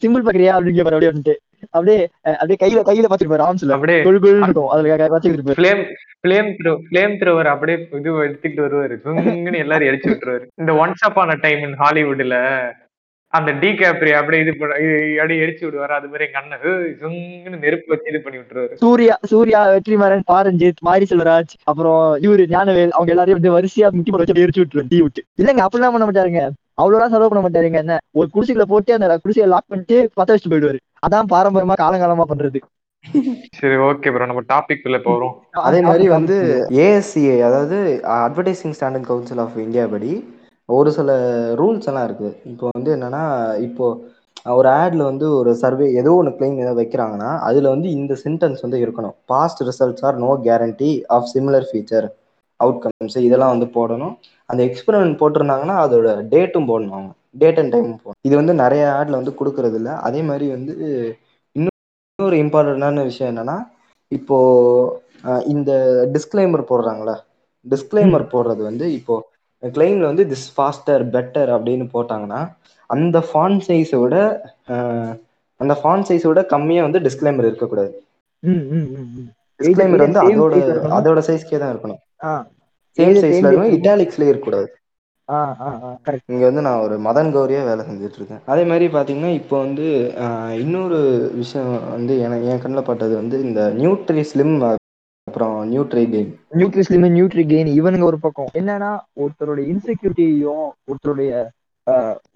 சிம்பிள் 0.00 0.24
பாக்குறியா 0.24 0.54
அப்படின்னு 0.54 0.78
கேட்பாரு 0.78 0.96
அப்படியே 0.96 1.12
வந்துட்டு 1.12 1.34
அப்படியே 1.68 1.98
அப்படியே 2.32 2.58
கையில 2.58 2.82
கையில 2.82 3.08
பாத்துருப்பாரு 3.08 3.46
ஆம்ஸ்ல 3.46 3.76
அப்படியே 3.76 4.00
கொழு 4.02 4.18
கொழுன்னு 4.18 4.48
இருக்கும் 4.48 4.72
அதுல 4.72 4.88
இருப்பாரு 5.36 5.58
flame 5.58 5.82
flame 6.20 6.48
throw 6.58 6.72
flame 6.86 7.14
thrower 7.20 7.50
அப்படியே 7.52 7.78
இது 7.94 8.16
எடுத்துக்கிட்டு 8.24 8.66
வருவாரு 8.66 8.96
எல்லாரும் 9.58 9.88
எரிச்சு 9.90 10.10
விட்டுருவாரு 10.10 10.44
இந்த 10.58 10.74
ஒன்ஸ் 10.82 11.06
அப் 11.08 11.20
ஆன 11.24 11.38
டைம் 11.42 11.62
இன் 11.66 11.78
ஹாலிவுட்ல 11.82 12.38
அந்த 13.32 13.50
டி 13.52 13.70
கேப்ரி 13.74 14.10
அப்படியே 14.12 14.42
இது 14.42 14.52
அப்படியே 15.14 15.38
எரிச்சு 15.44 15.64
விடுவாரு. 15.64 15.94
அது 15.96 16.06
மாதிரி 16.06 16.26
எங்க 16.26 16.38
அண்ணன் 16.40 16.62
"ஏய், 16.64 16.92
குங்குன்னு 17.00 17.58
நெருப்பு 17.58 17.92
வச்சு 17.92 18.10
இது 18.10 18.20
பண்ணி 18.20 18.38
விட்டுருவாரு. 18.38 18.74
சூர்யா 18.74 19.14
சூர்யா 19.24 19.60
வெற்றிமாறன் 19.68 20.22
பாரஞ்சித் 20.26 20.80
மாரி 20.80 21.06
செல்வராஜ் 21.10 21.54
அப்புறம் 21.64 21.98
இவரு 22.24 22.44
ஞானவேல் 22.52 22.94
அவங்க 22.96 23.12
எல்லாரையும் 23.14 23.38
வந்து 23.40 23.54
வரிசையா 23.56 23.88
முட்டி 23.92 24.10
போட 24.10 24.22
வச்சு 24.22 24.44
எரிச்சு 24.44 24.62
விட்டுருவேன் 24.62 24.90
டீ 24.92 25.00
விட்டு. 25.00 25.22
இல்லங்க 25.40 25.64
அப்படிலாம் 25.66 25.94
பண்ண 25.94 26.06
மாட்டாருங்க. 26.06 26.42
அவ்வளவுதான் 26.74 27.12
செலவு 27.12 27.28
பண்ண 27.28 27.42
மாட்டாருங்க. 27.44 27.80
என்ன 27.84 27.98
ஒரு 28.12 28.28
குடிசைக்குள்ள 28.34 28.66
போட்டு 28.66 28.96
அந்த 28.96 29.18
குடிசையை 29.18 29.48
லாக் 29.48 29.68
பண்ணிட்டு 29.68 29.98
பத்த 30.16 30.30
வச்சுட்டு 30.30 30.54
போயிடுவாரு. 30.54 30.80
அதான் 31.02 31.30
பாரம்பரியமா 31.34 31.76
காலங்காலமா 31.82 32.26
பண்றது. 32.30 32.60
சரி 33.58 33.76
ஓகே 33.86 34.10
ப்ரோ 34.12 34.26
நம்ம 34.26 34.42
டாபிக் 34.48 34.86
உள்ள 34.86 34.98
போறோம். 35.00 35.34
அதே 35.64 35.80
மாதிரி 35.80 36.06
வந்து 36.08 36.36
ஏஎஸ்சிஏ 36.84 37.36
அதாவது 37.40 37.76
advertising 38.16 38.74
standard 38.78 39.08
council 39.10 39.38
of 39.38 39.58
India 39.58 39.86
படி 39.86 40.10
ஒரு 40.68 40.90
சில 40.96 41.10
ரூல்ஸ் 41.60 41.88
எல்லாம் 41.90 42.06
இருக்கு. 42.08 42.30
இப்போ 42.52 42.66
வந்து 42.76 42.90
என்னன்னா 42.96 43.22
இப்போ 43.66 43.86
ஒரு 44.54 44.68
ஆட்ல 44.80 45.02
வந்து 45.10 45.26
ஒரு 45.38 45.50
சர்வே 45.62 45.86
ஏதோ 46.00 46.10
ஒன்று 46.18 46.32
கிளைம் 46.36 46.58
ஏதோ 46.64 46.72
வைக்கிறாங்கன்னா 46.78 47.30
அதுல 47.48 47.70
வந்து 47.74 47.88
இந்த 47.98 48.14
சென்டென்ஸ் 48.24 48.64
வந்து 48.64 48.78
இருக்கணும். 48.84 49.16
Past 49.32 49.62
results 49.68 50.04
are 50.08 50.18
no 50.24 50.30
guarantee 50.46 50.90
of 51.16 51.28
similar 51.32 51.68
feature 51.70 52.06
outcomes 52.60 53.16
இதெல்லாம் 53.26 53.54
வந்து 53.54 53.68
போடணும். 53.76 54.14
அந்த 54.50 54.60
எக்ஸ்பெரிமெண்ட் 54.68 55.20
போட்டிருந்தாங்கன்னா 55.20 55.76
அதோட 55.84 56.08
டேட்டும் 56.32 56.68
போடணும் 56.70 56.96
அவங்க. 56.98 57.12
டேட் 57.42 57.58
அண்ட் 57.62 57.72
டைம் 57.74 57.88
போடணும். 57.96 58.20
இது 58.24 58.34
வந்து 58.40 58.54
நிறைய 58.62 58.84
ஆட்ல 58.98 59.18
வந்து 59.20 59.38
கொடுக்கறது 59.40 59.78
இல்ல. 59.80 59.90
அதே 60.06 60.20
மாதிரி 60.28 60.46
வந்து 60.56 60.74
இன்னொரு 61.56 62.36
இம்பார்ட்டண்டான 62.44 63.04
விஷயம் 63.08 63.30
என்னன்னா 63.32 63.56
இப்போ 64.12 64.36
இந்த 65.54 65.70
டிஸ்க்ளைமர் 66.14 66.68
போடுறாங்களா 66.70 67.16
டிஸ்க்ளைமர் 67.66 68.24
போடுறது 68.34 68.62
வந்து 68.70 68.86
இப்போ 68.98 69.14
கிளைம்ல 69.62 70.10
வந்து 70.10 70.24
திஸ் 70.32 70.48
ஃபாஸ்டர் 70.54 71.04
பெட்டர் 71.14 71.50
அப்படின்னு 71.56 71.86
போட்டாங்கன்னா 71.94 72.40
அந்த 72.90 73.18
ஃபான் 73.28 73.58
சைஸை 73.68 73.98
விட 74.02 74.16
அந்த 75.60 75.74
ஃபான் 75.80 76.06
சைஸை 76.08 76.28
விட 76.30 76.42
கம்மியா 76.54 76.82
வந்து 76.86 77.00
டிஸ்க்ளைமர் 77.06 77.48
இருக்கக்கூடாது. 77.50 77.92
டிஸ்க்ளைமர் 79.60 80.04
வந்து 80.06 80.20
அதோட. 80.24 80.54
அதோட 80.98 81.20
சைஸ்க்கே 81.28 81.60
தான் 81.62 81.72
இருக்கணும். 81.74 82.00
சேம் 82.98 83.16
சைஸ்ல 83.22 83.52
size 83.52 83.70
இட்டாலிக்ஸ்லயே 83.76 84.32
இருக்கக்கூடாது. 84.32 84.68
இங்க 86.32 86.42
வந்து 86.48 86.64
நான் 86.66 86.82
ஒரு 86.86 86.96
மதன் 87.06 87.30
கௌரியா 87.36 87.62
வேலை 87.68 87.82
செஞ்சுட்டு 87.86 88.18
இருக்கேன். 88.20 88.42
அதே 88.52 88.64
மாதிரி 88.70 88.86
பாத்தீங்கன்னா 88.96 89.30
இப்போ 89.40 89.56
வந்து 89.64 89.86
இன்னொரு 90.64 90.98
விஷயம் 91.40 91.72
வந்து 91.94 92.14
எனக்கு 92.26 92.48
என் 92.52 92.62
கண்ணில் 92.64 92.88
பட்டது 92.90 93.14
வந்து 93.22 93.38
இந்த 93.46 93.62
நியூட்ரி 93.80 94.24
ஸ்லிம் 94.32 94.54
அப்புறம் 95.26 95.54
nutri 95.70 96.02
gain 96.12 96.30
nutri 96.58 96.82
slim 96.86 97.06
nutri 97.16 97.44
gain 97.52 97.70
இவனுங்க 97.78 98.04
ஒரு 98.04 98.18
பக்கம். 98.18 98.50
என்னன்னா 98.60 98.90
ஒருத்தருடைய 99.22 99.64
இன்செக்யூரிட்டியையும் 99.72 100.66
ஒருத்தருடைய 100.88 101.30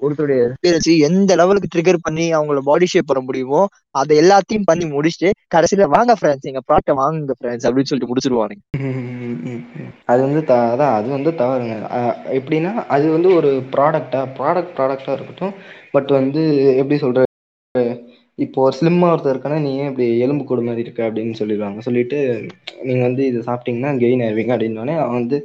ஒருத்தருடைய 0.00 0.40
appearance 0.48 0.88
எந்த 1.06 1.36
லெவலுக்கு 1.36 1.70
ட்ரிகர் 1.72 1.96
பண்ணி 2.02 2.24
அவங்களோட 2.34 2.60
பாடி 2.64 2.86
ஷேப் 2.86 3.08
பண்ண 3.08 3.20
முடியுமோ 3.20 3.62
அதை 3.94 4.14
எல்லாத்தையும் 4.22 4.66
பண்ணி 4.66 4.84
முடிச்சுட்டு 4.92 5.30
கடைசியில 5.54 5.88
வாங்க 5.94 6.14
ஃப்ரெண்ட்ஸ் 6.18 6.48
எங்க 6.50 6.60
ப்ராடக்ட் 6.68 7.00
வாங்குங்க 7.00 7.34
ஃப்ரெண்ட்ஸ் 7.38 7.66
அப்படின்னு 7.66 7.90
சொல்லிட்டு 7.90 8.10
முடிச்சிருவானுங்க. 8.10 8.62
அது 10.12 10.20
வந்து 10.26 10.42
த 10.44 10.54
அதான் 10.72 10.94
அது 10.98 11.08
வந்து 11.08 11.32
தவறுங்க. 11.40 11.74
எப்படின்னா 12.38 12.72
அது 12.88 13.08
வந்து 13.10 13.30
ஒரு 13.34 13.50
ப்ராடக்டா 13.74 14.22
ப்ராடக்ட் 14.38 14.74
ப்ராடக்டா 14.78 15.14
இருக்கட்டும். 15.16 15.54
பட் 15.92 16.12
வந்து 16.18 16.42
எப்படி 16.76 16.98
சொல்ற 17.04 17.26
இப்போ 18.40 18.58
ஒரு 18.66 18.74
ஸ்லிம்மா 18.76 19.06
ஒருத்தர் 19.12 19.34
இருக்கானா 19.34 19.58
நீ 19.64 19.70
ஏன் 19.78 19.88
இப்படி 19.90 20.06
எலும்பு 20.24 20.44
கூடு 20.44 20.62
மாதிரி 20.62 20.84
இருக்க 20.84 21.00
அப்படின்னு 21.08 21.38
சொல்லிடுவாங்க. 21.40 21.80
சொல்லிட்டு 21.86 22.18
நீங்க 22.84 23.02
வந்து 23.08 23.22
இது 23.26 23.40
சாப்பிட்டீங்கன்னா 23.48 23.90
கெயின் 24.02 24.22
ஆயிருவீங்க 24.26 24.54
அப்படின்னோடனே 24.54 24.94
அவன் 25.02 25.18
வந்து 25.20 25.38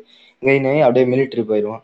கெயின் 0.44 0.68
ஆகி 0.70 0.82
அப்படியே 0.86 1.08
மிலிட்ரி 1.12 1.44
போயிடுவான் 1.50 1.84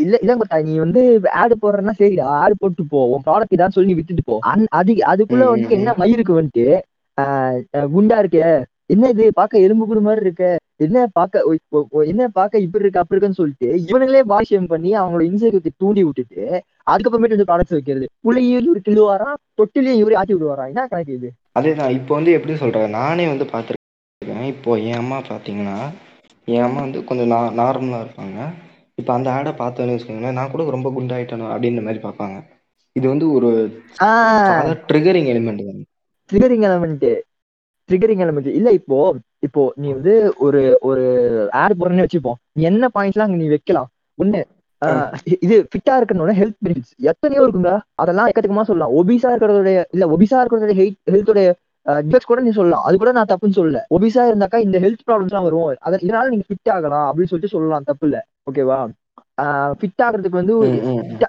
இல்ல 0.00 0.14
இல்ல 0.22 0.32
நீ 0.68 0.72
வந்து 0.78 1.02
ஆடு 1.40 1.54
போடுறன்னா 1.62 1.92
சரி 1.98 2.16
ஆடு 2.38 2.54
போட்டு 2.62 2.84
போ. 2.92 3.00
உன் 3.12 3.24
ப்ராடக்ட் 3.26 3.54
இதான் 3.56 3.76
சொல்லி 3.76 3.92
வித்துட்டு 3.98 4.24
போ. 4.26 4.36
அது 4.78 4.94
அதுக்குள்ள 5.12 5.44
வந்து 5.52 5.76
என்ன 5.76 5.94
மயிருக்கு 6.00 6.38
வந்துட்டு? 6.38 6.66
குண்டா 7.92 8.16
இருக்க. 8.22 8.40
என்ன 8.94 9.08
இது 9.14 9.24
பார்க்க 9.32 9.64
எலும்பு 9.66 9.86
கூடு 9.86 10.00
மாதிரி 10.00 10.26
இருக்க. 10.26 10.44
என்ன 10.84 10.98
பார்க்க 11.12 11.44
என்ன 12.12 12.24
பார்க்க 12.36 12.64
இப்படி 12.64 12.84
இருக்கு 12.84 13.00
அப்படி 13.00 13.16
இருக்குன்னு 13.16 13.40
சொல்லிட்டு 13.40 13.68
இவனுங்களே 13.84 14.22
பாடி 14.32 14.48
ஷேம் 14.50 14.68
பண்ணி 14.72 14.90
அவங்களோட 15.00 15.24
இன்செக்யூரிட்டி 15.30 15.72
தூண்டி 15.82 16.02
விட்டுட்டு 16.06 16.42
அதுக்கப்புறமேட்டு 16.92 17.36
வந்து 17.36 17.48
ப்ராடக்ட்ஸ் 17.50 17.76
வைக்கிறது. 17.76 18.06
புள்ளையும் 18.26 18.52
இவரு 18.66 18.80
கிள்ளுவாராம் 18.86 19.40
தொட்டிலையும் 19.60 20.00
இவரு 20.02 20.18
ஆட்டி 20.20 20.34
விடுவாராம் 20.36 20.70
என்ன 20.72 20.86
கணக்கு 20.92 21.16
இது? 21.18 21.28
அதேதான் 21.58 21.94
இப்போ 21.98 22.12
வந்து 22.18 22.34
எப்படி 22.36 22.54
சொல்றேன் 22.62 22.96
நானே 22.98 23.26
வந்து 23.32 23.46
பார்த்துருக்கேன். 23.52 24.46
இப்போ 24.54 24.70
என் 24.88 25.00
அம்மா 25.02 25.18
பார்த்தீங்கன்னா 25.30 25.78
என் 26.48 26.66
அம்மா 26.66 26.80
வந்து 26.86 27.00
கொஞ்சம் 27.08 27.30
நா 27.34 27.40
நார்மலாக 27.60 28.04
இருப்பாங்க. 28.04 28.38
இப்போ 29.00 29.12
அந்த 29.16 29.28
ஆடை 29.36 29.50
பார்த்தோன்னு 29.62 29.94
வச்சுக்கோங்களேன் 29.94 30.38
நான் 30.38 30.52
கூட 30.52 30.64
ரொம்ப 30.76 30.90
குண்டாயிட்டணும் 30.96 31.52
அப்படின்ற 31.54 31.82
மாதிரி 31.86 32.00
பார்ப்பாங்க. 32.06 32.36
இது 32.98 33.06
வந்து 33.12 33.26
ஒரு 33.36 33.50
ட்ரிகரிங் 34.90 35.28
எலிமெண்ட் 35.32 35.66
தான். 35.68 35.82
ட்ரிகரிங் 36.30 36.64
எலமெண்ட் 36.68 37.08
ட்ரிகரிங் 37.88 38.22
எலமெண்ட் 38.24 38.48
இல்ல 38.58 38.70
இப்போ 38.78 38.96
இப்போ 39.46 39.62
நீ 39.80 39.88
வந்து 39.96 40.14
ஒரு 40.46 40.60
ஒரு 40.88 41.04
ஆட் 41.62 41.78
போறேன்னு 41.80 42.04
வச்சுப்போம். 42.06 42.38
நீ 42.56 42.62
என்ன 42.70 42.88
பாயிண்ட்ஸ்லாம் 42.96 43.28
அங்க 43.28 43.38
நீ 43.42 43.48
வைக்கலாம்? 43.54 43.88
ஒண்ணு 44.22 44.40
இது 45.36 45.56
ஃபிட்டா 45.70 45.94
இருக்கணும்னா 45.98 46.34
ஹெல்த் 46.40 46.58
பெனிஃபிட்ஸ் 46.64 46.92
எத்தனையோ 47.10 47.42
இருக்குங்க 47.44 47.72
அதெல்லாம் 47.94 48.28
எக்கச்சக்கமா 48.30 48.66
சொல்லலாம். 48.68 48.92
ஒபிசா 49.00 49.30
இருக்கிறதோடைய 49.32 49.78
இல்ல 49.94 50.04
ஒபிசா 50.14 50.38
இருக்கிறதோட 50.42 50.74
ஹெல்த்தோட 51.06 51.40
டிஃபெக்ட்ஸ் 52.02 52.30
கூட 52.30 52.40
நீ 52.40 52.50
சொல்லலாம். 52.52 52.84
அது 52.86 52.96
கூட 52.98 53.10
நான் 53.12 53.30
தப்புன்னு 53.30 53.58
சொல்லல. 53.58 53.80
ஒபிசா 53.96 54.22
இருந்தாக்கா 54.30 54.58
இந்த 54.66 54.78
ஹெல்த் 54.78 55.04
ப்ராப்ளம்ஸ்லாம் 55.06 55.46
வரும். 55.48 55.66
அத 55.86 55.98
இதனால 56.02 56.30
நீங்க 56.30 56.46
ஃபிட் 56.48 56.70
ஆகலாம் 56.76 57.06
அப்படின்னு 57.08 57.32
சொல்லிட்டு 57.32 57.54
சொல்லலாம். 57.54 57.86
தப்பு 57.90 58.06
இல்ல 58.08 58.18
ஓகேவா 58.46 58.78
ஃபிட் 59.80 60.02
ஆகிறதுக்கு 60.04 60.40
வந்து 60.40 60.54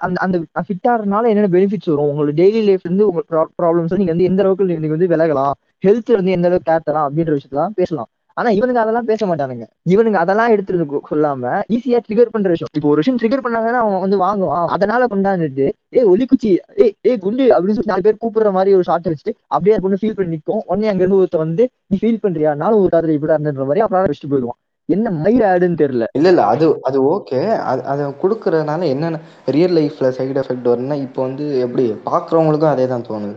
அந்த 0.06 0.18
அந்த 0.20 0.36
ஃபிட் 0.66 0.88
ஆகிறதுனால 0.90 1.28
என்னென்ன 1.30 1.50
பெனிஃபிட்ஸ் 1.56 1.90
வரும்? 1.92 2.08
உங்களோட 2.10 2.32
டெய்லி 2.40 2.60
லைஃப்ல 2.68 2.88
இருந்து 2.88 3.08
உங்க 3.10 3.22
ப்ராப்ளம்ஸ் 3.58 3.98
நீங்க 4.00 4.12
வந்து 4.14 4.28
எந்த 4.30 4.42
அளவுக்கு 4.44 4.58
நீங்க 4.72 4.94
வந்து 4.96 5.12
விலகலாம்? 5.14 5.54
ஹெல்த்ல 5.84 6.18
வந்து 6.20 6.34
எந்த 6.36 6.48
அளவுக்கு 6.48 6.70
கேர் 6.70 6.86
தரலாம்? 6.86 7.06
அப்படின்ற 7.08 7.34
விஷயத்தெல்லாம் 7.36 7.76
பேசலாம். 7.80 8.10
ஆனா 8.36 8.50
இவனுங்க 8.50 8.80
அதெல்லாம் 8.82 9.08
பேச 9.08 9.26
மாட்டானுங்க. 9.26 9.64
இவனுங்க 9.86 10.18
அதெல்லாம் 10.20 10.52
எடுத்துட்டு 10.52 10.78
சொல்லாம 11.10 11.42
ஈஸியா 11.74 11.98
ட்ரிகர் 12.06 12.32
பண்ற 12.34 12.48
விஷயம். 12.50 12.70
இப்போ 12.76 12.88
ஒரு 12.88 13.00
விஷயம் 13.02 13.18
ட்ரிகர் 13.20 13.44
பண்ணாங்கன்னா 13.44 13.82
அவன் 13.82 14.04
வந்து 14.04 14.18
வாங்குவான். 14.20 14.68
அதனால 14.76 15.08
கொண்டாந்துட்டு 15.12 15.66
ஏ 15.94 16.02
ஒலிக்குச்சி. 16.12 16.50
ஏ 16.80 16.86
ஏ 17.06 17.14
குண்டு 17.18 17.44
அப்படின்னு 17.54 17.76
சொல்லி 17.76 17.92
நாலு 17.92 18.06
பேர் 18.06 18.22
கூப்பிடுற 18.22 18.50
மாதிரி 18.52 18.74
ஒரு 18.74 18.86
ஷார்ட் 18.88 19.10
வச்சுட்டு 19.10 19.34
அப்படியே 19.50 19.76
பொண்ணு 19.84 20.00
ஃபீல் 20.00 20.16
பண்ணி 20.16 20.34
நிற்கும் 20.34 20.64
உடனே 20.66 20.90
அங்க 20.90 21.04
இருந்து 21.04 21.20
ஒருத்த 21.20 21.38
வந்து 21.38 21.62
நீ 21.90 21.98
ஃபீல் 21.98 22.24
பண்றியா? 22.24 22.50
நானும் 22.60 22.82
ஒரு 22.82 22.90
காதல 22.90 23.14
இப்படி 23.14 23.34
இருந்தன்ற 23.34 23.66
மாதிரி 23.66 23.84
அப்புறம் 23.84 24.04
வச்சுட்டு 24.06 24.32
போயிடுவான். 24.32 24.58
என்ன 24.88 25.10
மயிர் 25.18 25.44
ஆடுன்னு 25.48 25.80
தெரியல. 25.80 26.04
இல்ல 26.18 26.28
இல்ல 26.32 26.44
அது 26.52 26.66
அது 26.82 26.98
ஓகே 27.10 27.40
அது 27.64 27.82
அதை 27.90 28.04
கொடுக்கறதுனால 28.22 28.86
என்னென்ன 28.86 29.20
ரியல் 29.48 29.76
லைஃப்ல 29.76 30.08
சைடு 30.16 30.40
எஃபெக்ட் 30.42 30.70
வரும்னா 30.70 30.96
இப்போ 31.04 31.20
வந்து 31.26 31.44
எப்படி 31.66 31.84
பாக்குறவங்களுக்கும் 32.06 32.72
அதே 32.72 32.86
தான் 32.88 33.06
தோணுது 33.08 33.34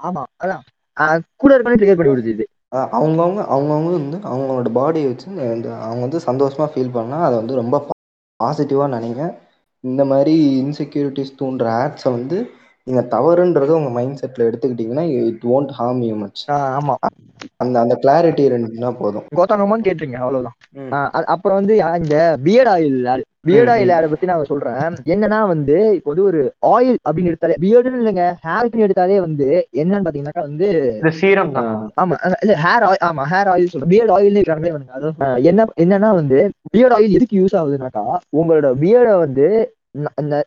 ஆமா 0.00 0.22
அதான். 0.42 0.62
கூட 1.36 1.50
இருக்கணும் 1.54 1.80
ட்ரிகர் 1.80 1.98
பண்ணி 1.98 2.12
விடுது 2.12 2.32
இது. 2.34 2.44
அவங்கவங்க 2.76 3.44
அவங்கவங்க 3.50 3.92
வந்து 3.92 4.16
அவங்களோட 4.16 4.66
பாடியை 4.66 5.06
வச்சு 5.06 5.34
இந்த 5.34 5.76
அவங்க 5.76 6.18
வந்து 6.18 6.18
சந்தோஷமா 6.18 6.70
ஃபீல் 6.74 6.90
பண்ணா 6.92 7.24
அதை 7.24 7.38
வந்து 7.38 7.54
ரொம்ப 7.54 7.86
பாசிட்டிவா 8.44 8.94
நினைங்க. 8.96 9.36
இந்த 9.80 10.04
மாதிரி 10.04 10.64
இன்செக்யூரிட்டிஸ் 10.64 11.34
தூண்டுற 11.38 11.68
ஆட்ஸை 11.68 12.10
வந்து 12.10 12.50
நீங்க 12.84 13.18
தவறுன்றதை 13.18 13.68
உங்க 13.68 13.90
மைண்ட் 13.90 14.24
செட்ல 14.24 14.40
எடுத்துக்கிட்டீங்கன்னா 14.40 15.24
it 15.24 15.40
won't 15.42 15.70
harm 15.78 15.98
you 15.98 16.16
much. 16.16 16.50
ஆஹ் 16.50 16.78
ஆமா. 16.78 16.94
அந்த 17.56 17.80
அந்த 17.80 17.98
கிளாரிட்டி 18.02 18.40
இருந்துச்சுன்னா 18.40 18.96
போதும். 18.98 19.22
கோத்தாங்கம்மான்னு 19.36 19.84
கேட்டுருங்க 19.84 20.14
அவ்வளவுதான். 20.14 20.52
ம். 20.70 20.80
ஆஹ் 20.80 21.14
அ- 21.14 21.24
அப்புறம் 21.24 21.64
வந்து 21.64 21.76
இந்த 21.76 22.38
பியர்ட் 22.42 22.68
ஆயில் 22.68 23.22
பியர்ட் 23.44 23.70
ஆயில். 23.72 23.92
ஆடை 23.96 24.08
பத்தி 24.08 24.28
நான் 24.30 24.48
சொல்றேன். 24.50 24.78
என்னன்னா 25.12 25.38
வந்து 25.52 25.76
இப்போ 25.96 26.10
வந்து 26.12 26.24
ஒரு 26.30 26.40
ஆயில் 26.72 26.98
அப்படின்னு 27.06 27.30
எடுத்தாலே 27.32 27.56
பியர்டுன்னு 27.64 28.00
இல்லைங்க 28.02 28.26
ஹேர்க்குன்னு 28.46 28.86
எடுத்தாலே 28.86 29.18
வந்து 29.26 29.48
என்னன்னு 29.82 30.04
பாத்தீங்கன்னாக்கா 30.06 30.46
வந்து 30.48 30.68
சீரம் 31.20 31.52
ஆமா 32.02 32.16
இல்ல 32.42 32.56
ஹேர் 32.64 32.86
ஆயில் 32.88 33.04
ஆமா 33.08 33.24
ஹேர் 33.32 33.50
ஆயில் 33.54 33.72
சொல்றேன். 33.72 33.90
பியர்ட் 33.94 34.14
ஆயில் 34.16 34.40
இருக்காங்களே 34.40 34.74
வந்து 34.76 35.10
என்ன 35.50 35.68
என்னன்னா 35.84 36.12
வந்து 36.20 36.40
பியர்ட் 36.74 36.96
ஆயில் 36.98 37.16
எதுக்கு 37.18 37.40
யூஸ் 37.42 37.58
ஆகுதுனாக்கா 37.60 38.04
உங்களோட 38.40 38.70
பியர்டை 38.84 39.16
வந்து 39.24 39.46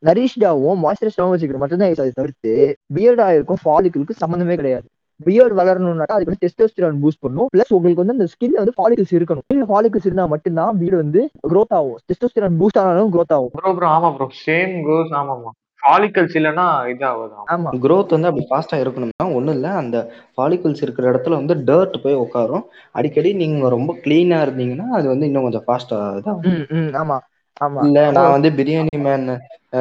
நரிஷ்டாவும் 0.09 0.81
மாய்ஸ்சரைஸ்டாவும் 0.83 1.33
வச்சுக்கிற 1.33 1.59
மட்டும்தான் 1.61 2.17
தவிர்த்து 2.19 2.51
பியர்ட் 2.95 3.23
ஆயிலுக்கும் 3.25 3.63
ஃபாலிகளுக்கும் 3.63 4.21
சம்மந்தமே 4.21 4.55
கிடையாது. 4.55 4.87
பியர்ட் 5.19 5.55
வளரணும்னாக்கா 5.59 6.15
அதுக்கு 6.15 6.31
வந்து 6.31 6.43
டெஸ்டோஸ்டிரான் 6.45 7.01
பூஸ்ட் 7.03 7.23
பண்ணும். 7.25 7.49
பிளஸ் 7.53 7.73
உங்களுக்கு 7.77 8.03
வந்து 8.03 8.15
அந்த 8.17 8.27
ஸ்கின்ல 8.33 8.61
வந்து 8.63 8.75
ஃபாலிகல்ஸ் 8.77 9.15
இருக்கணும். 9.17 9.43
ஸ்கின்ல 9.45 9.67
ஃபாலிகல்ஸ் 9.71 10.07
இருந்தா 10.09 10.25
மட்டும்தான் 10.33 10.77
பியர்டு 10.79 11.03
வந்து 11.03 11.21
growth 11.51 11.73
ஆகும். 11.79 11.97
டெஸ்டோஸ்டிரான் 12.09 12.57
பூஸ்ட் 12.61 12.79
ஆனாலும் 12.83 13.11
growth 13.15 13.33
ஆகும். 13.37 13.51
ப்ரோ 13.57 13.73
ப்ரோ 13.79 13.89
ஆமா 13.95 14.09
ப்ரோ 14.15 14.27
சேம் 14.45 14.73
கோஸ் 14.87 15.13
ஆமாமா 15.21 15.51
ஃபாலிகல்ஸ் 15.83 16.35
இல்லைன்னா 16.39 16.65
இதாகுது. 16.91 17.33
ஆமா. 17.53 17.69
Growth 17.85 18.11
வந்து 18.15 18.29
அப்படி 18.29 18.45
ஃபாஸ்டா 18.51 18.77
இருக்கணும்னா 18.83 19.25
ஒண்ணும் 19.37 19.55
இல்ல. 19.57 19.69
அந்த 19.81 19.97
ஃபாலிகல்ஸ் 20.35 20.83
இருக்கிற 20.85 21.05
இடத்துல 21.11 21.39
வந்து 21.41 21.55
டர்ட் 21.69 21.97
போய் 22.03 22.21
உட்காரும் 22.23 22.63
அடிக்கடி 22.95 23.31
நீங்க 23.41 23.69
ரொம்ப 23.69 23.93
கிளீனா 24.05 24.39
இருந்தீங்கன்னா 24.45 24.87
அது 24.99 25.07
வந்து 25.07 25.27
இன்னும் 25.29 25.47
கொஞ்சம் 25.47 25.65
ஃபாஸ்டா 25.67 25.99
இதாகும். 26.19 26.61
ஆமா 27.01 27.17
ஆமா. 27.61 27.81
இல்ல 27.87 27.99
நான் 28.11 28.33
வந்து 28.35 28.49
பிரியாணி 28.59 28.97
மேன் 29.07 29.27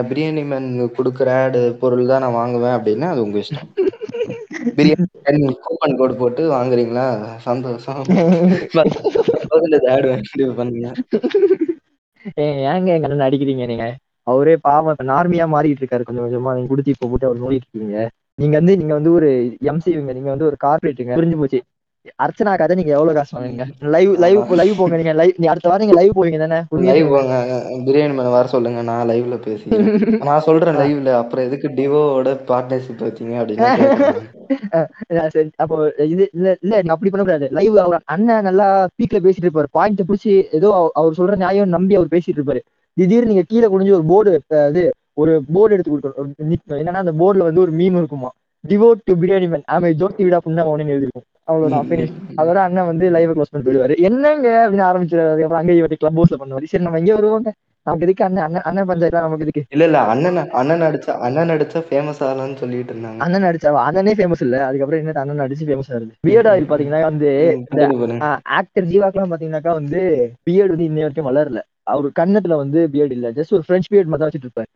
பிரியாணி 0.09 0.42
மேன் 0.45 0.68
கொடுக்குற 0.97 1.31
ஆடு 1.45 1.62
பொருள் 1.81 2.11
தான் 2.11 2.25
நான் 2.25 2.38
வாங்குவேன் 2.40 2.77
அப்படின்னா 2.77 3.09
அது 3.12 3.23
உங்க 3.27 3.38
இஷ்டம். 3.38 3.71
பிரியாணி 4.62 5.57
கூப்பன் 5.64 5.96
கோட் 5.96 6.18
போட்டு 6.18 6.53
வாங்குறீங்களா? 6.53 7.07
சந்தோஷம். 7.38 8.03
பண்ணுங்க. 10.57 10.87
ஏங்க, 12.35 12.87
எங்க 12.88 13.09
அண்ணன் 13.09 13.27
அடிக்கிறீங்க 13.29 13.66
நீங்க? 13.66 13.87
அவரே 14.22 14.57
பாவம் 14.57 14.96
இப்ப 14.98 15.05
நார்மியா 15.05 15.46
மாறிட்டு 15.55 15.83
இருக்காரு 15.83 16.03
கொஞ்சம் 16.03 16.25
கொஞ்சமா. 16.25 16.53
நீங்க 16.55 16.68
குடுத்து 16.68 16.90
இப்ப 16.90 17.09
போட்டு 17.09 17.27
அவர் 17.27 17.40
நோடிட்டு 17.40 17.66
இருக்கீங்க. 17.66 18.09
நீங்க 18.35 18.57
வந்து 18.57 18.77
நீங்க 18.77 18.94
வந்து 18.94 19.12
ஒரு 19.12 19.29
எம்சிங்க 19.62 20.12
நீங்க 20.12 20.31
வந்து 20.31 20.44
ஒரு 20.44 20.57
கார்பரேட்டுங்க 20.64 21.14
புரிஞ்சு 21.16 21.37
போச்சு. 21.37 21.61
அர்ச்சனா 22.22 22.52
கதை 22.56 22.74
நீங்க 22.76 22.92
எவ்வளவு 22.92 23.14
காசு 23.14 23.32
வாங்குங்க 23.36 23.64
லைவ் 23.86 24.12
லைவ் 24.16 24.38
லைவ் 24.52 24.72
போங்க 24.76 24.96
நீங்க. 24.96 25.12
லைவ் 25.12 25.34
நீ 25.36 25.46
அடுத்த 25.46 25.68
வாரம் 25.68 25.84
நீங்க 25.84 25.96
லைவ் 25.98 26.16
போவீங்க 26.16 26.38
தானே? 26.38 26.58
லைவ் 26.88 27.08
போங்க. 27.08 27.34
பிரியாணி 27.86 28.14
மேன் 28.14 28.32
வர 28.32 28.46
சொல்லுங்க. 28.46 28.82
நான் 28.82 29.08
லைவ்ல 29.08 29.36
பேசிக்கிறேன். 29.44 29.90
நான் 30.22 30.40
சொல்றேன் 30.40 30.78
லைவ்ல 30.80 31.12
அப்புறம் 31.14 31.46
எதுக்கு 31.46 31.68
டிவோட 31.78 32.32
பார்ட்னர்ஷிப் 32.50 33.04
வச்சீங்க 33.04 33.34
அப்படின்னு 33.40 33.70
சரி. 35.34 35.50
அப்போ 35.56 35.76
இது 36.06 36.22
இல்ல 36.32 36.48
இல்ல 36.60 36.74
நீங்க 36.76 36.92
அப்படி 36.92 37.10
பண்ணக்கூடாது 37.10 37.48
லைவ் 37.50 37.76
அவர் 37.76 38.02
அண்ணன் 38.06 38.42
நல்லா 38.42 38.66
பீக்ல 38.96 39.20
பேசிட்டு 39.26 39.46
இருப்பாரு. 39.46 39.70
பாயிண்ட் 39.70 40.02
புடிச்சு 40.08 40.32
ஏதோ 40.52 40.68
அவ- 40.74 40.92
அவர் 40.94 41.18
சொல்ற 41.18 41.36
நியாயம் 41.36 41.68
நம்பி 41.68 41.94
அவர் 41.94 42.12
பேசிட்டு 42.12 42.38
இருப்பாரு. 42.38 42.60
திடீர்னு 42.96 43.26
நீங்க 43.26 43.44
கீழே 43.46 43.66
குனிஞ்சு 43.66 43.92
ஒரு 43.92 44.04
போர்டு 44.04 44.32
இது 44.70 44.82
ஒரு 45.18 45.32
போர்டு 45.52 45.74
எடுத்து 45.74 45.92
கொடுக்கணும். 45.92 46.34
என்னன்னா 46.80 47.00
அந்த 47.04 47.12
போர்டுல 47.12 47.46
வந்து 47.48 47.60
ஒரு 47.60 47.72
மீம் 47.72 47.96
இருக்குமா? 47.96 48.30
டிவோட் 48.64 49.04
டு 49.04 49.14
பிரியாணி 49.14 49.48
மேன் 49.48 49.68
ஆமே 49.72 49.92
ஜோதி 49.92 50.24
விடா 50.24 50.38
புண்ணா 50.44 50.64
ஒன்னு 50.64 50.92
எழுதிருக்கும் 50.92 51.28
அவ்வளவுதான் 51.48 51.88
finish. 51.88 52.11
அதோட 52.37 52.57
அண்ணன் 52.57 52.87
வந்து 52.87 53.11
லைவ் 53.11 53.31
க்ளோஸ் 53.31 53.52
பண்ணி 53.52 53.64
போயிடுவாரு. 53.66 53.94
என்னங்க 53.98 54.48
அப்படின்னு 54.64 54.88
ஆரம்பிச்சிருவாரு 54.90 55.42
அப்புறம் 55.42 55.61
அங்கே 55.61 55.81
இவட்டி 55.81 55.94
கிளப் 55.94 56.18
ஹவுஸ்ல 56.18 56.38
பண்ணுவாரு. 56.38 56.64
சரி 56.64 56.85
நம்ம 56.85 56.98
எங்க 56.98 57.14
வருவாங்க. 57.14 57.50
நமக்கு 57.87 58.05
எதுக்கு 58.05 58.24
அண்ணன்? 58.24 58.44
அண்ணன் 58.44 58.62
அண்ணன் 58.62 58.87
பஞ்சாயத்து 58.87 59.20
நமக்கு 59.20 59.44
எதுக்கு? 59.44 59.62
இல்ல 59.70 59.85
இல்ல. 59.85 59.98
அண்ணன் 60.02 60.50
அண்ணன் 60.50 60.81
அடிச்சா 60.81 61.12
அண்ணன் 61.18 61.48
அடிச்சா 61.48 61.81
ஃபேமஸ் 61.88 62.20
ஆகலாம்னு 62.26 62.57
சொல்லிட்டு 62.57 62.92
இருந்தாங்க. 62.94 63.18
அண்ணன் 63.18 63.42
அடிச்சா 63.42 63.72
அண்ணனே 63.87 64.14
ஃபேமஸ் 64.18 64.42
இல்ல. 64.42 64.66
அதுக்கப்புறம் 64.66 65.00
என்ன 65.00 65.20
அண்ணன் 65.20 65.44
அடிச்சு 65.46 65.68
ஃபேமஸ் 65.68 65.90
ஆகுது 65.92 66.12
பியர்ட் 66.20 66.46
ஆயில் 66.46 66.70
பாத்தீங்கன்னா 66.70 67.02
வந்து. 67.02 67.31
ஆக்டர் 68.59 68.85
ஜீவாக்கெல்லாம் 68.85 69.33
பாத்தீங்கன்னாக்கா 69.35 69.72
வந்து 69.72 70.00
பியர்டு 70.44 70.74
வந்து 70.74 70.88
இன்னை 70.90 71.05
வரைக்கும் 71.07 71.31
வளரல. 71.31 71.61
அவர் 71.92 72.16
கன்னத்துல 72.18 72.57
வந்து 72.57 72.81
பியர்டு 72.92 73.11
இல்ல. 73.11 73.28
ஜஸ்ட் 73.33 73.52
ஒரு 73.52 73.64
ஃப்ரெஞ்ச் 73.66 73.88
பியர்ட் 73.88 74.11
மட்டும் 74.11 74.28
வச்சுட்டு 74.28 74.48
இருப்பாரு. 74.48 74.70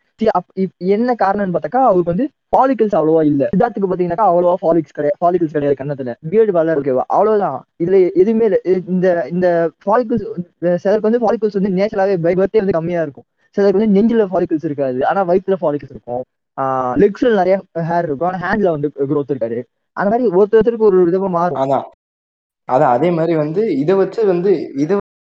என்ன 0.91 1.15
காரணம்னு 1.23 1.55
பார்த்தாக்கா 1.55 1.81
அவருக்கு 1.87 2.13
வந்து 2.13 2.27
ஃபாலிகல்ஸ் 2.53 2.97
அவ்வளவா 2.99 3.23
இல்ல. 3.25 3.43
சித்தார்த்துக்கு 3.53 3.91
பாத்தீங்கன்னாக்கா 3.91 4.29
அவ்வளவா 4.31 4.55
ஃபாலிக்ஸ் 4.63 4.95
கிடையாது 4.95 5.19
ஃபாலிகல்ஸ் 5.21 5.55
கிடையாது 5.57 5.79
கன்னத்துல. 5.81 6.13
பியர்டு 6.31 6.53
வளர 6.53 6.81
ஓகேவா 6.81 7.05
அவ்வளவுதான். 7.11 7.59
இதுல 7.83 7.99
எதுவுமே 8.15 8.47
இல்ல. 8.49 8.59
இந்த 8.89 9.07
இந்த 9.35 9.49
ஃபாலிகல்ஸ் 9.85 10.27
சிலருக்கு 10.77 11.09
வந்து 11.09 11.23
ஃபாலிகல்ஸ் 11.25 11.59
வந்து 11.61 11.75
நேச்சுரலாவே 11.79 12.17
பை 12.19 12.35
பர்த்டே 12.35 12.63
வந்து 12.63 12.79
கம்மியா 12.79 13.03
இருக்கும். 13.03 13.27
சிலருக்கு 13.57 13.81
வந்து 13.81 13.97
நெஞ்சில 13.97 14.25
ஃபாலிகல்ஸ் 14.33 14.67
இருக்காது. 14.69 14.99
ஆனா 15.07 15.21
வயிற்றுல 15.29 15.57
ஃபாலிகல்ஸ் 15.63 15.95
இருக்கும். 15.95 16.23
லெக்ஸ்ல 17.03 17.31
நிறைய 17.35 17.57
ஹேர் 17.89 18.07
இருக்கும். 18.09 18.29
ஆனா 18.29 18.41
ஹேண்ட்ல 18.45 18.71
வந்து 18.71 18.89
க்ரோத் 19.11 19.33
இருக்காரு 19.33 19.59
அந்த 19.97 20.09
மாதிரி 20.13 20.27
ஒருத்தருக்கு 20.39 20.89
ஒரு 20.89 20.99
விதமா 21.09 21.29
மாறும். 21.31 21.61
அதான். 21.63 21.87
அதான் 22.69 22.95
அதே 22.95 23.09
மாதிரி 23.11 23.35
வந்து 23.37 23.63
இதை 23.77 23.95
வச்சு 23.95 24.21
வந்து 24.27 24.53
இதை 24.77 24.95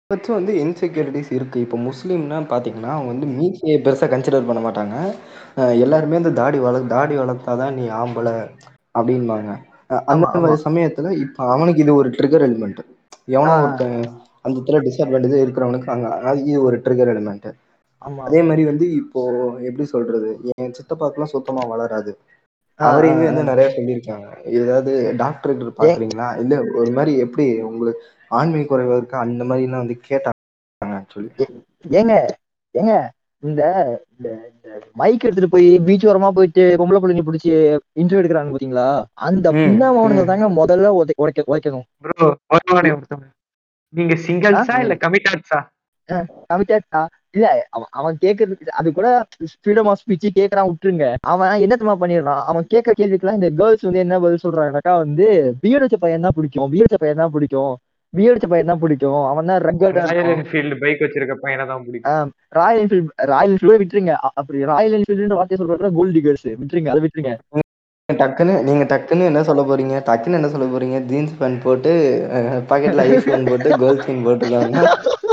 வச்சு 0.10 0.30
வந்து 0.32 0.52
இன்செக்யூரிட்டிஸ் 0.64 1.32
இருக்கு. 1.38 1.58
இப்போ 1.64 1.78
முஸ்லீம்னா 1.86 2.38
பார்த்தீங்கன்னா 2.52 2.92
அவங்க 2.94 3.10
வந்து 3.14 3.28
மீசையை 3.38 3.76
பெருசாக 3.86 4.08
கன்சிடர் 4.14 4.48
பண்ண 4.50 4.60
மாட்டாங்க. 4.66 4.96
எல்லாருமே 5.84 6.16
வந்து 6.20 6.32
தாடி 6.38 6.60
வள 6.66 6.80
தாடி 6.94 7.16
வளர்த்தாதான் 7.18 7.76
நீ 7.80 7.86
ஆம்பளை 7.98 8.34
அப்படின்பாங்க. 8.96 9.50
அந்த. 10.12 10.30
மாதிரி 10.36 10.62
சமயத்துல 10.64 11.12
இப்போ 11.24 11.42
அவனுக்கு 11.56 11.84
இது 11.86 11.96
ஒரு 12.02 12.12
ட்ரிகர் 12.16 12.46
எலிமெண்ட் 12.48 12.82
எவனோ. 13.36 13.58
ஒருத்தன் 13.66 13.98
அந்த 14.46 14.56
இடத்துல 14.56 14.82
டிஸ்அட்வான்டேஜ் 14.88 15.44
இருக்கிறவனுக்கு 15.46 15.94
அங்க 15.96 16.08
இது 16.44 16.60
ஒரு 16.68 16.80
ட்ரிகர் 16.86 17.14
எலிமெண்ட் 17.16 17.50
ஆமா. 18.02 18.22
அதே 18.28 18.42
மாதிரி 18.48 18.64
வந்து 18.72 18.88
இப்போ 19.02 19.22
எப்படி 19.70 19.86
சொல்றது? 19.94 20.30
என் 20.54 20.76
சித்தப்பாக்கெல்லாம் 20.78 21.34
சுத்தமா 21.36 21.64
வளராது. 21.72 22.12
அவரையுமே 22.80 23.26
வந்து 23.30 23.44
நிறைய 23.52 23.68
சொல்லியிருக்காங்க. 23.76 24.28
ஏதாவது 24.60 24.92
டாக்டர் 25.22 25.54
பாக்குறீங்களா? 25.80 26.28
இல்ல 26.44 26.54
ஒரு 26.82 26.92
மாதிரி 26.98 27.14
எப்படி 27.26 27.46
உங்களுக்கு 27.70 28.04
ஆண்மை 28.32 28.64
குறைவா 28.66 28.96
இருக்கா 28.98 29.18
அந்த 29.20 29.44
மாதிரி 29.44 29.68
எல்லாம் 29.68 29.84
வந்து 29.84 29.98
கேட்டாங்க 30.08 30.36
ஆக்சுவலி 30.82 31.30
ஏங்க 31.94 32.16
ஏங்க 32.76 32.94
இந்த 33.44 33.62
இந்த 34.12 34.28
மைக் 34.96 35.26
எடுத்துட்டு 35.26 35.50
போய் 35.50 35.68
பீச் 35.80 36.08
ஓரமா 36.08 36.30
போயிட்டு 36.32 36.64
பொம்பளை 36.80 37.00
பிள்ளைங்க 37.00 37.24
பிடிச்சி 37.26 37.50
இன்டர்வியூ 38.02 38.22
எடுக்கிறாங்க 38.22 38.54
பாத்தீங்களா? 38.54 38.88
அந்த 39.20 39.48
ம், 39.52 39.60
புண்ணாமவனுங்க 39.60 40.24
ம். 40.24 40.30
தாங்க 40.32 40.48
முதல்ல 40.58 40.92
உதை- 40.98 41.18
உடைக்க 41.18 41.46
உடைக்கணும் 41.48 41.86
ப்ரோ 42.04 42.28
நீங்க 43.94 44.14
சிங்கிள்ஸா? 44.24 44.76
இல்ல 44.82 44.96
கமிட்டாட்ஸா 45.04 45.60
கமிட்டா 46.50 47.02
இல்ல 47.34 47.46
அவன் 47.70 47.90
அவன் 47.92 48.16
கேக்குறது 48.22 48.74
அது 48.74 48.90
கூட 48.94 49.08
ஃப்ரீடம் 49.56 49.88
ஆஃப் 49.88 50.02
ஸ்பீச் 50.02 50.28
கேக்குறான் 50.38 50.68
விட்டுருங்க. 50.70 51.08
அவன் 51.26 51.62
என்னத்தமா 51.64 51.96
பண்ணிடுறான்? 52.02 52.42
அவன் 52.46 52.66
கேட்க 52.68 52.94
கேள்விக்கெல்லாம் 52.94 53.40
இந்த 53.40 53.50
கேர்ள்ஸ் 53.60 53.84
வந்து 53.84 54.00
என்ன 54.00 54.20
பதில் 54.20 54.44
சொல்றாங்கனாக்கா 54.44 54.94
வந்து 54.98 55.26
பியடிச்ச 55.64 55.96
பையன் 55.96 56.22
தான் 56.22 56.36
பிடிக்கும். 56.36 56.72
பியடிச்ச 56.72 56.98
பையன் 56.98 57.22
தான் 57.22 57.32
பிடிக்கும். 57.32 57.74
பியடிச்ச 58.14 58.48
பையன் 58.52 58.72
தான் 58.72 58.82
பிடிக்கும். 58.84 59.22
அவன் 59.32 59.50
தான் 59.52 59.62
ரக்கர்டா 59.68 60.04
ராயல் 60.10 60.32
என்ஃபீல்டு 60.36 60.78
பைக் 60.84 61.04
வச்சிருக்க 61.06 61.36
பையனை 61.46 61.66
தான் 61.72 61.86
பிடிக்கும். 61.88 62.32
ராயல் 62.60 62.82
என்ஃபீல்ட் 62.84 63.14
ராயல் 63.34 63.54
என்ஃபீல்டு 63.54 63.80
விட்டுருங்க. 63.84 64.16
அப்படி 64.42 64.66
ராயல் 64.74 64.96
என்ஃபீல்டு 64.98 65.40
வார்த்தையை 65.40 65.60
சொல்றது 65.62 65.96
கோல்டு 66.00 66.16
டிகர்ஸ் 66.18 66.48
விட்டுருங்க 66.62 66.94
அதை 66.94 67.04
விட்டுருங்க. 67.06 67.34
டக்குன்னு 68.10 68.54
நீங்க 68.64 68.84
டக்குன்னு 68.86 69.26
என்ன 69.26 69.40
சொல்ல 69.44 69.62
போறீங்க? 69.62 69.96
டக்குன்னு 70.06 70.38
என்ன 70.38 70.50
சொல்ல 70.50 70.66
போறீங்க? 70.68 70.98
ஜீன்ஸ் 71.06 71.34
பேண்ட் 71.38 71.62
போட்டு 71.62 71.92
பாக்கெட்ல 72.70 73.04
ஐபோன் 73.08 73.44
போட்டு 73.46 73.70
கோல்ட் 73.78 74.04
செயின் 74.04 74.22
போட்டுருக்காங்க 74.26 74.84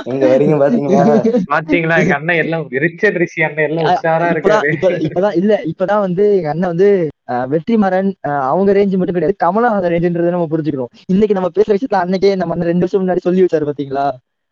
எங்க 0.07 0.25
வரீங்க 0.27 0.57
பாத்தீங்களா? 0.63 1.05
பாத்தீங்களா 1.53 1.97
எங்க 2.03 2.15
அண்ணன் 2.15 2.41
எல்லாம் 2.43 2.65
ரிச்சர்ட் 2.85 3.17
ரிஷி 3.17 3.43
அண்ணன் 3.43 3.67
எல்லாம் 3.69 3.87
உஷாரா 3.91 4.27
இப்பதான் 4.31 4.65
இருக்காரு. 4.65 4.73
இப்ப- 4.77 5.05
இப்பதான் 5.07 5.37
இல்ல 5.37 5.61
இப்பதான் 5.71 6.01
வந்து 6.01 6.27
எங்க 6.37 6.51
அண்ணன் 6.51 6.73
வந்து 6.73 6.89
அஹ், 7.29 7.47
வெற்றிமாறன் 7.53 8.11
அவங்க 8.49 8.71
ரேஞ்ச் 8.73 8.97
மட்டும் 8.97 9.17
கிடையாது. 9.17 9.37
கமலஹாசன் 9.45 9.93
ரேஞ்சுன்றதை 9.95 10.33
நம்ம 10.33 10.49
புரிஞ்சுக்கிறோம் 10.51 10.91
இன்னைக்கு 11.09 11.35
நம்ம 11.35 11.51
பேசுற 11.55 11.77
விஷயத்துல 11.77 12.03
அன்னைக்கே 12.03 12.33
நம்ம 12.37 12.55
அண்ணன் 12.55 12.71
ரெண்டு 12.73 12.85
வருஷம் 12.85 13.03
முன்னாடி 13.03 13.23
சொல்லி 13.23 13.45
வச்சாரு 13.45 13.69
பாத்தீங்களா? 13.71 14.07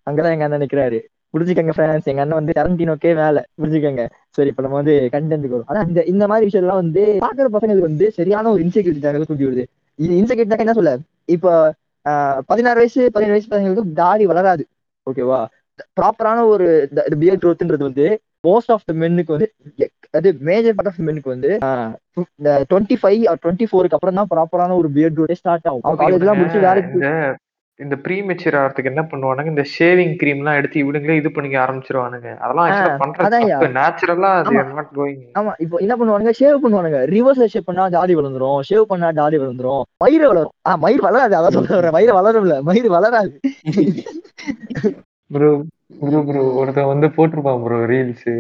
அங்கதான் 0.07 0.33
எங்க 0.33 0.45
அண்ணன் 0.45 0.63
நிக்கிறாரு. 0.63 1.01
புரிஞ்சுக்கங்க 1.35 1.73
ஃப்ரெண்ட்ஸ் 1.77 2.09
எங்க 2.13 2.23
அண்ணன் 2.23 2.41
வந்து 2.41 2.57
டரண்டினோக்கே 2.59 3.13
மேல 3.21 3.45
புரிஞ்சுக்கங்க. 3.61 4.03
சரி 4.37 4.51
இப்ப 4.53 4.63
நம்ம 4.65 4.79
வந்து 4.81 4.95
கண்டென்ட் 5.15 5.47
வரும். 5.53 5.69
ஆனா 5.71 5.83
இந்த 5.89 6.01
இந்த 6.13 6.25
மாதிரி 6.31 6.49
விஷயம் 6.49 6.65
எல்லாம் 6.65 6.83
வந்து 6.83 7.05
பாக்குற 7.25 7.47
பசங்களுக்கு 7.55 7.89
வந்து 7.91 8.09
சரியான 8.19 8.51
ஒரு 8.55 8.61
இன்செக்யூரிட்டி 8.67 9.05
தகவல் 9.07 9.31
கூட்டி 9.31 9.47
விடுது. 9.49 9.65
இது 9.99 10.13
இன்செக்யூரிட்டி 10.21 10.67
என்ன 10.67 10.77
சொல்ல? 10.81 10.93
இப்போ 11.37 11.53
பதினாறு 12.51 12.81
வயசு 12.83 13.03
பதினேழு 13.15 13.35
வயசு 13.37 13.53
பசங்களுக்கு 13.55 13.99
தாடி 14.03 14.25
வளராது. 14.33 14.65
ஓகேவா 15.07 15.41
ப்ராப்பரான 15.99 16.39
ஒரு 16.55 16.67
பியர் 17.21 17.43
க்ரோத்ன்றது 17.43 17.89
வந்து 17.89 18.07
மோஸ்ட் 18.47 18.73
ஆஃப் 18.75 18.87
த 18.89 18.93
மென்னுக்கு 19.01 19.35
வந்து 19.35 19.49
அது 20.19 20.29
மேஜர் 20.49 20.75
பார்ட் 20.77 20.91
ஆஃப் 20.91 21.01
மென்னுக்கு 21.07 21.33
வந்து 21.35 21.51
டுவெண்ட்டி 22.71 22.97
ஃபைவ் 23.03 23.21
டுவெண்ட்டி 23.43 23.67
ஃபோருக்கு 23.71 23.97
அப்புறம் 23.99 24.19
தான் 24.21 24.31
ப்ராப்பரான 24.33 24.77
ஒரு 24.81 24.89
பியர் 24.97 25.15
க்ரோத்தே 25.17 25.37
ஸ்டார்ட் 25.41 25.69
ஆகும். 25.71 25.85
அவன் 25.87 26.01
காலேஜ் 26.03 26.25
எல்லாம் 26.25 26.41
முடிச்சு 26.41 26.67
வேலைக்கு 26.67 27.01
இந்த 27.81 27.95
ப்ரீ 28.05 28.17
மெச்சூர் 28.29 28.57
ஆகிறதுக்கு 28.59 28.91
என்ன 28.91 29.03
பண்ணுவானுங்க? 29.11 29.51
இந்த 29.53 29.65
ஷேவிங் 29.73 30.13
கிரீம் 30.21 30.41
எல்லாம் 30.43 30.59
எடுத்து 30.59 30.77
இவனுங்களே 30.83 31.15
இது 31.21 31.29
பண்ணிக்க 31.31 31.57
ஆரம்பிச்சிருவானுங்க. 31.63 32.31
அதெல்லாம் 32.43 32.99
பண்றது 33.03 33.39
நேச்சுரலா 33.77 34.31
அது. 34.41 34.53
நாட் 34.73 34.91
கோயிங் 34.99 35.23
ஆமா 35.41 35.53
இப்போ 35.65 35.77
என்ன 35.85 35.95
பண்ணுவானுங்க? 36.01 36.33
ஷேவ் 36.41 36.63
பண்ணுவானுங்க. 36.65 36.99
ரிவர்ஸ்ல 37.15 37.47
ஷேவ் 37.53 37.69
பண்ணா 37.71 37.87
தாடி 37.97 38.17
வளர்ந்துரும். 38.19 38.61
ஷேவ் 38.71 38.91
பண்ணா 38.93 39.11
தாடி 39.21 39.39
வளர்ந்துரும். 39.43 39.83
மயிறு 40.05 40.27
வளரும் 40.31 40.55
ஆ 40.69 40.75
மயிர் 40.85 41.05
வளராது 41.07 41.37
அதான் 41.39 41.57
சொல்ல 41.59 41.79
வரேன் 41.79 41.97
மயிர் 41.99 42.19
வளரும்ல 42.19 42.57
மயிர் 42.69 42.91
வளராது. 42.97 43.33
ப்ரோ 45.31 45.51
ப்ரோ 46.03 46.21
ப்ரோ 46.29 46.43
ஒருத்தன் 46.61 46.93
வந்து 46.93 47.09
போட்டிருப்பான் 47.17 47.65
ப்ரோ 47.65 47.81
ரீல்ஸ் 47.93 48.31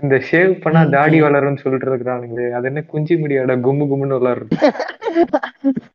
இந்த 0.00 0.16
ஷேவ் 0.28 0.52
பண்ணா 0.64 0.80
தாடி. 0.94 1.18
வளரும்னு 1.26 1.62
சொல்லிட்டு 1.64 1.90
இருக்கிறானுங்களே 1.90 2.46
அது 2.58 2.68
என்ன 2.70 2.82
குஞ்சு 2.92 3.16
முடியாட 3.22 3.56
கும்மு 3.66 3.86
கும்முன்னு 3.90 4.20
வளரும் 4.20 4.50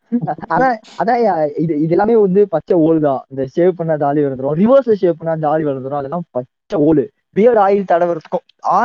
அதான் 0.53 0.75
அதான் 1.01 1.19
இது 1.63 1.73
இது 1.83 1.91
எல்லாமே 1.95 2.15
வந்து 2.25 2.41
பச்சை 2.53 2.75
ஓல் 2.85 2.99
தான். 3.07 3.21
இந்த 3.31 3.43
ஷேவ் 3.55 3.77
பண்ணா 3.79 3.95
தாடி 4.03 4.21
வளர்ந்துரும். 4.25 4.57
ரிவர்ஸ்ல 4.61 4.95
ஷேவ் 5.01 5.19
பண்ணா 5.19 5.35
தாடி 5.47 5.63
வளர்ந்துரும். 5.69 5.99
அதெல்லாம் 6.01 6.25
பச்சை 6.37 6.77
ஓலு. 6.87 7.03
பியர்ட் 7.37 7.61
ஆயில் 7.65 7.89
தடவுறதுக்கும் 7.91 8.45
ஆ 8.75 8.79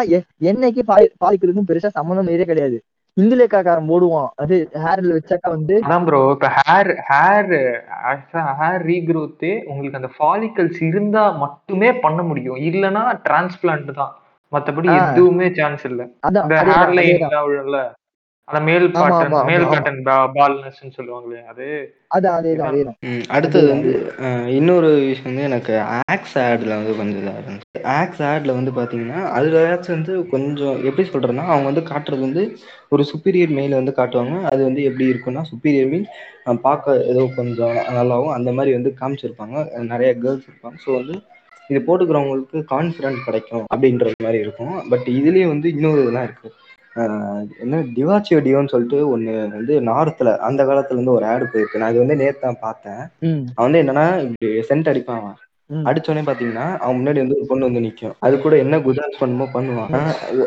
என்னைக்கு 0.51 0.83
பால் 0.91 1.15
பாலிக்கிறதுக்கும் 1.23 1.71
பெருசா 1.71 1.91
சம்மந்தம் 1.99 2.29
நிறைய 2.31 2.47
கிடையாது. 2.51 2.77
இந்துலேக்காரன் 3.17 3.91
போடுவான். 3.91 4.31
அது 4.43 4.55
ஹேர்ல 4.85 5.11
வச்சாக்கா 5.17 5.49
வந்து 5.57 5.75
அதான் 5.87 6.07
ப்ரோ 6.09 6.21
இப்ப 6.35 6.49
ஹேர் 6.59 6.91
ஹேர் 7.11 7.53
ஹேர் 8.61 8.85
ரீக்ரோத்து 8.91 9.51
உங்களுக்கு 9.71 10.01
அந்த 10.01 10.11
ஃபாலிகல்ஸ் 10.17 10.81
இருந்தா 10.91 11.25
மட்டுமே 11.45 11.91
பண்ண 12.05 12.23
முடியும். 12.31 12.59
இல்லனா 12.71 13.05
டிரான்ஸ்பிளான்ட் 13.27 13.93
தான். 14.01 14.13
மத்தபடி. 14.53 14.89
எதுவுமே 15.03 15.47
சான்ஸ் 15.59 15.85
இல்ல. 15.91 16.03
அதான் 16.29 16.51
இந்த 17.13 17.85
மேல் 18.49 18.87
பால்னஸ் 20.37 20.81
சொல்லுவாங்களே 20.97 21.41
அது 21.51 21.67
அடுத்தது 23.35 23.67
வந்து 23.71 23.93
இன்னொரு 24.57 24.89
விஷயம் 25.03 25.31
வந்து 25.31 25.47
எனக்கு 25.49 25.73
ஆக்ஸ் 26.13 26.35
ஆட்ல 26.43 26.77
வந்து 26.79 26.93
கொஞ்சம் 26.99 27.21
இதாக 27.23 27.41
இருந்துச்சு. 27.43 27.81
ஆக்ஸ் 27.97 28.23
ஆட்ல 28.23 28.55
வந்து 28.59 28.73
பார்த்தீங்கன்னா 28.73 29.21
அதுலயாச்சும் 29.39 29.97
வந்து 29.97 30.15
கொஞ்சம் 30.29 30.77
எப்படி 30.89 31.05
சொல்றேன்னா 31.09 31.45
அவங்க 31.47 31.67
வந்து 31.71 31.85
காட்டுறது 31.91 32.21
வந்து 32.21 32.43
ஒரு 32.89 33.05
சுப்பீரியர் 33.13 33.55
மெயில 33.59 33.81
வந்து 33.81 33.95
காட்டுவாங்க. 33.97 34.37
அது 34.53 34.61
வந்து 34.65 34.83
எப்படி 34.83 35.07
இருக்கும்னா 35.13 35.45
சுப்பீரியர் 35.53 35.91
மீன் 35.93 36.07
பார்க்க 36.63 36.99
ஏதோ 37.13 37.25
கொஞ்சம் 37.37 37.77
நல்லாவும் 37.99 38.35
அந்த 38.37 38.53
மாதிரி 38.53 38.73
வந்து 38.79 38.93
காமிச்சிருப்பாங்க. 39.01 39.57
நிறைய 39.93 40.11
கேர்ள்ஸ் 40.19 40.49
இருப்பாங்க. 40.49 40.79
ஸோ 40.85 40.91
வந்து 40.95 41.17
இது 41.71 41.81
போட்டுக்கிறவங்களுக்கு 41.81 42.59
கான்ஃபிடன்ட் 42.73 43.25
கிடைக்கும் 43.25 43.65
அப்படின்றது 43.75 44.25
மாதிரி 44.25 44.39
இருக்கும். 44.39 44.75
பட் 44.91 45.09
இதுலயே 45.19 45.47
வந்து 45.49 45.69
இன்னொரு 45.71 46.03
இதெல்லாம் 46.03 46.27
இருக்கு. 46.29 46.49
என்ன 47.59 47.81
டிவாச்சியோ 47.97 48.41
டியோன்னு 48.47 48.69
சொல்லிட்டு 48.69 49.11
ஒன்று 49.11 49.33
வந்து 49.57 49.81
நார்த்தில் 49.81 50.39
அந்த 50.39 50.65
காலத்துல 50.65 50.99
இருந்து 50.99 51.17
ஒரு 51.19 51.27
ஆடு 51.27 51.45
போயிருக்கு. 51.45 51.81
நான் 51.83 51.91
இது 51.91 52.05
வந்து 52.07 52.17
நேத்து 52.17 52.41
தான் 52.41 52.61
பார்த்தேன். 52.61 53.03
ம். 53.21 53.43
அவன் 53.57 53.67
வந்து 53.67 53.83
என்னன்னா 53.85 54.07
இப்படி 54.19 54.51
சென்ட் 54.71 54.93
அடிப்பான் 54.93 55.23
அவன். 55.23 55.41
அடிச்சோடனே 55.71 56.23
பாத்தீங்கன்னா 56.27 56.79
அவன் 56.79 56.97
முன்னாடி 56.99 57.19
வந்து 57.19 57.37
ஒரு 57.37 57.47
பொண்ணு 57.49 57.69
வந்து 57.69 57.81
நிக்கும். 57.81 58.15
அது 58.19 58.35
கூட 58.39 58.57
என்ன 58.57 58.79
குஜாஸ் 58.79 59.21
பண்ணுமோ 59.21 59.47
பண்ணுவான். 59.55 59.93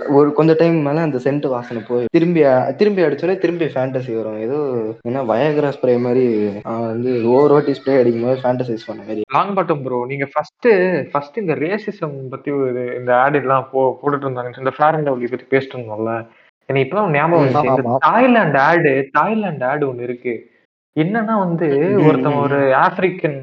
ஒரு 0.09 0.33
கொஞ்ச 0.33 0.53
டைம் 0.53 0.75
மேல 0.81 1.01
அந்த 1.01 1.17
சென்ட் 1.17 1.47
வாசனை 1.47 1.81
போய் 1.87 2.05
திரும்பி 2.11 2.41
திரும்பி 2.77 3.01
அடிச்சோடனே 3.01 3.37
திரும்பி 3.37 3.65
ஃபேண்டசி 3.65 4.11
வரும். 4.15 4.37
ஏதோ 4.39 4.59
என்ன 5.01 5.23
வயகரா 5.23 5.71
ஸ்ப்ரே 5.77 5.99
மாதிரி 5.99 6.25
அவன் 6.63 6.87
வந்து 6.87 7.11
ஒவ்வொரு 7.23 7.53
வாட்டி 7.53 7.71
ஸ்ப்ரே 7.71 7.97
அடிக்கும் 7.99 8.27
போது 8.27 8.43
ஃபேண்டசைஸ் 8.43 8.87
பண்ண 8.87 9.01
மாதிரி. 9.03 9.23
லாங் 9.29 9.55
பாட்டம் 9.55 9.81
ப்ரோ 9.81 10.05
நீங்க 10.05 10.27
ஃபர்ஸ்ட் 10.33 10.69
ஃபர்ஸ்ட் 11.11 11.37
இந்த 11.37 11.53
ரேசிசம் 11.55 12.17
பத்தி 12.29 12.51
ஒரு 12.51 12.83
இந்த 12.99 13.13
ஆட் 13.15 13.35
எல்லாம் 13.35 13.67
போ 13.71 13.97
போட்டுட்டு 14.01 14.27
இருந்தாங்க. 14.27 14.53
இந்த 14.57 14.73
ஃபேர் 14.77 14.97
அண்ட் 14.97 15.09
லவ்லி 15.09 15.31
பத்தி 15.33 15.57
பேசிட்டு 15.57 15.77
இருந்தோம்ல. 15.77 16.13
எனக்கு 16.69 16.85
இப்பதான் 16.85 17.13
ஞாபகம். 17.15 17.99
தாய்லாந்து 18.05 18.59
ஆடு 18.63 18.91
தாய்லாந்து 19.13 19.65
ஆடு 19.65 19.83
ஒண்ணு 19.89 20.05
இருக்கு 20.07 20.33
என்னன்னா 20.95 21.35
வந்து 21.43 21.67
ஒருத்தன் 22.03 22.41
ஒரு 22.43 22.57
ஆப்பிரிக்கன் 22.81 23.37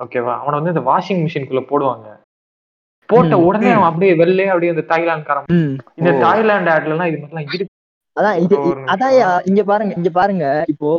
ஓகேவா 0.00 0.34
அவனை 0.40 0.56
வந்து 0.58 0.72
இந்த 0.74 0.84
வாஷிங் 0.88 1.22
மிஷின்குள்ள 1.22 1.62
போடுவாங்க 1.68 2.06
போட்ட 3.08 3.34
உடனே. 3.42 3.70
அவன் 3.72 3.88
அப்படியே 3.88 4.12
வெள்ளே 4.20 4.46
அப்படியே 4.48 4.72
இந்த 4.72 4.84
தாய்லாந்துக்காரன் 4.90 5.46
ம் 5.54 5.74
இந்த. 5.98 6.10
தாய்லாந்து 6.24 6.70
ஆட்ல 6.72 6.92
எல்லாம் 6.92 7.10
இது 7.10 7.20
மாதிரிலாம் 7.20 7.48
இருக்கு 7.48 7.74
அதான் 8.16 8.38
இது. 8.44 8.56
அதான் 8.92 9.14
இங்க 9.48 9.62
பாருங்க 9.64 9.92
இங்க 9.98 10.10
பாருங்க 10.14 10.44
இப்போ 10.68 10.90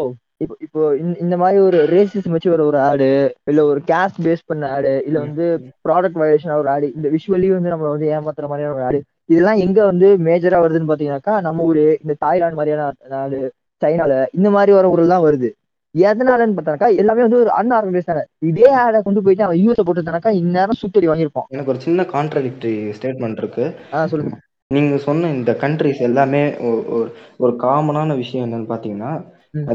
இப்போ 0.41 0.55
இப்போ 0.65 0.81
இந்த- 0.97 1.19
இந்த 1.21 1.35
மாதிரி 1.37 1.57
ஒரு 1.63 1.79
ரேசிஸ் 1.89 2.27
வச்சு 2.33 2.49
ஒரு 2.51 2.63
ஒரு 2.65 2.77
ஆடு 2.83 3.09
இல்ல 3.47 3.61
ஒரு 3.65 3.79
கேஸ்ட் 3.87 4.19
பேஸ் 4.25 4.43
பண்ண 4.45 4.69
ஆடு 4.75 4.93
இல்ல 5.07 5.17
வந்து 5.19 5.45
ப்ராடக்ட் 5.85 6.19
வயலேஷன் 6.21 6.53
ஒரு 6.55 6.69
ஆடு 6.69 6.87
இந்த 6.93 7.07
விஷுவலி 7.15 7.49
வந்து 7.51 7.71
நம்மள 7.71 7.89
வந்து 7.89 8.11
ஏமாத்துற 8.13 8.47
மாதிரியான 8.49 8.75
ஒரு 8.75 8.85
ஆடு 8.85 8.99
இதெல்லாம் 9.29 9.57
எங்க 9.57 9.79
வந்து 9.85 10.07
மேஜரா 10.17 10.57
வருதுன்னு 10.63 10.91
பாத்தீங்கன்னாக்கா 10.91 11.33
நம்ம 11.41 11.63
ஊரு 11.63 11.83
இந்த 12.01 12.15
தாய்லாந்து 12.19 12.55
மாதிரியான 12.55 12.93
நாடு 13.09 13.39
சைனால 13.81 14.13
இந்த 14.33 14.49
மாதிரி 14.49 14.71
வர 14.71 14.89
ஊர்ல 14.89 15.07
தான் 15.07 15.25
வருது. 15.25 15.49
எதனாலன்னு 15.95 16.57
பார்த்தாக்கா 16.57 16.87
எல்லாமே 16.95 17.21
வந்து 17.21 17.39
ஒரு 17.39 17.51
அன்ஆர்கனைஸ்டான 17.59 18.21
இதே 18.39 18.67
ஆடை 18.81 19.01
கொண்டு 19.01 19.21
போயிட்டு 19.21 19.43
அவன் 19.43 19.61
யூஎஸ் 19.63 19.87
போட்டுருந்தானாக்கா 19.87 20.31
இந்நேரம் 20.41 20.79
சுத்தடி 20.81 21.07
வாங்கியிருப்பான். 21.07 21.47
எனக்கு 21.49 21.71
ஒரு 21.71 21.79
சின்ன 21.79 22.05
கான்ட்ரடிக்டரி 22.13 22.73
ஸ்டேட்மெண்ட் 22.97 23.37
இருக்கு. 23.37 23.65
ஆஹ் 23.91 24.05
சொல்லுங்க. 24.05 24.37
நீங்க 24.73 24.97
சொன்ன 24.97 25.29
இந்த 25.29 25.51
கண்ட்ரிஸ் 25.61 25.99
எல்லாமே 25.99 26.41
ஒரு 26.57 27.11
ஒரு 27.37 27.53
காமனான 27.59 28.15
விஷயம் 28.15 28.47
என்னன்னு 28.47 28.71
பாத்தீங்கன்னா. 28.71 29.13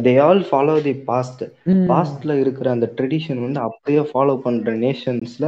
They 0.07 0.13
all 0.21 0.43
follow 0.51 0.83
the 0.83 0.93
past. 0.95 1.43
பாஸ்ட்ல 1.91 2.39
இருக்கிற 2.41 2.71
அந்த 2.71 2.89
ட்ரெடிஷன் 2.97 3.43
வந்து 3.47 3.61
அப்படியே 3.61 4.03
ஃபாலோ 4.13 4.37
பண்ற 4.37 4.73
நேஷன்ஸ்ல 4.73 5.47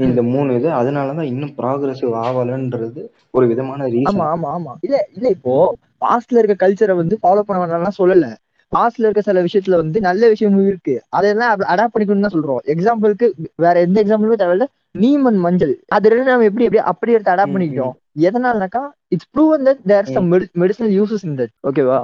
இந்த 0.00 0.20
மூணு 0.30 0.50
இது 0.54 0.68
அதனாலதான் 0.78 1.30
இன்னும் 1.30 1.54
ப்ராக்ரசிவ் 1.58 2.12
ஆகலன்றது 2.22 3.02
ஒரு 3.34 3.46
விதமான 3.50 3.88
ஆமா 4.08 4.16
ரீசன் 4.16 4.30
ஆமா 4.32 4.48
ஆமா. 4.56 4.72
இல்ல 4.86 4.96
இல்ல 5.16 5.26
இப்போ 5.36 5.54
பாஸ்ட்ல 6.02 6.40
இருக்க 6.40 6.56
கல்ச்சரை 6.60 6.94
வந்து 7.00 7.16
ஃபாலோ 7.22 7.42
பண்ண 7.42 7.58
வேணாம்லாம் 7.62 7.98
சொல்லல 7.98 8.28
பாஸ்ட்ல 8.72 9.06
இருக்க 9.06 9.22
சில 9.22 9.38
விஷயத்துல 9.44 9.78
வந்து 9.80 9.98
நல்ல 10.00 10.22
விஷயமும் 10.32 10.68
இருக்கு. 10.68 10.94
அதெல்லாம் 11.10 11.52
அடாப்ட் 11.72 11.94
பண்ணிக்கணும்னு 11.94 12.26
தான் 12.26 12.36
சொல்றோம். 12.36 12.60
எக்ஸாம்பிளுக்கு 12.74 13.26
வேற 13.58 13.74
எந்த 13.80 13.96
எக்ஸாம்பிளுமே 14.02 14.36
தேவையில்ல. 14.36 14.66
நீமன் 14.96 15.38
மஞ்சள். 15.40 15.74
அது 15.96 16.12
ரெண்டு 16.12 16.30
நம்ம 16.30 16.46
எப்படி 16.50 16.66
எப்படி 16.68 16.82
அப்படி 16.92 17.14
எடுத்து 17.16 17.34
அடாப்ட் 17.34 17.54
ம், 17.54 17.54
பண்ணிக்கிட்டோம். 17.54 17.94
எதனாலனாக்கா 18.26 18.82
it's 19.08 19.30
proven 19.30 19.66
that 19.68 19.82
there 19.86 20.10
some 20.14 20.28
medicinal 20.62 20.94
uses 20.96 21.24
in 21.24 21.38
that 21.40 21.54
ஓகேவா 21.68 21.98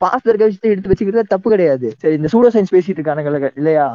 பாஸ்ட்ல 0.00 0.30
இருக்க 0.30 0.46
விஷயத்தை 0.46 0.70
எடுத்து 0.72 0.90
வச்சுக்கிறது 0.90 1.32
தப்பு 1.32 1.48
கிடையாது. 1.50 1.86
சரி 2.02 2.16
இந்த 2.18 2.28
சூடோ 2.32 2.50
சயின்ஸ் 2.54 2.74
பேசிட்டு 2.74 2.98
இருக்கானுங்க 3.00 3.30
இல்லையா? 3.56 3.86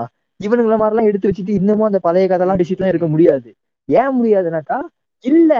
இவனுங்கள 0.43 0.75
மாதிரிலாம் 0.77 1.09
எடுத்து 1.09 1.29
வச்சுட்டு 1.29 1.57
இன்னமும் 1.59 1.89
அந்த 1.89 1.99
பழைய 1.99 2.27
கதைலாம் 2.27 2.59
டிசிட்லாம் 2.61 2.91
இருக்க 2.93 3.07
முடியாது. 3.07 3.49
ஏன் 3.89 4.15
முடியாதுனாக்கா 4.17 4.77
இல்ல. 5.23 5.53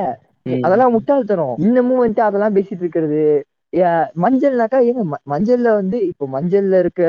அதெல்லாம் 0.62 0.94
முட்டாள்தனம். 0.96 1.56
இன்னமும் 1.66 2.02
வந்துட்டு 2.02 2.22
அதெல்லாம் 2.22 2.56
பேசிட்டு 2.56 2.84
இருக்கிறது. 2.86 3.22
மஞ்சள்னாக்கா 4.24 4.80
ஏங்க 4.88 5.04
மஞ்சள்ல 5.32 5.70
வந்து 5.76 5.98
இப்போ 6.08 6.26
மஞ்சள்ல 6.34 6.80
இருக்க 6.84 7.04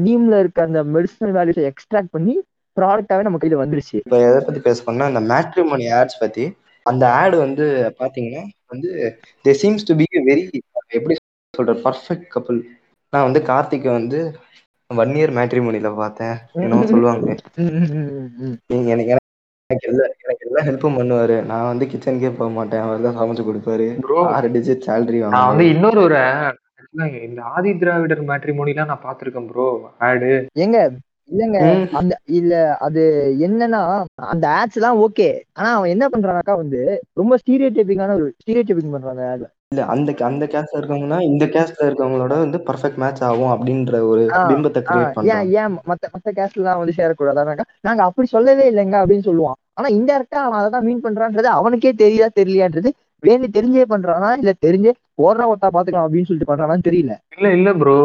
நீம்ல 0.00 0.38
இருக்க 0.38 0.60
அந்த 0.62 0.80
மெடிசனல் 0.94 1.34
வேல்யூஸை 1.36 1.64
எக்ஸ்ட்ராக்ட் 1.70 2.14
பண்ணி 2.16 2.34
ப்ராடக்டாவே 2.76 3.26
நம்ம 3.26 3.38
கையில 3.38 3.60
வந்துருச்சு. 3.60 3.98
இப்ப 4.00 4.18
எதை 4.24 4.40
பத்தி 4.40 4.60
பேச 4.60 4.78
போனா 4.82 5.08
அந்த 5.10 5.20
மேட்ரிமோனி 5.30 5.86
ஆட்ஸ் 5.94 6.20
பத்தி. 6.20 6.44
அந்த 6.86 7.04
ஆட் 7.14 7.36
வந்து 7.36 7.64
பாத்தீங்கன்னா 8.00 8.42
வந்து 8.66 8.90
they 9.44 9.52
seems 9.60 9.86
to 9.86 9.94
be 9.96 10.06
very 10.28 10.44
எப்படி 10.90 11.14
சொல்ற 11.54 11.74
பர்ஃபெக்ட் 11.84 12.28
கப்பல் 12.28 12.60
நான் 13.12 13.26
வந்து 13.26 13.40
கார்த்திகை 13.42 13.90
வந்து 13.92 14.18
ஒன் 14.90 15.10
இயர் 15.16 15.32
மேட்ரிமோனில 15.36 15.88
பார்த்தேன். 15.96 16.36
என்னமோ 16.64 16.84
சொல்லுவாங்க. 16.90 17.26
எனக்கு 18.92 19.10
எனக்கு 19.70 19.86
எல்லா 19.90 20.04
எனக்கு 20.24 20.46
எல்லா 20.48 20.60
ஹெல்ப்பும் 20.68 20.96
பண்ணுவாரு. 20.98 21.36
நான் 21.50 21.68
வந்து 21.70 21.86
கிச்சனுக்கே 21.90 22.30
போக 22.38 22.48
மாட்டேன். 22.50 22.84
அவர் 22.84 23.04
தான் 23.06 23.18
சமைச்சு 23.18 23.44
கொடுப்பாரு. 23.48 23.88
ப்ரோ 24.06 24.20
ஆறு 24.36 24.48
டிஜிட் 24.54 24.86
சேலரி 24.86 25.20
நான் 25.34 25.50
வந்து 25.50 25.66
இன்னொரு 25.74 26.00
ஒரு 26.06 26.20
இந்த 27.26 27.40
ஆதி 27.54 27.70
திராவிடர் 27.80 28.22
மேட்ரிமோனிலாம் 28.30 28.90
நான் 28.92 29.04
பார்த்திருக்கேன் 29.04 29.50
ப்ரோ 29.50 29.66
ஆடு 30.08 30.30
ஏங்க 30.64 30.78
இல்லங்க. 31.32 31.58
அந்த 31.98 32.12
இல்ல 32.38 32.52
அது 32.86 33.02
என்னன்னா 33.46 33.80
அந்த 34.32 34.44
ஆட்ஸ் 34.58 34.78
எல்லாம் 34.78 35.00
ஓகே 35.06 35.28
ஆனா 35.58 35.70
அவன் 35.78 35.92
என்ன 35.94 36.04
பண்றானாக்கா 36.14 36.54
வந்து 36.62 36.80
ரொம்ப 37.14 37.36
ஸ்டீரியோ 37.42 37.70
டைப்பிங்கான 37.76 38.16
ஒரு 38.20 38.28
ஸ்டீரியோ 38.40 38.64
டைப்பிங் 38.68 38.94
பண்றான் 38.94 39.14
அந்த 39.16 39.26
ad. 39.34 39.44
இல்ல 39.72 39.82
அந்த 39.92 40.10
அந்த 40.26 40.44
கேஸ்ட்ல 40.46 40.78
இருக்கவங்கன்னா 40.78 41.16
இந்த 41.26 41.44
கேஸ்ட்ல 41.54 41.86
இருக்கவங்களோட 41.86 42.34
வந்து 42.38 42.58
பர்ஃபெக்ட் 42.68 43.00
மேட்ச் 43.02 43.22
ஆகும் 43.26 43.50
அப்படின்ற 43.54 43.98
ஒரு 44.10 44.22
ஆ, 44.30 44.38
பிம்பத்தை 44.50 44.80
ஆ, 44.82 44.86
கிரியேட் 44.86 45.18
ஏன் 45.32 45.48
ஏன் 45.56 45.74
மத்த 45.88 46.08
மத்த 46.12 46.28
கேஸ்ட்ல 46.36 46.62
எல்லாம் 46.62 46.78
வந்து 46.80 46.94
சேரக்கூடாதானாக்கா 46.96 47.64
நாங்க 47.86 48.02
அப்படி 48.06 48.28
சொல்லவே 48.30 48.64
இல்லைங்க 48.70 48.96
அப்படின்னு 49.00 49.26
சொல்லுவான். 49.28 49.58
ஆனா 49.76 49.88
இன்டெரக்டா 49.96 50.38
அவன் 50.44 50.58
அதை 50.60 50.70
தான் 50.70 50.86
மீன் 50.86 51.02
பண்றான்றது 51.04 51.48
அவனுக்கே 51.54 51.92
தெரியுதா 52.00 52.28
தெரியலையான்றது 52.38 52.90
வேண்டி 53.22 53.46
தெரிஞ்சே 53.50 53.84
பண்றானா 53.92 54.30
இல்ல 54.40 54.52
தெரிஞ்சே 54.64 54.92
போடுறா 55.18 55.46
ஒத்தா 55.52 55.68
பாத்துக்கலாம் 55.70 56.06
அப்படின்னு 56.06 56.28
சொல்லிட்டு 56.28 56.50
பண்றானான்னு 56.50 56.86
தெரியல. 56.88 57.12
இல்ல 57.36 57.48
இல்ல 57.56 57.70
ப்ரோ 57.78 57.96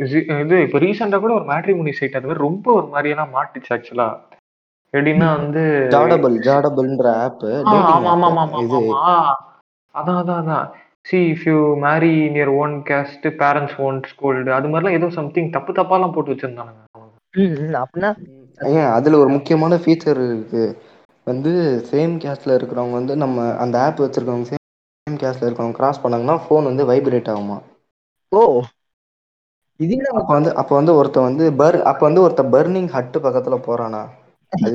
இது 0.00 0.18
இப்ப 0.66 0.80
ரீசெண்டா 0.84 1.20
கூட 1.20 1.34
ஒரு 1.38 1.46
மேட்ரிமோனி 1.50 1.94
சைட் 1.98 2.18
அது 2.18 2.28
மாதிரி 2.28 2.46
ரொம்ப 2.46 2.66
ஒரு 2.78 2.88
மாதிரியெல்லாம் 2.92 3.34
மாட்டுச்சு 3.36 3.72
ஆக்சுவலா 3.76 4.08
எப்படின்னா 4.94 5.28
வந்து 5.36 5.62
ஜாடபிள் 5.92 6.36
ஜாடபிள்ன்ற 6.46 7.08
ஆப் 7.20 7.44
ஆ, 7.50 7.54
ஆமா 7.72 7.92
ஆமா 8.08 8.28
ஆமா 8.30 8.42
ஆமா 8.46 8.60
இது. 8.64 8.80
ஆமா 8.80 9.36
அதான் 9.94 10.18
அதான் 10.20 10.40
அதான். 10.42 10.66
See 11.06 11.18
if 11.30 11.44
you 11.46 11.56
marry 11.84 12.12
in 12.24 12.38
your 12.38 12.52
own 12.56 12.74
caste 12.88 13.26
parents 13.40 13.78
own 13.80 13.98
schooled 14.10 14.50
அது 14.52 14.68
மாதிரிலாம் 14.68 14.98
ஏதோ 14.98 15.08
சம்திங் 15.16 15.50
தப்பு 15.50 15.72
தப்பாலாம் 15.72 16.14
போட்டு 16.14 16.32
வச்சிருந்தானுங்க. 16.32 16.82
ம், 17.34 17.50
ம், 17.58 17.74
அப்படின்னா 17.80 18.10
ஏன் 18.60 18.90
அதுல 18.94 19.18
ஒரு 19.18 19.30
முக்கியமான 19.36 19.74
ஃபீச்சர் 19.82 20.20
இருக்கு. 20.26 20.64
வந்து 21.26 21.50
சேம் 21.90 22.14
கேஸ்ட்ல 22.22 22.56
இருக்கிறவங்க 22.58 22.96
வந்து 22.96 23.14
நம்ம 23.16 23.46
அந்த 23.58 23.76
ஆப் 23.80 24.02
வச்சிருக்கவங்க 24.02 24.48
சேம் 24.50 24.58
கேஸ்ட்ல 25.20 25.46
இருக்கவங்க 25.46 25.76
கிராஸ் 25.76 26.02
பண்ணாங்கன்னா 26.02 26.36
ஃபோன் 26.44 26.64
வந்து 26.64 26.84
வைப்ரேட் 26.84 27.30
ஆகுமா? 27.32 27.58
ஓ. 28.32 28.40
இது 29.80 29.94
என்ன? 29.96 30.08
அப்ப 30.14 30.32
வந்து 30.32 30.50
அப்ப 30.56 30.72
வந்து 30.74 30.94
ஒருத்தன் 30.94 31.28
வந்து 31.28 31.44
பர் 31.56 31.78
அப்ப 31.82 32.02
வந்து 32.06 32.22
ஒருத்த 32.22 32.42
பர்னிங் 32.54 32.90
ஹட்டு 32.94 33.18
பக்கத்துல 33.18 33.56
போறானா? 33.66 34.02
அது 34.52 34.74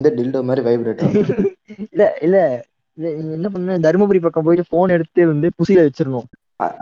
வந்து 0.00 0.10
டில்டோ 0.16 0.42
மாதிரி 0.42 0.62
வைப்ரேட் 0.68 1.02
ஆகும் 1.02 1.14
இல்ல 1.86 2.04
இல்ல. 2.20 2.36
என்ன 3.34 3.48
பண்ண 3.48 3.78
தருமபுரி 3.86 4.20
பக்கம் 4.22 4.46
போயிட்டு 4.46 4.72
போன் 4.74 4.94
எடுத்து 4.96 5.26
வந்து 5.32 5.48
புசியில 5.58 5.84
வச்சிடணும். 5.86 6.28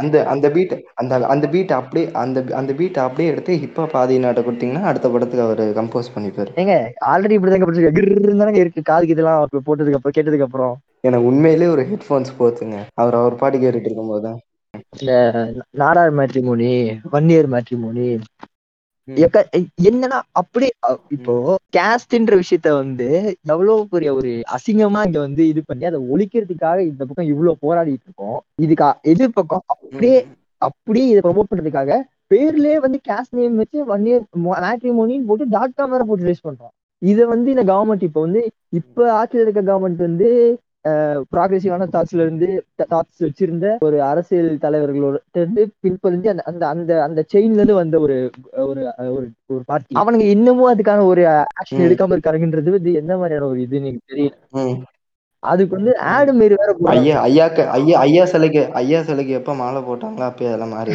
அந்த 0.03 0.17
அந்த 0.33 0.47
பீட் 0.55 0.73
அந்த 0.95 1.19
அந்த 1.33 1.47
பீட் 1.53 1.73
அப்படியே 1.73 2.07
அந்த 2.23 2.39
அந்த 2.61 2.73
பீட் 2.79 2.99
அப்படியே 3.05 3.31
எடுத்து 3.33 3.59
ஹிப்ஹாப் 3.63 3.95
ஆதி 4.01 4.15
நாட்டை 4.19 4.43
கொடுத்தீங்கன்னா 4.43 4.89
அடுத்த 4.91 5.09
படத்துக்கு 5.09 5.45
அவர் 5.47 5.63
கம்போஸ் 5.79 6.15
பண்ணிப்பாரு. 6.15 6.51
ஏங்க 6.63 6.77
ஆல்ரெடி 7.13 7.37
இப்படிதாங்க 7.39 8.63
இருக்கு. 8.63 8.83
காதுக்கு 8.91 9.15
இதெல்லாம் 9.17 9.43
அப்ப 9.45 9.63
போட்டதுக்கு 9.69 9.99
அப்புறம் 9.99 10.17
கேட்டதுக்கு 10.19 10.49
அப்புறம் 10.49 10.75
எனக்கு 11.09 11.29
உண்மையிலேயே 11.31 11.73
ஒரு 11.75 11.83
ஹெட்ஃபோன்ஸ் 11.91 12.31
போத்துங்க 12.39 12.79
அவர் 12.95 13.19
அவர் 13.21 13.41
பாட்டு 13.43 13.63
கேட்டுட்டு 13.65 13.89
இருக்கும்போது 13.89 14.25
தான் 14.27 14.39
இந்த 14.97 15.13
Nadar 15.83 16.13
matrimony 16.19 16.73
one 17.19 17.31
year 17.33 17.49
matrimony 17.55 18.09
என்னன்னா 19.83 20.19
அப்படியே 20.33 20.73
அ- 20.87 20.99
இப்போ 21.11 21.35
கேஸ்ட்ன்ற 21.73 22.35
விஷயத்த 22.41 22.69
வந்து 22.75 23.09
எவ்வளவு 23.47 23.87
பெரிய 23.89 24.11
ஒரு 24.15 24.33
அசிங்கமா 24.55 25.01
இங்க 25.07 25.19
வந்து 25.21 25.43
இது 25.49 25.63
பண்ணி 25.65 25.85
அதை 25.85 26.01
ஒழிக்கிறதுக்காக 26.11 26.79
இந்த 26.87 27.03
பக்கம் 27.05 27.29
இவ்வளவு 27.29 27.63
போராடிட்டு 27.63 28.07
இருக்கோம். 28.09 28.39
இதுக்கா 28.63 28.89
எதிர் 29.05 29.33
பக்கம் 29.33 29.65
அப்படியே 29.75 30.19
அப்படியே 30.63 31.07
இதை 31.09 31.21
ப்ரொமோட் 31.25 31.51
பண்றதுக்காக 31.51 31.91
பேர்லயே 32.31 32.79
வந்து 32.81 33.01
கேஸ்ட் 33.09 33.37
நேம் 33.37 33.57
வச்சு 33.57 33.79
ஒன் 33.89 34.07
இயர் 34.07 34.25
மேட்ரிமோனின்னு 34.63 35.27
போட்டு 35.27 35.45
டாட் 35.49 35.75
காம் 35.75 35.91
வேற 35.91 36.05
போட்டு 36.05 36.25
ரிலீஸ் 36.25 36.47
பண்றோம். 36.47 36.73
இதை 37.03 37.25
வந்து 37.27 37.49
இந்த 37.51 37.65
கவர்மெண்ட் 37.65 38.03
இப்போ 38.03 38.21
வந்து 38.21 38.41
இப்ப 38.73 39.13
ஆட்சியில் 39.13 39.45
இருக்க 39.45 39.63
கவர்மெண்ட் 39.63 40.03
வந்து 40.05 40.29
ப்ராக்ரெசிவான 41.33 41.87
தாட்ஸ்ல 41.93 42.25
இருந்து 42.25 42.49
தாட்ஸ் 42.85 43.25
வச்சிருந்த 43.25 43.67
ஒரு 43.81 43.97
அரசியல் 44.09 44.51
தலைவர்களோட 44.63 45.17
இருந்து 45.37 45.63
பின்பற்றி 45.83 46.29
அந்த 46.29 46.45
அந்த 46.51 46.63
அந்த 46.73 46.93
அந்த 47.07 47.21
செயின்ல 47.33 47.61
இருந்து 47.61 47.81
வந்த 47.81 47.97
ஒரு 48.05 48.17
ஒரு 48.67 48.83
ஒரு 49.51 49.63
பார்ட்டி 49.71 49.99
அவனுங்க 50.01 50.27
இன்னமும் 50.35 50.73
அதுக்கான 50.73 51.07
ஒரு 51.07 51.25
ஆக்ஷன். 51.53 51.85
எடுக்காம 51.87 52.15
இருக்காருன்றது 52.17 52.77
வந்து 52.77 52.93
எந்த 53.01 53.13
மாதிரியான 53.21 53.49
ஒரு 53.49 53.61
இது 53.67 53.81
எனக்கு 53.83 54.01
தெரியல. 54.07 54.37
அதுக்கு 55.43 55.75
வந்து 55.77 55.93
ஆடு 56.13 56.31
மாரி 56.35 56.55
வேற. 56.57 56.71
ஐயா 56.95 57.17
ஐயாக்கு 57.27 57.63
ஐயா 57.77 57.97
ஐயா 58.07 58.25
சிலைக்கு 58.33 58.63
ஐயா 58.81 59.01
சிலைக்கு 59.05 59.33
எப்ப 59.41 59.55
மாலை 59.57 59.81
போட்டாங்களோ 59.83 60.27
அப்பயே 60.29 60.51
அதெல்லாம் 60.51 60.75
மாறி 60.75 60.95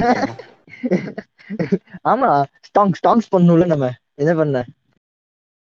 ஆமா 2.12 2.30
ஸ்டாங்ஸ் 2.68 3.00
ஸ்டாங்ஸ் 3.00 3.32
பண்ணணும்ல 3.34 3.66
நம்ம 3.72 3.88
என்ன 4.22 4.32
பண்ண 4.36 4.58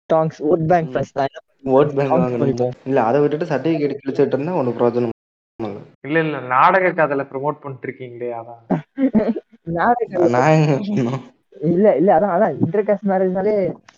ஸ்டாங்ஸ் 0.10 0.40
ஓட் 0.48 0.66
பேங்க். 0.72 0.90
ஃபர்ஸ்ட் 0.94 1.20
என்ன 1.20 1.40
ஓட் 1.64 1.94
பேங்க் 1.96 2.14
வாங்கணும். 2.14 2.74
இல்ல 2.86 3.00
அதை 3.04 3.18
விட்டுட்டு 3.22 3.50
சர்டிபிகேட் 3.52 4.00
கிழிச்சிட்டு 4.00 4.36
இருந்தா 4.36 4.58
ஒன்றும் 4.60 4.78
பிரயோஜனம் 4.78 5.16
இல்லை. 5.60 5.82
இல்ல 6.08 6.40
நாடக 6.54 6.92
கதையில 6.94 7.24
ப்ரோமோட் 7.32 7.62
பண்ணிட்டு 7.64 7.88
இருக்கீங்களே 7.88 8.32
அதான் 8.40 8.62
இல்ல 11.70 11.88
இல்ல 12.00 12.10
அதான் 12.18 12.34
அதான் 12.36 12.54
இன்டர் 12.60 12.86
காஸ்ட் 12.88 13.10
மேரேஜ்னாலே 13.10 13.56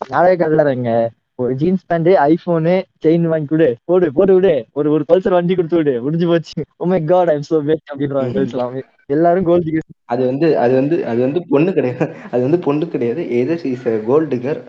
நாடக 0.10 0.36
கதைங்க 0.44 0.92
ஒரு 1.40 1.54
ஜீன்ஸ் 1.54 1.86
பேண்ட் 1.90 2.10
ஐபோனு 2.24 2.74
செயின் 3.04 3.28
வாங்கி 3.28 3.48
கொடு. 3.48 3.68
போடு 3.86 4.08
போட்டு 4.18 4.34
விடு. 4.38 4.54
ஒரு 4.76 4.88
ஒரு 4.92 5.04
பல்சர் 5.10 5.36
வண்டி 5.36 5.54
கொடுத்து 5.56 5.80
விடு. 5.80 5.94
முடிஞ்சு 6.06 6.28
போச்சு. 6.28 6.60
ஓ 6.80 6.88
my 6.92 7.00
god 7.04 7.32
I'm 7.34 7.48
so 7.50 7.60
back 7.68 7.92
அப்படின்றாங்க 7.92 8.42
எல்லாமே. 8.48 8.82
எல்லாரும் 9.10 9.48
கோல்டு 9.48 9.82
அது 10.10 10.22
வந்து 10.26 10.48
அது 10.58 10.74
வந்து 10.76 10.98
அது 11.06 11.20
வந்து 11.22 11.42
பொண்ணு 11.50 11.72
கிடையாது. 11.78 12.06
அது 12.32 12.42
வந்து 12.44 12.60
பொண்ணு 12.68 12.86
கிடையாது. 12.88 13.24
எதர் 13.40 13.66
இஸ் 13.72 13.88
கோல்டு 14.10 14.38
கர் 14.46 14.62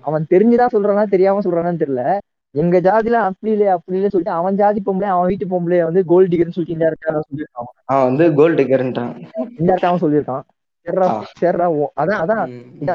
அவன் 0.00 0.26
தெரிஞ்சுதான் 0.30 0.68
சொல்றானா 0.72 1.04
தெரியாம 1.04 1.40
சொல்றானான்னு 1.40 1.76
தெரியல. 1.76 2.18
எங்க 2.50 2.80
ஜாதில 2.80 3.12
அப்படி 3.12 3.52
இல்லையே 3.52 3.66
அப்படி 3.66 3.98
இல்லையே 3.98 4.08
சொல்லிட்டு 4.08 4.38
அவன் 4.38 4.56
ஜாதி 4.56 4.82
பொம்பளை 4.86 5.02
அவன் 5.02 5.26
வீட்டு 5.26 5.46
பொம்பளை 5.46 5.82
வந்து 5.82 6.04
கோல்டு 6.04 6.36
டிகர்னு 6.36 6.50
சொல்லிட்டு 6.50 6.72
இந்த 6.72 6.94
சொல்லியிருக்கான். 7.10 7.78
அவன் 7.84 8.04
வந்து 8.04 8.34
கோல்டு 8.34 8.62
கர்ன்ட்டான் 8.62 9.26
இந்த 9.58 9.74
அவன் 9.80 10.00
சொல்லியிருக்கான். 10.00 10.40
சரிடா 11.40 11.64
ஓ- 11.64 11.90
அதான் 12.00 12.22
அதான். 12.24 12.48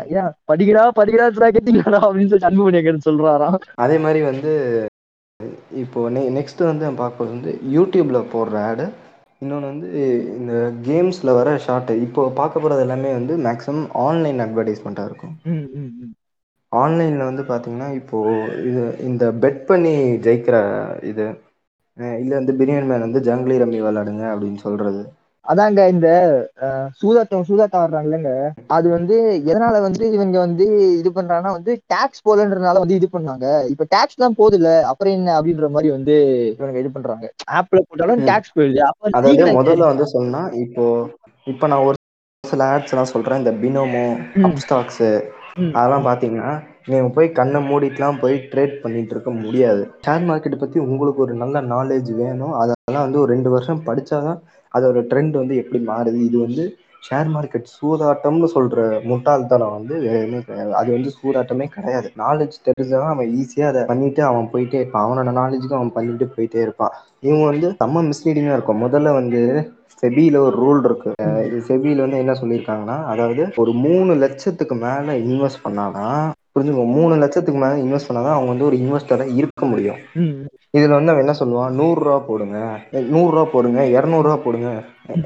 ஏன், 0.08 0.32
படிக்கிறா 0.52 0.90
படிக்கிறா 0.96 1.50
கேட்டீங்களா 1.50 2.00
அப்படின்னு 2.00 2.28
சொல்லி 2.28 2.40
அன்பு 2.40 2.64
பண்ணி 2.64 2.80
சொல்றாராம். 3.10 3.56
அதே 3.76 3.98
மாதிரி 3.98 4.22
வந்து 4.22 4.86
இப்போ 5.74 6.10
நெக்ஸ்ட் 6.10 6.64
வந்து 6.64 6.92
பார்க்கறது 6.92 7.14
வந்து 7.18 7.60
யூடியூப்ல 7.74 8.26
போடுற 8.34 8.58
ஆடு 8.58 8.90
இன்னொன்று 9.42 9.68
வந்து 9.68 9.90
இந்த 10.38 10.54
கேம்ஸில் 10.88 11.38
வர 11.38 11.50
ஷார்ட் 11.58 11.92
இப்போ 12.06 12.22
பார்க்க 12.40 12.62
போகிறது 12.62 12.84
எல்லாமே 12.86 13.12
வந்து 13.14 13.36
மேக்ஸிமம் 13.46 13.86
ஆன்லைன் 14.06 14.40
அட்வர்டைஸ்மெண்ட்டாக 14.46 15.10
இருக்கும். 15.10 15.36
ஆன்லைனில் 16.72 17.30
வந்து 17.30 17.44
பார்த்தீங்கன்னா 17.44 17.90
இப்போது 18.00 18.34
இது 18.70 18.82
இந்த 19.08 19.26
பெட் 19.44 19.62
பண்ணி 19.66 19.94
ஜெயிக்கிற 20.26 20.58
இது 21.12 21.26
இல்லை 22.20 22.36
வந்து 22.38 22.54
பிரியாணி 22.60 22.88
மேன் 22.90 23.06
வந்து 23.08 23.22
ஜங்கிலி 23.22 23.56
ரம்மி 23.62 23.80
விளாடுங்க 23.86 24.26
அப்படின்னு 24.34 24.60
சொல்கிறது 24.66 25.02
அதாங்க 25.50 25.82
இந்த 25.92 26.08
சூதாட்டம் 27.00 27.46
சூதாட்டம் 27.48 27.82
ஆடுறாங்கல்லங்க. 27.82 28.32
அது 28.76 28.88
வந்து 28.90 29.16
எதனால 29.46 29.76
வந்து 29.82 30.04
இவங்க 30.16 30.38
வந்து 30.40 30.66
இது 31.00 31.10
பண்றாங்கன்னா 31.10 31.54
வந்து 31.58 31.74
டாக்ஸ் 31.88 32.26
போலன்றதுனால 32.28 32.82
வந்து 32.84 32.98
இது 33.00 33.08
பண்ணாங்க. 33.08 33.46
இப்ப 33.74 33.88
டாக்ஸ் 33.90 34.22
தான் 34.24 34.38
போகுதுல்ல 34.40 34.72
அப்புறம் 34.92 35.16
என்ன 35.18 35.30
அப்படின்ற 35.38 35.70
மாதிரி 35.70 35.92
வந்து 35.98 36.16
இவங்க 36.54 36.80
இது 36.84 36.92
பண்றாங்க. 36.92 37.26
ஆப்ல 37.60 37.82
போட்டாலும். 37.88 38.26
டாக்ஸ் 38.30 38.56
போயிடுது. 38.56 38.82
அதாவது 39.12 39.56
முதல்ல 39.60 39.92
வந்து 39.92 40.08
சொன்னா 40.16 40.44
இப்போ 40.66 40.86
இப்போ 41.48 41.68
நான் 41.68 41.86
ஒரு 41.86 41.98
சில 42.44 42.64
ஆட்ஸ் 42.74 42.94
எல்லாம் 42.94 43.14
சொல்றேன். 43.14 43.42
இந்த 43.42 43.54
பினோமோ 43.62 44.04
ம். 45.60 45.72
அதெல்லாம் 45.76 46.06
பாத்தீங்கன்னா 46.08 46.52
நீங்க 46.86 47.08
போய் 47.16 47.28
கண்ணை 47.32 47.60
மூடிட்டுலாம் 47.62 48.20
போய் 48.20 48.36
ட்ரேட் 48.52 48.76
பண்ணிட்டு 48.82 49.14
இருக்க 49.16 49.32
முடியாது. 49.40 49.82
ஷேர் 50.06 50.28
மார்க்கெட் 50.30 50.62
பத்தி 50.62 50.78
உங்களுக்கு 50.86 51.24
ஒரு 51.26 51.34
நல்ல 51.36 51.62
நாலேஜ் 51.74 52.12
வேணும். 52.22 52.54
அதெல்லாம் 52.62 53.06
வந்து 53.06 53.20
ஒரு 53.20 53.30
ரெண்டு 53.34 53.50
வருஷம் 53.50 53.84
படிச்சாதான் 53.88 54.40
அதோட 54.74 55.00
ட்ரெண்ட் 55.12 55.36
வந்து 55.38 55.56
எப்படி 55.56 55.80
மாறுது? 55.86 56.20
இது 56.28 56.38
வந்து 56.40 56.64
ஷேர் 57.10 57.30
மார்க்கெட் 57.34 57.68
சூதாட்டம்னு 57.76 58.48
சொல்ற 58.56 58.78
முட்டாள்தனம் 59.04 59.76
வந்து 59.78 59.96
எதுவுமே 60.10 60.40
கிடையாது. 60.42 60.74
அது 60.74 60.90
வந்து 60.92 61.12
சூதாட்டமே 61.20 61.66
கிடையாது. 61.76 62.08
நாலேஜ் 62.18 62.58
தெரிஞ்சவன் 62.68 63.14
அவன் 63.14 63.32
ஈஸியா 63.40 63.68
அதை 63.68 63.82
பண்ணிட்டு 63.84 64.24
அவன் 64.24 64.50
போயிட்டே 64.54 64.80
இருப்பான். 64.82 65.06
அவனோட 65.08 65.34
நாலேஜுக்கு 65.42 65.78
அவன் 65.80 65.94
பண்ணிட்டு 65.94 66.28
போயிட்டே 66.36 66.62
இருப்பான். 66.62 66.96
இவங்க 67.20 67.46
வந்து 67.46 67.70
செம்ம 67.84 68.04
மிஸ்லீடிங்கா 68.10 68.58
இருக்கும். 68.58 68.84
முதல்ல 68.86 69.14
வந்து 69.14 69.42
செபியில 70.04 70.38
ஒரு 70.38 70.56
ரூல் 70.58 70.84
இருக்கு. 70.84 71.12
இது 71.48 71.58
செபியில 71.70 72.04
வந்து 72.06 72.22
என்ன 72.24 72.34
சொல்லியிருக்காங்கன்னா 72.42 72.98
அதாவது 73.06 73.44
ஒரு 73.56 73.72
மூணு 73.86 74.12
லட்சத்துக்கு 74.16 74.76
மேல 74.76 75.16
இன்வெஸ்ட் 75.26 75.66
பண்ணாதான் 75.66 76.22
புரிஞ்சுக்கோ? 76.60 76.86
மூணு 76.86 77.16
லட்சத்துக்கு 77.16 77.62
மேல 77.62 77.76
இன்வெஸ்ட் 77.76 78.10
பண்ணாதான் 78.10 78.38
அவங்க 78.38 78.48
வந்து 78.48 78.66
ஒரு 78.66 78.78
இன்வெஸ்டரா 78.78 79.36
இருக்க 79.36 79.66
முடியும். 79.66 80.00
இதுல 80.78 80.90
வந்து 80.90 81.12
அவன் 81.12 81.24
என்ன 81.26 81.36
சொல்லுவான்? 81.40 81.70
நூறு 81.70 82.02
ரூபா 82.02 82.20
போடுங்க. 82.20 82.58
நூறு 83.10 83.32
ரூபா 83.32 83.44
போடுங்க. 83.52 83.86
இருநூறு 83.88 84.30
ரூபா 84.30 84.36
போடுங்க. 84.36 84.70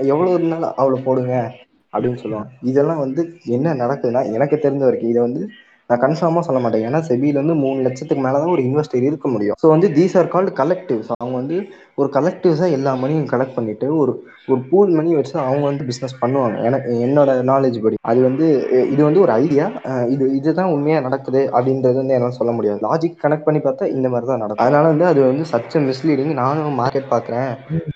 எவ்வளவு 0.04 0.34
இருந்தாலும் 0.34 0.74
அவ்வளவு 0.76 1.04
போடுங்க 1.04 1.52
அப்படின்னு 1.94 2.22
சொல்லுவான். 2.24 2.50
இதெல்லாம் 2.62 2.98
வந்து 2.98 3.22
என்ன 3.46 3.74
நடக்குதுன்னா 3.74 4.32
எனக்கு 4.32 4.56
தெரிஞ்ச 4.56 4.78
வரைக்கும் 4.78 5.10
இதை 5.10 5.22
வந்து 5.22 5.42
நான் 5.90 6.00
கன்ஃபார்மா 6.00 6.40
சொல்ல 6.40 6.60
மாட்டேன். 6.62 6.86
ஏன்னா 6.90 7.00
செபியில 7.08 7.34
வந்து 7.34 7.56
மூணு 7.56 7.82
லட்சத்துக்கு 7.82 8.24
மேலதான் 8.28 8.52
ஒரு 8.52 8.62
இன்வெஸ்டர் 8.62 9.08
இருக்க 9.10 9.28
முடியும். 9.30 9.56
ஸோ 9.64 9.68
வந்து 9.68 9.88
தீஸ் 9.90 10.18
ஆர் 10.18 10.28
கால்டு 10.28 10.52
கலெக்டிவ்ஸ் 10.52 11.12
அவங்க 11.18 11.36
வந்து 11.36 11.58
ஒரு 12.02 12.08
கலெக்டிவ்ஸாக 12.16 12.76
எல்லா 12.78 12.92
மணியும் 13.02 13.32
கலெக்ட் 13.32 13.58
பண்ணிட்டு 13.58 13.88
ஒரு 14.02 14.14
ஒரு 14.52 14.62
பூல் 14.70 14.90
மணி 14.98 15.12
வச்சு 15.18 15.36
அவங்க 15.48 15.66
வந்து 15.70 15.84
பிஸ்னஸ் 15.90 16.16
பண்ணுவாங்க. 16.22 16.56
எனக்கு 16.68 16.90
என்னோட 17.06 17.30
நாலேஜ் 17.50 17.78
படி. 17.84 17.98
அது 18.12 18.20
வந்து 18.28 18.46
இது 18.94 19.02
வந்து 19.08 19.22
ஒரு 19.26 19.32
ஐடியா 19.42 19.66
இது 20.14 20.26
இதுதான் 20.40 20.72
உண்மையா 20.76 20.98
நடக்குது 21.06 21.42
அப்படின்றது 21.56 21.98
வந்து 22.02 22.16
என்னால் 22.18 22.38
சொல்ல 22.40 22.54
முடியாது. 22.58 22.80
லாஜிக் 22.88 23.22
கனெக்ட் 23.24 23.48
பண்ணி 23.48 23.62
பார்த்தா 23.68 23.88
இந்த 23.98 24.10
மாதிரி 24.14 24.30
தான் 24.32 24.44
நடக்கும். 24.44 24.64
அதனால 24.66 24.92
வந்து 24.94 25.08
அது 25.12 25.22
வந்து 25.30 25.46
சச்ச 25.54 25.84
மிஸ்லீடிங் 25.88 26.34
நானும் 26.42 26.80
மார்க்கெட் 26.82 27.12
பார்க்குறேன். 27.14 27.50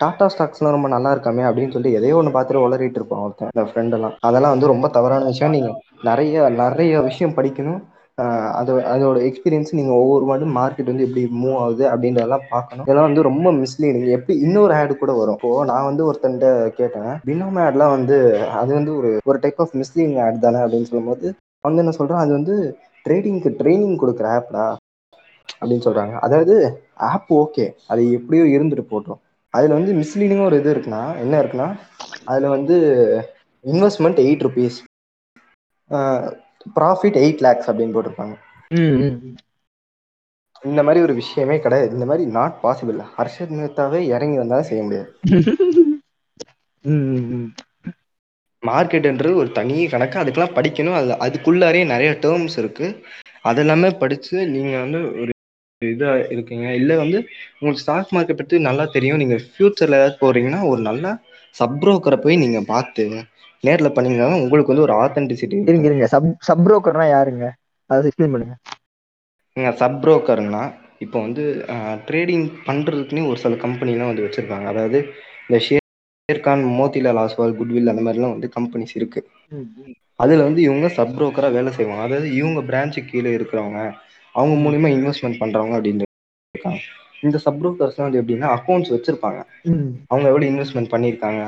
டாடா 0.03 0.27
ஸ்டாக்ஸ்லாம் 0.35 0.77
ரொம்ப 0.77 0.91
நல்லா 0.95 1.11
இருக்காமே 1.15 1.45
அப்படின்னு 1.49 1.73
சொல்லிட்டு 1.75 1.99
எதையோ 2.01 2.19
ஒன்று 2.21 2.35
பார்த்துட்டு 2.37 2.65
உளறிட்டு 2.67 3.01
இருப்பான் 3.01 3.25
ஒருத்தன் 3.25 3.53
இந்த 3.53 3.65
ஃப்ரெண்டெல்லாம் 3.71 4.17
அதெல்லாம் 4.29 4.55
வந்து 4.55 4.73
ரொம்ப 4.73 4.89
தவறான 4.97 5.29
விஷயம். 5.33 5.55
நீங்கள் 5.57 5.77
நிறைய 6.11 6.49
நிறைய 6.63 7.01
விஷயம் 7.09 7.37
படிக்கணும். 7.39 7.83
அது 8.59 8.72
அதோட 8.93 9.18
எக்ஸ்பீரியன்ஸ் 9.28 9.72
நீங்க 9.78 9.91
ஒவ்வொரு 9.93 10.24
வாட்டும் 10.30 10.55
மார்க்கெட் 10.57 10.89
வந்து 10.91 11.05
எப்படி 11.07 11.24
மூவ் 11.41 11.57
ஆகுது 11.63 11.84
அப்படின்றதெல்லாம் 11.89 12.45
பார்க்கணும். 12.53 12.86
இதெல்லாம் 12.86 13.07
வந்து 13.09 13.28
ரொம்ப 13.28 13.47
மிஸ்லீடிங் 13.59 14.07
எப்படி 14.15 14.36
இன்னொரு 14.45 14.74
ஆடு 14.78 14.93
கூட 15.01 15.11
வரும். 15.20 15.38
இப்போ 15.38 15.49
நான் 15.72 15.88
வந்து 15.89 16.03
ஒருத்தன்ட்ட 16.09 16.47
கேட்டேன். 16.80 17.11
பினோம் 17.28 17.59
ஆட்லாம் 17.65 17.93
வந்து 17.97 18.18
அது 18.61 18.72
வந்து 18.74 18.93
ஒரு 18.99 19.11
ஒரு 19.30 19.39
டைப் 19.43 19.61
ஆஃப் 19.65 19.76
மிஸ்லீடிங் 19.82 20.18
ஆட் 20.26 20.43
தானே 20.45 20.61
அப்படின்னு 20.63 20.89
சொல்லும்போது 20.91 21.26
அவங்க 21.63 21.70
வந்து 21.70 21.84
என்ன 21.86 21.95
சொல்றான்? 21.99 22.24
அது 22.24 22.34
வந்து 22.39 22.55
ட்ரேடிங்க்கு 23.05 23.51
ட்ரைனிங் 23.61 24.01
கொடுக்குற 24.01 24.28
ஆப்டா 24.38 24.65
அப்படின்னு 25.61 25.86
சொல்றாங்க. 25.88 26.15
அதாவது 26.26 26.55
ஆப் 27.11 27.32
ஓகே 27.41 27.65
அது 27.88 28.01
எப்படியோ 28.18 28.45
இருந்துட்டு 28.55 28.86
போட்டோம். 28.91 29.22
அதுல 29.53 29.78
வந்து 29.80 29.91
மிஸ்லீடிங்கும் 30.01 30.49
ஒரு 30.49 30.59
இது 30.61 30.74
இருக்குன்னா 30.76 31.03
என்ன 31.24 31.36
இருக்குன்னா 31.41 31.70
அதுல 32.26 32.49
வந்து 32.49 32.76
investment 33.65 34.20
eight 34.26 34.45
rupees 34.47 34.78
profit 36.76 37.18
eight 37.22 37.39
lakhs 37.39 37.70
அப்படின்னு 37.70 37.95
போட்டிருப்பாங்க. 37.95 38.36
இந்த 40.63 40.84
மாதிரி 40.84 41.03
ஒரு 41.03 41.13
விஷயமே 41.13 41.59
கிடையாது. 41.59 41.91
இந்த 41.91 42.05
மாதிரி 42.05 42.30
நாட் 42.32 42.59
பாசிபிள் 42.63 42.99
ஹர்ஷத் 43.18 43.57
மேத்தாவே 43.57 43.99
இறங்கி 44.07 44.38
வந்தாலும் 44.38 44.65
செய்ய 44.65 44.84
முடியாது. 44.84 45.09
மார்க்கெட்ன்றது 48.63 49.34
ஒரு 49.36 49.51
தனி 49.51 49.88
கணக்கு. 49.88 50.20
அதுக்கெல்லாம் 50.20 50.55
படிக்கணும். 50.55 50.97
அது 50.99 51.11
அதுக்குள்ளாரே 51.26 51.86
நிறைய 51.86 52.11
டேர்ம்ஸ் 52.22 52.57
இருக்கு. 52.57 52.88
அதெல்லாமே 53.45 53.89
படிச்சு 53.97 54.47
நீங்க 54.47 54.80
வந்து 54.80 54.99
ஒரு 55.22 55.32
இதா 55.82 56.11
இருக்கீங்க. 56.32 56.68
இல்ல 56.74 56.97
வந்து 56.97 57.18
உங்களுக்கு 57.57 57.84
ஸ்டாக் 57.84 58.13
மார்க்கெட் 58.13 58.41
பத்தி 58.41 58.59
நல்லா 58.59 58.86
தெரியும். 58.88 59.18
நீங்க 59.18 59.36
ஃபியூச்சர்ல 59.45 59.97
ஏதாவது 59.99 60.18
போறீங்கன்னா 60.22 60.61
ஒரு 60.68 60.82
நல்ல 60.82 61.07
சப் 61.55 61.78
புரோக்கரை 61.82 62.18
போய் 62.18 62.36
நீங்க 62.36 62.61
பார்த்து 62.65 63.03
நேர்ல 63.64 63.89
பண்ணீங்கன்னா 63.93 64.39
உங்களுக்கு 64.41 64.72
வந்து 64.74 64.86
ஒரு 64.88 64.95
ஆத்தென்டிசிட்டி 65.03 65.58
இருங்க 65.70 65.88
இருங்க. 65.89 66.08
சப் 66.14 66.28
சப் 66.47 66.64
புரோக்கர்னா 66.66 67.05
யாருங்க? 67.16 67.45
அதை 67.89 68.10
எக்ஸ்பிளைன் 68.10 68.34
பண்ணுங்க. 68.34 68.55
சப் 69.82 69.99
புரோக்கர்னா 70.03 70.64
இப்போ 71.05 71.18
வந்து 71.22 71.43
ட்ரேடிங் 72.08 72.45
பண்றதுக்குன்னு 72.68 73.30
ஒரு 73.32 73.39
சில 73.43 73.55
கம்பெனிலாம் 73.64 74.12
வந்து 74.12 74.26
வச்சிருக்காங்க. 74.26 74.68
அதாவது 74.74 74.99
இந்த 75.47 75.60
ஷேர்கான் 75.66 76.64
மோத்திலால் 76.78 77.20
ஆஸ்வால் 77.24 77.58
குட்வில் 77.60 77.91
அந்த 77.91 78.03
மாதிரிலாம் 78.05 78.36
வந்து 78.36 78.49
கம்பெனிஸ் 78.55 78.95
இருக்கு. 78.99 79.22
அதுல 80.20 80.45
வந்து 80.47 80.62
இவங்க 80.68 80.88
சப் 80.97 81.14
புரோக்கரா 81.18 81.49
வேலை 81.58 81.72
செய்வாங்க. 81.78 82.05
அதாவது 82.08 82.30
இவங்க 82.39 82.60
பிரான்ச்சு 82.70 83.01
கீழே 83.10 83.32
இருக்கிறவங்க 83.38 83.82
அவங்க 84.36 84.55
மூலியமா 84.64 84.89
இன்வெஸ்ட்மெண்ட் 84.95 85.41
பண்றவங்க 85.41 85.76
அப்படின்னு 85.78 86.05
இருக்காங்க. 86.55 86.80
இந்த 87.26 87.38
சப் 87.43 87.60
புரோக்கர்ஸ் 87.60 88.03
வந்து 88.03 88.22
எப்படின்னா 88.22 88.47
அக்கௌண்ட்ஸ் 88.58 88.93
வச்சிருப்பாங்க. 88.95 89.39
அவங்க 90.12 90.28
எவ்வளவு 90.32 90.51
இன்வெஸ்ட்மெண்ட் 90.51 90.93
பண்ணியிருக்காங்க? 90.93 91.43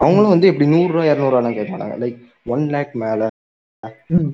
அவங்களும் 0.00 0.32
வந்து 0.34 0.50
இப்படி 0.50 0.66
நூறு 0.74 0.90
ரூபா 0.94 1.04
இரநூறுவா 1.10 1.52
கேட்க 1.56 1.70
மாட்டாங்க 1.72 1.96
லைக் 2.02 2.18
ஒன் 2.54 2.64
லேக் 2.74 2.92
மேல. 3.04 3.22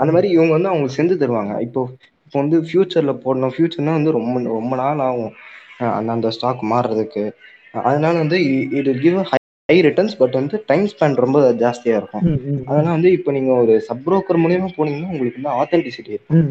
அந்த 0.01 0.11
மாதிரி 0.15 0.29
இவங்க 0.37 0.53
வந்து 0.57 0.71
அவங்களுக்கு 0.71 0.99
செஞ்சு 0.99 1.15
தருவாங்க. 1.23 1.55
இப்போ 1.67 1.81
இப்போ 2.27 2.37
வந்து 2.43 2.59
ஃபியூச்சர்ல 2.69 3.13
போடணும். 3.25 3.53
ஃபியூச்சர்னா 3.55 3.93
வந்து 3.99 4.15
ரொம்ப 4.19 4.35
ரொம்ப 4.59 4.77
நாள் 4.83 5.03
ஆகும். 5.09 5.33
அந்த 5.99 6.11
அந்த 6.17 6.29
ஸ்டாக் 6.37 6.63
மாறுறதுக்கு. 6.73 7.25
அதனால 7.89 8.15
வந்து 8.23 8.39
it 8.79 8.91
give 9.05 9.19
high 9.31 9.77
returns 9.87 10.17
but 10.21 10.37
வந்து 10.41 10.57
டைம் 10.71 10.87
ஸ்பேன் 10.93 11.21
ரொம்ப 11.25 11.39
ஜாஸ்தியா 11.63 11.95
இருக்கும். 12.01 12.25
அதனால 12.69 12.95
வந்து 12.97 13.11
இப்போ 13.19 13.31
நீங்க 13.37 13.53
ஒரு 13.63 13.75
சப் 13.89 14.03
புரோக்கர் 14.07 14.43
மூலியமா 14.45 14.69
போனீங்கன்னா 14.79 15.13
உங்களுக்கு 15.15 15.41
வந்து 15.41 15.55
ஆத்தென்டிசிட்டி 15.61 16.13
இருக்கும். 16.15 16.43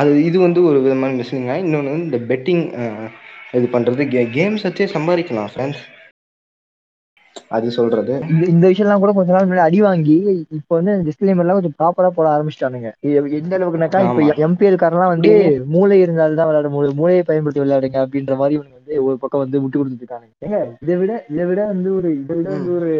அது 0.00 0.10
இது 0.28 0.38
வந்து 0.46 0.60
ஒரு 0.68 0.78
விதமான 0.84 1.14
மிஸ்ஸிங்க 1.20 1.52
இன்னொன்று 1.64 1.92
இந்த 2.06 2.18
பெட்டிங் 2.30 2.64
இது 3.58 3.66
பண்றது. 3.76 4.02
கேம்ஸ் 4.38 4.66
வச்சே 4.66 4.86
சம்பாதிக்கலாம் 4.96 5.52
ஃப்ரெண்ட்ஸ் 5.52 5.82
அது 7.48 7.70
சொல்றது. 7.70 8.14
இந்த 8.52 8.64
விஷயம்லாம் 8.70 8.98
கூட 8.98 9.12
கொஞ்ச 9.12 9.32
நாள் 9.32 9.48
முன்னாடி 9.48 9.66
அடி 9.66 9.80
வாங்கி 9.80 10.16
இப்போ 10.58 10.72
வந்து 10.78 10.92
டிஸ்கிளைமர் 11.08 11.44
எல்லாம் 11.44 11.58
கொஞ்சம் 11.58 11.76
ப்ராப்பரா 11.80 12.10
போட 12.16 12.28
ஆரம்பிச்சிட்டானுங்க. 12.34 12.90
எந்த 13.40 13.52
அளவுக்குனாக்கா 13.58 14.00
இப்ப. 14.06 14.26
எம்பிஎல் 14.46 14.80
காரெல்லாம் 14.82 15.12
வந்து 15.14 15.32
மூளை 15.74 15.98
இருந்தால்தான் 16.00 16.48
விளையாட 16.50 16.68
முடியும். 16.68 16.98
மூளையை 17.02 17.22
பயன்படுத்தி 17.30 17.64
விளையாடுங்க 17.64 18.00
அப்படின்ற 18.04 18.36
மாதிரி 18.36 18.56
வந்து 18.64 19.04
ஒரு 19.04 19.16
பக்கம் 19.18 19.44
வந்து 19.44 19.60
விட்டு 19.62 19.78
கொடுத்துட்டு 19.78 20.04
இருக்கானுங்க. 20.04 20.62
இதை 20.84 20.96
விட 21.02 21.12
இதை 21.34 21.46
விட 21.52 21.60
வந்து 21.66 21.90
ஒரு 21.96 22.10
இதை 22.22 22.36
விட 22.36 22.48
வந்து 22.50 22.74
ஒரு 22.80 22.90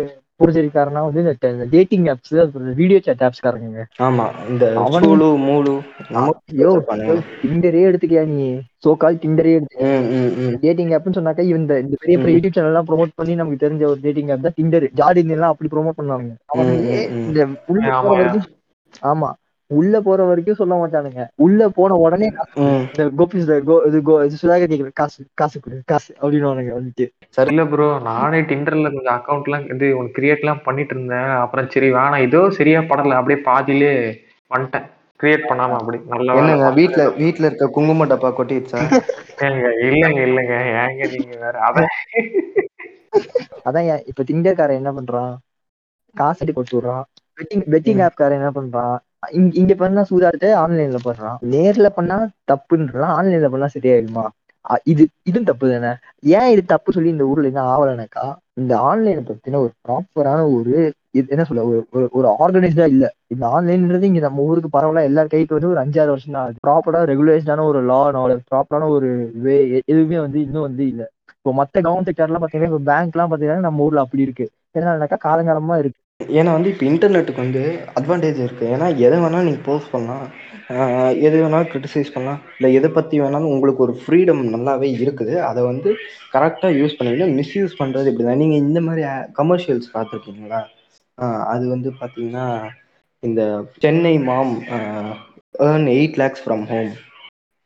புரிஞ்சரிக்காரனா 0.41 1.01
வந்து 1.05 1.21
இந்த 1.25 1.35
dating 1.73 2.07
apps 2.13 2.33
video 2.79 2.99
chat 3.05 3.23
apps 3.27 3.43
காரங்க 3.43 3.85
ஆமா 4.07 4.25
இந்த 4.51 4.65
அவன் 4.81 5.05
மூலு 5.05 5.73
யோ. 6.59 6.71
டிண்டரே 7.43 7.83
எடுத்துக்கியா 7.89 8.23
நீ? 8.31 8.47
சோ 8.85 8.91
கால் 8.97 9.21
டிண்டரே 9.23 9.53
எடுத்து. 9.57 9.79
டேட்டிங் 10.65 10.93
ஆப்னு 10.97 11.17
சொன்னாக்கா 11.17 11.45
இந்த 11.53 11.73
இந்த 11.83 11.97
பெரிய 12.03 12.17
பெரிய. 12.19 12.35
யூடியூப் 12.37 12.57
சேனல் 12.57 12.73
எல்லாம் 12.73 12.89
ப்ரோமோட் 12.91 13.17
பண்ணி 13.17 13.35
நமக்கு 13.35 13.63
தெரிஞ்ச 13.65 13.85
ஒரு 13.87 14.01
டேட்டிங் 14.05 14.31
ஆப் 14.31 14.45
தான் 14.45 14.57
டிண்டர் 14.59 14.87
ஜாடின் 14.95 15.35
எல்லாம் 15.37 15.55
அப்படி 15.55 15.71
ப்ரோமோட் 15.71 15.99
பண்ணுவாங்க 15.99 16.31
ஆமா. 19.09 19.31
உள்ள 19.71 19.95
போற 20.07 20.21
வரைக்கும் 20.29 20.59
சொல்ல 20.59 20.75
மாட்டானுங்க. 20.81 21.23
உள்ள 21.45 21.69
போன 21.79 21.97
உடனே. 22.05 22.29
இந்த 22.59 23.05
கோபிஸ் 23.19 23.49
கோ 23.69 23.77
இது 23.89 23.99
கோ 24.09 24.15
இது 24.27 24.41
சுதாகர் 24.43 24.71
கேக்குற 24.73 24.91
காசு 25.01 25.21
காசு 25.41 25.57
கொடு 25.65 25.79
காசு 25.93 26.11
அப்படின்னு 26.23 26.75
வந்துட்டு. 26.79 27.07
இல்ல 27.53 27.65
ப்ரோ 27.73 27.89
நானே 28.09 28.41
டிண்டர்ல 28.51 28.91
கொஞ்சம் 28.97 29.17
அக்கௌண்ட் 29.19 29.49
எல்லாம் 29.49 29.65
இது 29.75 29.87
கிரியேட் 30.19 30.45
எல்லாம் 30.45 30.63
பண்ணிட்டு 30.67 30.95
இருந்தேன். 30.97 31.33
அப்புறம் 31.45 31.71
சரி 31.75 31.89
வேணாம். 31.99 32.25
ஏதோ 32.29 32.43
சரியா 32.59 32.83
படல. 32.93 33.19
அப்படியே 33.21 33.41
பாதியிலே 33.49 33.91
வந்துட்டேன். 34.51 34.87
கிரியேட் 35.21 35.49
பண்ணாம 35.51 35.77
அப்படி 35.81 35.99
நல்ல 36.15 36.29
பார்த்தேன். 36.39 36.75
வீட்ல 36.79 37.03
வீட்ல 37.21 37.49
இருக்க 37.49 37.67
குங்கும 37.77 38.07
டப்பா 38.11 38.31
கொட்டிடுச்சா? 38.39 38.81
ஏங்க 39.47 39.67
இல்லைங்க 39.89 40.21
இல்லைங்க. 40.29 40.57
ஏங்க 40.83 41.09
நீங்க 41.15 41.37
வேற? 41.45 41.55
அத 41.69 41.87
அதான் 43.69 43.87
ஏன் 43.93 44.03
இப்ப 44.11 44.25
திண்டர்காரன் 44.31 44.81
என்ன 44.81 44.91
பண்றான்? 44.99 45.33
காசு 46.17 46.45
விடுறான். 46.49 47.07
பெட்டிங் 47.39 47.65
பெட்டிங் 47.73 48.03
ஆப் 48.07 48.19
காரன் 48.21 48.41
என்ன 48.41 48.51
பண்றான்? 48.59 48.97
இங்க 49.31 49.75
பண்ணா 49.75 50.05
சூதாட்டத்தை 50.11 50.53
ஆன்லைன்ல 50.65 50.97
பண்றான் 51.05 51.37
நேர்ல 51.51 51.87
பண்ணா 51.89 52.29
தப்புன்றான். 52.53 53.15
ஆன்லைன்ல 53.19 53.49
பண்ணா 53.49 53.67
சரியாயிடுமா? 53.79 54.27
இது 54.85 55.09
இதுவும் 55.23 55.45
தப்பு 55.45 55.71
தானே? 55.73 55.95
ஏன் 56.23 56.53
இது 56.53 56.65
தப்பு 56.65 56.93
சொல்லி 56.93 57.09
இந்த 57.09 57.25
ஊர்ல 57.25 57.47
என்ன 57.47 57.63
ஆவலனாக்கா 57.75 58.37
இந்த 58.53 58.77
ஆன்லைனை 58.77 59.23
பத்தின 59.23 59.57
ஒரு 59.57 59.71
ப்ராப்பரான 59.89 60.55
ஒரு 60.55 60.93
இது 61.11 61.27
என்ன 61.29 61.45
சொல்ல 61.45 61.65
ஒரு 61.65 61.87
ஒரு- 61.93 62.09
ஒரு 62.11 62.37
ஆர்கனைஸ்டா 62.39 62.87
இல்ல. 62.87 63.13
இந்த 63.27 63.47
ஆன்லைன்ன்றது 63.47 64.03
இங்க 64.03 64.19
நம்ம 64.19 64.43
ஊருக்கு 64.43 64.79
பரவாயில்ல 64.79 65.03
எல்லார் 65.03 65.27
கைக்கு 65.27 65.55
வந்து 65.55 65.71
ஒரு 65.71 65.81
அஞ்சாறு 65.81 66.09
வருஷம் 66.09 66.33
தான் 66.33 66.43
ஆகுது. 66.43 66.59
ப்ராப்பரா 66.67 67.01
ரெகுலேஷனான 67.03 67.63
ஒரு 67.63 67.83
லா 67.83 68.11
நாலேஜ் 68.11 68.41
ப்ராப்பரான 68.55 68.89
ஒரு 68.89 69.31
வே 69.35 69.83
எதுவுமே 69.87 70.19
வந்து 70.19 70.43
இன்னும் 70.43 70.63
வந்து 70.63 70.87
இல்ல. 70.89 71.11
இப்போ 71.37 71.65
மத்த 71.65 71.83
கவர்மெண்ட் 71.83 72.09
செக்டர்லாம் 72.11 72.45
பாத்தீங்கன்னா 72.45 72.69
இப்போ 72.71 72.93
பேங்க்லாம் 72.93 73.31
பாத்தீங்கன்னா 73.31 73.59
நம்ம 73.59 73.83
ஊர்ல 73.83 74.01
அப்படி 74.01 74.23
இருக்கு. 74.23 74.51
என்னன்னாக்கா 74.75 75.17
காலங்காலமா 75.25 75.79
இருக்கு. 75.79 76.01
ஏன்னா 76.21 76.51
வந்து 76.57 76.71
இப்போ 76.73 76.85
இன்டர்நெட்டுக்கு 76.91 77.45
வந்து 77.45 77.63
அட்வான்டேஜ் 77.99 78.39
இருக்குது 78.45 78.71
ஏன்னா 78.75 78.87
எதை 79.07 79.17
வேணாலும் 79.23 79.49
நீங்கள் 79.49 79.67
போஸ்ட் 79.69 79.93
பண்ணலாம். 79.95 80.25
எது 81.27 81.37
வேணாலும் 81.43 81.69
கிரிட்டிசைஸ் 81.73 82.13
பண்ணலாம். 82.15 82.41
இல்லை 82.57 82.69
எதை 82.79 82.89
பற்றி 82.97 83.17
வேணாலும் 83.23 83.53
உங்களுக்கு 83.55 83.85
ஒரு 83.87 83.95
ஃப்ரீடம் 84.01 84.43
நல்லாவே 84.55 84.89
இருக்குது. 85.03 85.35
அதை 85.51 85.61
வந்து 85.71 85.91
கரெக்டாக 86.35 86.73
யூஸ் 86.81 86.97
பண்ணுவீங்க 86.99 87.29
மிஸ்யூஸ் 87.41 87.79
பண்ணுறது 87.81 88.11
இப்படி 88.13 88.27
தான் 88.29 88.43
நீங்கள் 88.43 88.63
இந்த 88.67 88.81
மாதிரி 88.87 89.05
கமர்ஷியல்ஸ் 89.41 89.89
பார்த்துருக்கீங்களா? 89.97 90.61
அது 91.53 91.65
வந்து 91.75 91.91
பார்த்தீங்கன்னா 92.01 92.47
இந்த 93.23 93.43
Chennai 93.85 94.15
mom 94.29 94.55
earn 95.69 95.89
eight 95.97 96.19
lakhs 96.23 96.45
from 96.47 96.67
home 96.73 96.93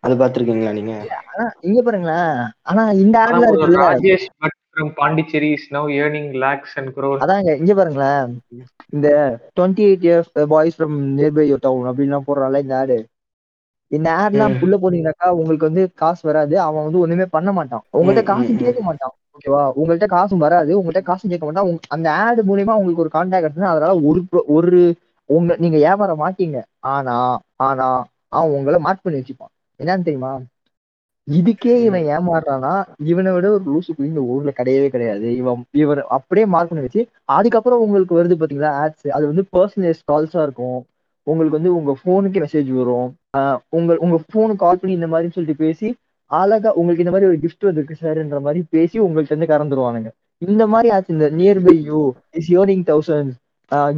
அது 0.04 0.14
பார்த்துருக்கீங்களா 0.20 0.74
நீங்கள் 0.78 1.08
ஆனா 1.30 1.46
இங்க 1.68 1.80
பாருங்களேன். 1.86 2.36
ஆனா 2.70 2.82
இந்த 3.04 3.16
ஒரு 3.30 3.40
இருக்குல்ல? 3.48 3.86
Rajesh 3.88 4.28
but 4.42 4.56
from 4.80 4.92
Pondicherry 4.94 5.50
is 5.52 5.68
now 5.70 5.88
earning 6.00 6.30
lakhs 6.38 6.74
and 6.78 6.90
crores 6.96 7.22
அதாங்க 7.24 7.56
இங்க 7.56 7.74
பாருங்களேன். 7.74 8.30
இந்த 8.88 9.08
twenty 9.56 9.82
eight 9.88 10.04
years 10.08 10.30
boys 10.48 10.76
from 10.78 10.98
nearby 11.18 11.44
your 11.50 11.64
town 11.66 11.88
அப்படின்லாம் 11.90 12.26
போடுறான்ல 12.26 12.60
இந்த 12.60 12.76
ஆடு. 12.76 12.96
இந்த 13.90 14.08
ஆட்லாம். 14.16 14.54
உள்ள 14.62 14.76
போனீங்கன்னாக்கா 14.76 15.28
உங்களுக்கு 15.30 15.68
வந்து 15.68 15.92
காசு 15.94 16.28
வராது. 16.28 16.60
அவன் 16.60 16.84
வந்து 16.84 16.98
ஒண்ணுமே 16.98 17.26
பண்ண 17.26 17.52
மாட்டான். 17.52 17.82
உங்கள்ட்ட 17.92 18.22
ம், 18.22 18.24
காசு. 18.24 18.50
கேட்க 18.56 18.80
மாட்டான். 18.80 19.14
ஓகேவா? 19.36 19.62
உங்கள்ட்ட 19.80 20.06
காசும் 20.06 20.38
வராது. 20.38 20.72
உங்கள்ட்ட 20.80 21.02
காசும் 21.02 21.30
கேட்க 21.30 21.44
மாட்டான். 21.46 21.80
அந்த 21.88 22.12
ஆடு 22.22 22.42
மூலியமா 22.44 22.76
உங்களுக்கு 22.80 23.04
ஒரு 23.06 23.12
கான்டாக்ட் 23.12 23.48
எடுத்துனா 23.48 23.72
அதனால 23.74 23.92
ஒரு 24.02 24.22
ஒரு 24.48 24.80
உங்க 25.30 25.56
நீங்க 25.58 25.78
ஏமாற 25.90 26.12
மாட்டீங்க 26.22 26.58
ஆனா 26.92 27.16
ஆனா 27.64 27.88
அவன் 28.28 28.50
உங்களை 28.50 28.78
மார்க் 28.78 29.02
பண்ணி 29.02 29.20
வச்சுப்பான். 29.20 29.52
என்னன்னு 29.80 30.02
தெரியுமா? 30.02 30.32
இதுக்கே 31.30 31.74
இவன் 31.86 32.04
ஏமாறுறானா 32.10 32.72
இவனை 33.06 33.30
விட 33.32 33.46
ஒரு 33.50 33.64
லூசு 33.66 33.90
குழி 33.90 34.08
இந்த 34.08 34.22
ஊர்ல 34.32 34.50
கிடையவே 34.56 34.88
கிடையாது. 34.90 35.26
இவன் 35.40 35.64
இவன் 35.80 36.00
அப்படியே 36.16 36.46
மார்க் 36.46 36.70
பண்ணி 36.70 36.86
வச்சு 36.86 37.02
அதுக்கப்புறம் 37.36 37.82
உங்களுக்கு 37.84 38.18
வருது 38.18 38.38
பாத்தீங்களா 38.40 38.70
ஆட்ஸ் 38.82 39.08
அது 39.16 39.24
வந்து 39.26 39.44
பர்சனலைஸ் 39.52 40.00
கால்ஸா 40.10 40.40
இருக்கும். 40.46 40.78
உங்களுக்கு 41.26 41.58
வந்து 41.58 41.72
உங்க 41.78 41.92
போனுக்கு 42.04 42.38
மெசேஜ் 42.44 42.70
வரும். 42.78 43.08
உங்க 43.70 43.96
உங்க 44.04 44.16
போனுக்கு 44.34 44.64
கால் 44.64 44.80
பண்ணி 44.80 44.96
இந்த 44.98 45.08
மாதிரி 45.08 45.34
சொல்லிட்டு 45.34 45.62
பேசி 45.64 45.88
அழகா 46.30 46.70
உங்களுக்கு 46.80 47.04
இந்த 47.04 47.14
மாதிரி 47.14 47.28
ஒரு 47.30 47.38
கிஃப்ட் 47.44 47.68
வந்திருக்கு 47.68 48.00
சார்ன்ற 48.02 48.40
மாதிரி 48.40 48.60
பேசி 48.74 48.96
உங்கள்ட்ட 49.00 49.32
இருந்து 49.34 49.52
கறந்துருவானுங்க. 49.52 50.10
இந்த 50.42 50.64
மாதிரி 50.66 50.88
ஆச்சு 50.94 51.14
இந்த 51.14 51.26
nearby 51.38 51.74
you 51.88 52.00
is 52.34 52.50
earning 52.58 52.84
thousand 52.90 53.32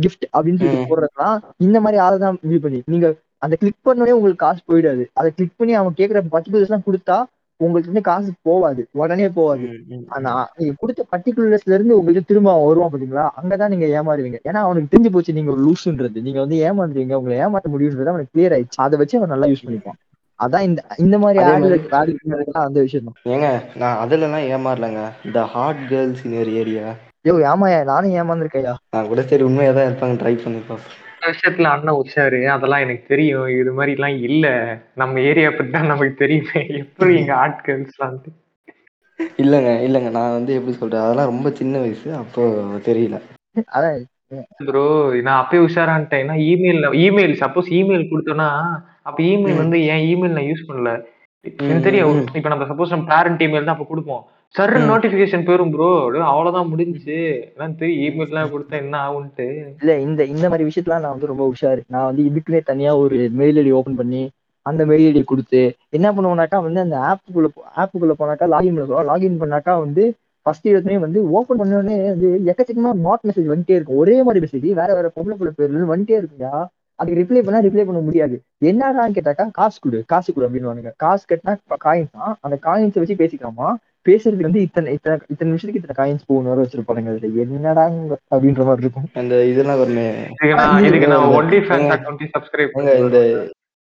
gift 0.01 0.25
அப்படின்னு 0.35 0.61
சொல்லிட்டு 0.61 0.85
ம். 0.85 0.91
போடுறதுலாம் 0.91 1.37
இந்த 1.61 1.79
மாதிரி 1.81 1.99
ஆளை 2.05 2.17
தான் 2.19 2.39
இது 2.49 2.59
பண்ணி 2.61 2.81
நீங்க 2.87 3.07
அந்த 3.43 3.57
கிளிக் 3.57 3.83
பண்ணோடனே 3.85 4.17
உங்களுக்கு 4.17 4.35
காசு 4.35 4.61
போயிடாது. 4.69 5.05
அதை 5.13 5.31
கிளிக் 5.37 5.53
பண்ணி 5.57 5.75
அவன் 5.75 5.95
கேட்குற 5.97 6.21
பர்டிகுலர்ஸ் 6.33 6.71
எல்லாம் 6.71 6.83
கொடுத்தா 6.87 7.17
உங்களுக்கு 7.57 7.93
வந்து 7.93 8.01
காசு 8.01 8.31
போவாது. 8.49 8.83
உடனே 8.93 9.27
போவாது. 9.29 9.67
ஆனா 10.09 10.51
நீங்க 10.57 10.75
கொடுத்த 10.79 11.05
பர்டிகுலர்ஸ்ல 11.13 11.73
இருந்து 11.73 11.99
உங்களுக்கு 11.99 12.23
திரும்ப 12.27 12.53
அவன் 12.53 12.67
வருவான் 12.67 12.91
பாத்தீங்களா? 12.91 13.29
அங்கதான் 13.43 13.77
நீங்க 13.77 14.03
ஏமாறுவீங்க. 14.03 14.39
ஏன்னா 14.45 14.63
அவனுக்கு 14.63 14.99
தெரிஞ்சு 14.99 15.11
போச்சு 15.13 15.33
நீங்க 15.33 15.51
ஒரு 15.51 15.63
லூசுன்றது 15.65 16.23
நீங்க 16.23 16.41
வந்து 16.41 16.57
ஏமாந்துறீங்க 16.57 17.15
உங்களை 17.15 17.39
ஏமாத்த 17.39 17.69
முடியுன்றது 17.73 18.05
அவனுக்கு 18.05 18.41
கிளியர் 18.41 18.53
ஆயிடுச்சு. 18.53 18.77
அதை 18.77 18.99
வச்சு 18.99 19.19
அவன் 19.19 19.39
நல்லா 19.39 19.47
யூஸ் 19.47 19.67
பண்ணிப்பான். 19.67 19.99
அதான் 20.39 20.61
இந்த 20.61 20.85
இந்த 20.97 21.19
மாதிரி 21.19 21.43
அதே 21.43 21.53
ஆடுல 21.53 21.71
மாதிரி- 21.71 21.95
ஆடு 21.95 22.19
அந்த 22.53 22.81
விஷயம் 22.81 23.07
தான். 23.07 23.35
ஏங்க 23.35 23.77
நான் 23.77 24.09
அதுலலாம் 24.09 24.47
ஏமாறலங்க. 24.55 25.31
The 25.33 25.45
hot 25.45 25.89
girls 25.89 26.25
in 26.25 26.33
area 26.33 26.95
யோ 27.29 27.33
ஏமாயா 27.33 27.85
நானும் 27.85 28.13
ஏமாந்துருக்கையா 28.13 28.75
நான் 28.91 29.07
கூட 29.07 29.23
சரி 29.23 29.43
உண்மையாக 29.43 29.75
தான் 29.77 29.91
இருப்பாங்க 29.91 30.15
ட்ரை 30.15 30.43
பண்ணி 30.43 30.59
பார்ப்போம் 30.69 31.01
விஷயத்துல 31.31 31.63
அண்ணன் 31.63 31.95
உஷாரு 31.95 32.47
அதெல்லாம் 32.47 32.81
எனக்கு 32.81 33.07
தெரியும். 33.07 33.49
இது 33.49 33.73
மாதிரி 33.73 33.93
எல்லாம் 33.93 34.19
இல்ல. 34.19 34.47
நம்ம 34.95 35.21
ஏரியா 35.21 35.51
பத்தி 35.51 35.71
தான் 35.71 35.87
நமக்கு 35.87 36.15
தெரியுமே. 36.15 36.67
எப்படி 36.77 37.17
எங்க 37.17 37.35
ஆட்கள்ஸ்லாம் 37.35 38.17
இல்லைங்க 39.39 39.69
இல்லைங்க. 39.87 40.11
நான் 40.11 40.33
வந்து 40.33 40.55
எப்படி 40.55 40.77
சொல்றது? 40.77 41.05
அதெல்லாம் 41.05 41.27
ரொம்ப 41.27 41.51
சின்ன 41.51 41.79
வயசு. 41.79 42.15
அப்போ 42.15 42.43
தெரியல. 42.85 43.21
அதான். 43.71 44.03
ப்ரோ 44.65 45.13
நான் 45.23 45.45
அப்பயே 45.45 45.63
உஷாரான்ட்டேன். 45.63 46.23
ஏன்னா 46.23 46.37
இமெயில் 46.51 46.83
இமெயில் 46.99 47.35
சப்போஸ் 47.41 47.69
இமெயில் 47.71 48.11
கொடுத்தோன்னா 48.11 48.49
அப்ப 49.03 49.23
இமெயில். 49.23 49.57
வந்து 49.57 49.85
என் 49.85 50.05
இமெயில் 50.13 50.31
நான் 50.31 50.45
யூஸ் 50.45 50.69
பண்ணல. 50.69 51.05
எனக்கு 51.45 51.83
தெரியும். 51.83 52.27
இப்ப 52.35 52.49
நம்ம 52.49 52.65
சப்போஸ் 52.65 52.89
நம்ம 52.89 53.15
பேரண்ட் 53.15 53.43
இமெயில் 53.43 53.65
தான் 53.65 53.77
அப்ப 53.77 53.85
கொடுப்போம். 53.85 54.23
சர். 54.55 54.73
நோட்டிபிகேஷன் 54.89 55.45
போயிரும் 55.47 55.71
ப்ரோ 55.75 55.87
அவ்வளவுதான் 56.31 56.71
முடிஞ்சுச்சு. 56.71 57.19
இமெயில் 58.07 58.33
எல்லாம் 58.33 58.51
கொடுத்தா 58.55 58.75
என்ன 58.85 58.97
ஆகும்ட்டு 59.07 59.47
இல்ல 59.83 59.93
இந்த 60.07 60.23
இந்த 60.33 60.45
மாதிரி 60.51 60.67
விஷயத்துல 60.69 60.99
நான் 61.03 61.15
வந்து 61.15 61.31
ரொம்ப 61.31 61.45
உஷாரு. 61.53 61.81
நான் 61.95 62.09
வந்து 62.09 62.23
இதுக்குன்னே 62.31 62.61
தனியா 62.71 62.91
ஒரு 63.03 63.19
மெயில் 63.41 63.61
ஐடி 63.63 63.73
ஓபன் 63.79 63.99
பண்ணி 64.01 64.23
அந்த 64.67 64.83
மெயில் 64.91 65.07
ஐடி 65.11 65.23
கொடுத்து 65.31 65.61
என்ன 65.99 66.09
பண்ணுவோம்னாக்கா 66.17 66.59
வந்து 66.67 66.83
அந்த 66.85 66.97
ஆப்புக்குள்ள 67.11 67.49
ஆப்புக்குள்ள 67.83 68.17
போனாக்கா 68.21 68.49
லாகின் 68.55 68.77
பண்ணுவோம் 68.81 69.09
லாகின் 69.11 69.41
பண்ணாக்கா 69.43 69.75
வந்து 69.85 70.05
ஃபர்ஸ்ட் 70.47 70.69
எடுத்துனே 70.73 70.99
வந்து 71.07 71.19
ஓப்பன் 71.39 71.61
பண்ண 71.61 71.79
உடனே 71.81 71.97
வந்து 72.15 72.29
எக்கச்சக்கமா 72.51 72.93
நாட் 73.07 73.25
மெசேஜ் 73.29 73.51
வந்துட்டே 73.53 73.77
இருக்கும். 73.79 74.01
ஒரே 74.03 74.17
மாதிரி 74.27 74.43
மெசேஜ் 74.45 74.69
வேற 74.81 74.91
வேற 74.99 75.09
பொம்பளை 75.17 75.37
புள்ள 75.41 75.53
பேர்ல 75.59 75.91
வந்துட்டே 75.93 76.19
இருக்குங்க 76.21 76.49
அதுக்கு 76.99 77.21
ரிப்ளை 77.21 77.43
பண்ணா 77.47 77.61
ரிப்ளை 77.67 77.85
பண்ண 77.89 78.01
முடியாது. 78.09 78.37
என்னடான்னு 78.71 79.17
கேட்டாக்கா 79.19 79.45
காசு 79.61 79.79
கொடு 79.85 79.99
காசு 80.13 80.29
கொடு 80.35 80.47
அப்படின்னு 80.49 80.93
காசு 81.05 81.25
கட்டினா 81.31 81.55
காயின்ஸ் 81.87 82.15
தான் 82.19 82.35
அந்த 82.47 82.59
காயின்ஸை 82.67 83.01
வச்சு 83.03 83.17
பேசிக்கலாமா? 83.23 83.69
பேசுறதுக்கு 84.07 84.49
வந்து 84.49 84.63
இத்தனை 84.67 84.93
இத்தனை 84.97 85.15
இத்தனை 85.33 85.49
நிமிஷத்துக்கு 85.51 85.81
இத்தனை 85.81 85.97
காயின்ஸ் 85.99 86.29
போகணும் 86.29 86.53
வர 86.53 86.63
வச்சிருப்பாங்க 86.63 87.13
அதுல 87.13 87.29
என்னடா 87.47 87.85
அப்படின்ற 88.33 88.63
மாதிரி 88.69 88.85
இருக்கும். 88.85 89.09
அந்த 89.21 89.35
இதெல்லாம் 89.51 89.81
வருமே 89.83 90.07
இதுக்கு 90.89 91.11
நான் 91.13 91.35
ஒன்லி 91.39 91.59
ஃபேன்ஸ் 91.67 91.85
ஏங்க, 91.85 91.97
அக்கௌண்ட் 91.97 92.25
சப்ஸ்கிரைப் 92.37 92.75
இந்த 92.79 93.19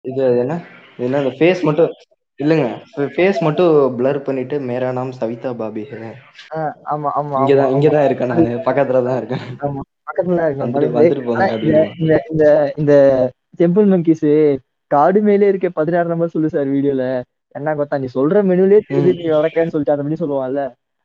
இது 0.04 0.22
என்ன? 0.42 0.56
இது 0.98 1.06
என்ன 1.06 1.20
இந்த 1.20 1.32
ஃபேஸ் 1.38 1.62
மட்டும் 1.68 1.92
இல்லைங்க. 2.40 2.68
ஃபேஸ் 3.14 3.38
மட்டும் 3.46 3.72
blur 3.98 4.16
பண்ணிட்டு 4.26 4.56
மேரா 4.68 4.88
நாம் 4.96 5.12
சவிதா 5.18 5.50
பாபி 5.60 5.82
ஆமா 6.92 7.08
ஆமா 7.18 7.34
இங்கதான் 7.40 7.66
ஆமா, 7.66 7.74
இங்கதான் 7.74 8.06
இருக்கேன் 8.08 8.32
நான். 8.32 8.48
பக்கத்துல 8.68 9.02
தான் 9.08 9.18
இருக்கேன். 9.20 9.44
ஆமா 9.64 9.80
பக்கத்துல 10.08 10.38
தான் 10.38 11.12
இருக்கேன். 11.52 11.90
இந்த 12.00 12.14
இந்த 12.32 12.44
இந்த 12.80 12.94
டெம்பிள் 13.60 13.86
மங்கீஸ் 13.92 14.26
காடு 14.90 15.20
மேலே 15.28 15.46
இருக்க 15.50 15.68
பதினாறு 15.78 16.12
நம்பர் 16.12 16.34
சொல்லு 16.34 16.48
சார் 16.54 16.68
வீடியோல 16.74 17.04
என்ன 17.54 17.74
கொத்தா 17.74 17.98
நீ 17.98 18.08
சொல்ற 18.14 18.38
மெனுலே 18.46 18.80
தெரியுது 18.88 19.12
நீ 19.18 19.26
வளர்க்கன்னு 19.30 19.72
சொல்லிட்டு 19.74 19.94
அந்த 19.94 20.04
மாதிரி 20.04 20.22
சொல்லுவான்ல. 20.22 20.62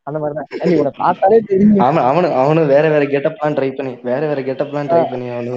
அந்த 0.09 0.19
மாதிரி 0.21 0.35
தான் 0.37 0.47
உன 0.81 0.91
பார்த்தாலே 0.99 1.39
தெரியும். 1.49 1.79
அவனு 1.85 2.01
அவனு 2.09 2.29
அவனும் 2.41 2.69
வேற 2.73 2.85
வேற 2.93 3.03
கெட்டப்லாம் 3.13 3.57
ட்ரை 3.57 3.69
பண்ணி 3.77 3.93
வேற 4.09 4.21
வேற 4.31 4.39
கெட்டப்லாம் 4.49 4.89
ட்ரை 4.91 5.03
பண்ணி 5.11 5.27
அவனு 5.35 5.55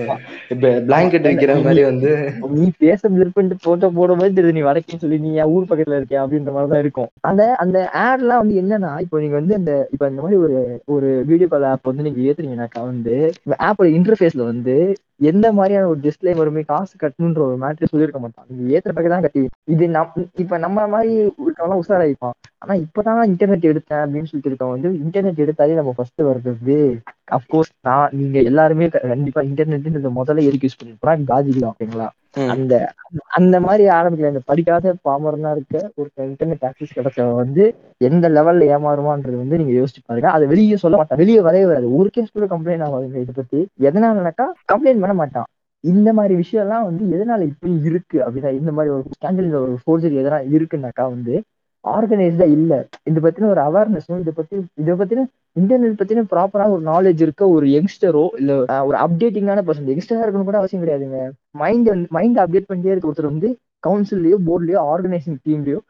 பிளாங்கெட் 0.86 1.28
விக்கிற 1.28 1.55
மாதிரி 1.66 1.84
வந்து. 1.90 2.12
நீ 2.57 2.66
பேச 2.84 3.00
விருப்பம் 3.16 3.50
போட்டோ 3.66 3.90
போடும் 3.98 4.22
போது 4.22 4.36
தெரியுது 4.38 4.57
நீ 4.59 4.64
வடக்கேன்னு 4.68 5.05
சொல்லி 5.05 5.18
நீ 5.26 5.32
ஊர் 5.55 5.70
பக்கத்துல 5.70 5.98
இருக்க 6.00 6.14
அப்படின்ற 6.24 6.53
மாதிரி 6.57 6.72
தான் 6.74 6.82
இருக்கும். 6.84 7.11
அந்த 7.30 7.42
அந்த 7.64 7.78
ஆட்லாம் 8.07 8.42
வந்து 8.42 8.59
என்னன்னா 8.62 8.92
இப்போ 9.05 9.20
நீங்க 9.24 9.36
வந்து 9.40 9.57
அந்த 9.61 9.72
இப்போ 9.94 10.07
இந்த 10.12 10.22
மாதிரி 10.24 10.38
ஒரு 10.46 10.59
ஒரு 10.94 11.11
வீடியோ 11.30 11.48
கால் 11.53 11.70
ஆப் 11.70 11.90
வந்து 11.90 12.07
நீங்க 12.09 12.20
ஏத்துறீங்கன்னாக்கா 12.28 12.82
வந்து 12.92 13.16
ஆப்போட 13.68 13.88
இன்டர்ஃபேஸ்ல 13.98 14.44
வந்து 14.53 14.76
எந்த 15.30 15.46
மாதிரியான 15.57 15.88
ஒரு 15.90 16.00
டிஸ்பிளே 16.05 16.32
வருமே 16.38 16.62
காசு 16.70 16.94
கட்டணுன்ற 17.03 17.40
ஒரு 17.46 17.57
மேட்ரு 17.62 17.90
சொல்லியிருக்க 17.90 18.20
மாட்டான். 18.22 18.46
நீங்க 18.50 18.72
ஏத்துற 18.76 18.92
பக்கம் 18.94 19.14
தான் 19.14 19.24
கட்டி 19.24 19.42
இது 19.72 19.84
நம் 19.96 20.14
இப்ப 20.42 20.59
நம்ம 20.64 20.86
மாதிரி 20.94 21.11
இருக்கவங்க 21.44 21.76
உஷாராயிப்பான் 21.82 22.34
ஆனா 22.62 22.74
இப்பதான் 22.84 23.20
இன்டர்நெட் 23.30 23.68
எடுத்தேன் 23.70 24.03
அப்படின்னு 24.03 24.30
சொல்லிட்டு 24.30 24.41
இருக்கவன் 24.45 24.74
வந்து 24.76 24.90
இன்டர்நெட் 25.03 25.43
எடுத்தாலே 25.45 25.74
நம்ம 25.74 25.95
ஃபர்ஸ்ட் 25.97 26.22
வருது 26.22 26.76
அப்கோர்ஸ் 27.36 27.72
நான் 27.80 28.11
நீங்க 28.12 28.38
எல்லாருமே 28.43 28.88
கண்டிப்பா 29.05 29.43
இன்டர்நெட் 29.43 29.88
முதல்ல 30.18 30.47
எதுக்கு 30.49 30.68
யூஸ் 30.68 30.80
பண்ணிருப்போம் 30.80 31.30
தான் 31.30 31.70
ஓகேங்களா. 31.70 32.09
அந்த 32.53 32.74
அந்த 33.38 33.57
மாதிரி 33.61 33.84
ஆரம்பிக்கல. 33.97 34.30
இந்த 34.32 34.43
படிக்காத 34.45 34.95
பாமரனா 35.05 35.51
இருக்க 35.55 35.76
ஒரு 35.95 36.09
இன்டர்நெட் 36.26 36.64
ஆக்சஸ் 36.68 36.95
கிடைச்சவன் 36.95 37.40
வந்து 37.40 37.64
எந்த 38.01 38.28
லெவல்ல 38.28 38.68
ஏமாறுவான்றது 38.70 39.36
வந்து 39.36 39.59
நீங்க 39.61 39.74
யோசிச்சு 39.78 40.03
பாருங்க. 40.03 40.28
அதை 40.30 40.47
வெளியே 40.47 40.76
சொல்ல 40.76 40.97
மாட்டான். 40.97 41.20
வெளியே 41.22 41.40
வரவே 41.40 41.66
வராது. 41.66 41.88
ஒரு 41.99 42.11
கேஸ் 42.11 42.34
கூட 42.36 42.47
கம்ப்ளைண்ட் 42.47 42.86
ஆகாதுங்க 42.86 43.24
இதை 43.24 43.34
பத்தி. 43.34 43.61
எதனாலனாக்கா 43.80 44.47
கம்ப்ளைண்ட் 44.72 45.03
பண்ண 45.03 45.14
மாட்டான். 45.14 45.49
இந்த 45.84 46.09
மாதிரி 46.12 46.34
விஷயம் 46.40 46.64
எல்லாம் 46.64 46.84
வந்து 46.88 47.05
எதனால 47.14 47.47
இப்படி 47.51 47.72
இருக்கு 47.82 48.18
அப்படின்னா 48.24 48.51
இந்த 48.61 48.72
மாதிரி 48.72 48.90
ஒரு 48.97 49.05
ஸ்கேண்டல் 49.16 49.49
ஒரு 49.62 49.74
ஃபோர்ஜரி 49.82 50.16
எதனா 50.22 50.38
இருக்குன்னாக்கா 50.53 51.05
வந்து 51.09 51.34
ஆர்கனைஸ்டா 51.85 52.47
இல்ல. 52.55 52.72
இதை 53.07 53.20
பத்தின 53.22 53.49
ஒரு 53.49 53.61
அவேர்னஸும் 53.61 54.20
இதை 54.20 54.33
பத்தி 54.33 54.55
இதை 54.76 54.95
பத்தின 54.95 55.24
இன்டர்நெட் 55.57 55.97
பத்தின 56.01 56.24
ப்ராப்பரா 56.30 56.66
ஒரு 56.74 56.83
நாலேஜ் 56.85 57.22
இருக்க 57.22 57.49
ஒரு 57.55 57.66
யங்ஸ்டரோ 57.72 58.24
இல்ல 58.41 58.53
ஒரு 58.89 58.97
அப்டேட்டிங்கான 59.01 59.64
பர்சன் 59.66 59.91
யங்ஸ்டரா 59.93 60.22
இருக்கணும் 60.24 60.51
கூட 60.51 60.61
அவசியம் 60.61 60.83
கிடையாதுங்க 60.85 61.20
மைண்ட் 61.62 61.89
மைண்ட் 62.11 62.39
அப்டேட் 62.43 62.68
பண்ணிட்டே 62.68 62.93
இருக்க 62.93 63.11
ஒருத்தர் 63.11 63.33
வந்து 63.33 63.51
கவுன்சில்லயோ 63.85 64.39
போர்ட்லயோ 64.47 64.80
ஆர்கனைசிங் 64.93 65.41
டீம்லயோ 65.47 65.80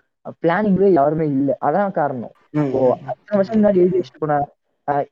பிளானிங்லயோ 0.43 0.90
யாருமே 0.95 1.26
இல்ல. 1.32 1.51
அதான் 1.66 1.95
காரணம். 1.95 2.32
அத்தனை 3.12 3.36
வருஷம் 3.38 3.57
முன்னாடி 3.57 3.80
எழுதி 3.82 3.97
வச்சுட்டு 3.99 4.20
போன 4.20 4.34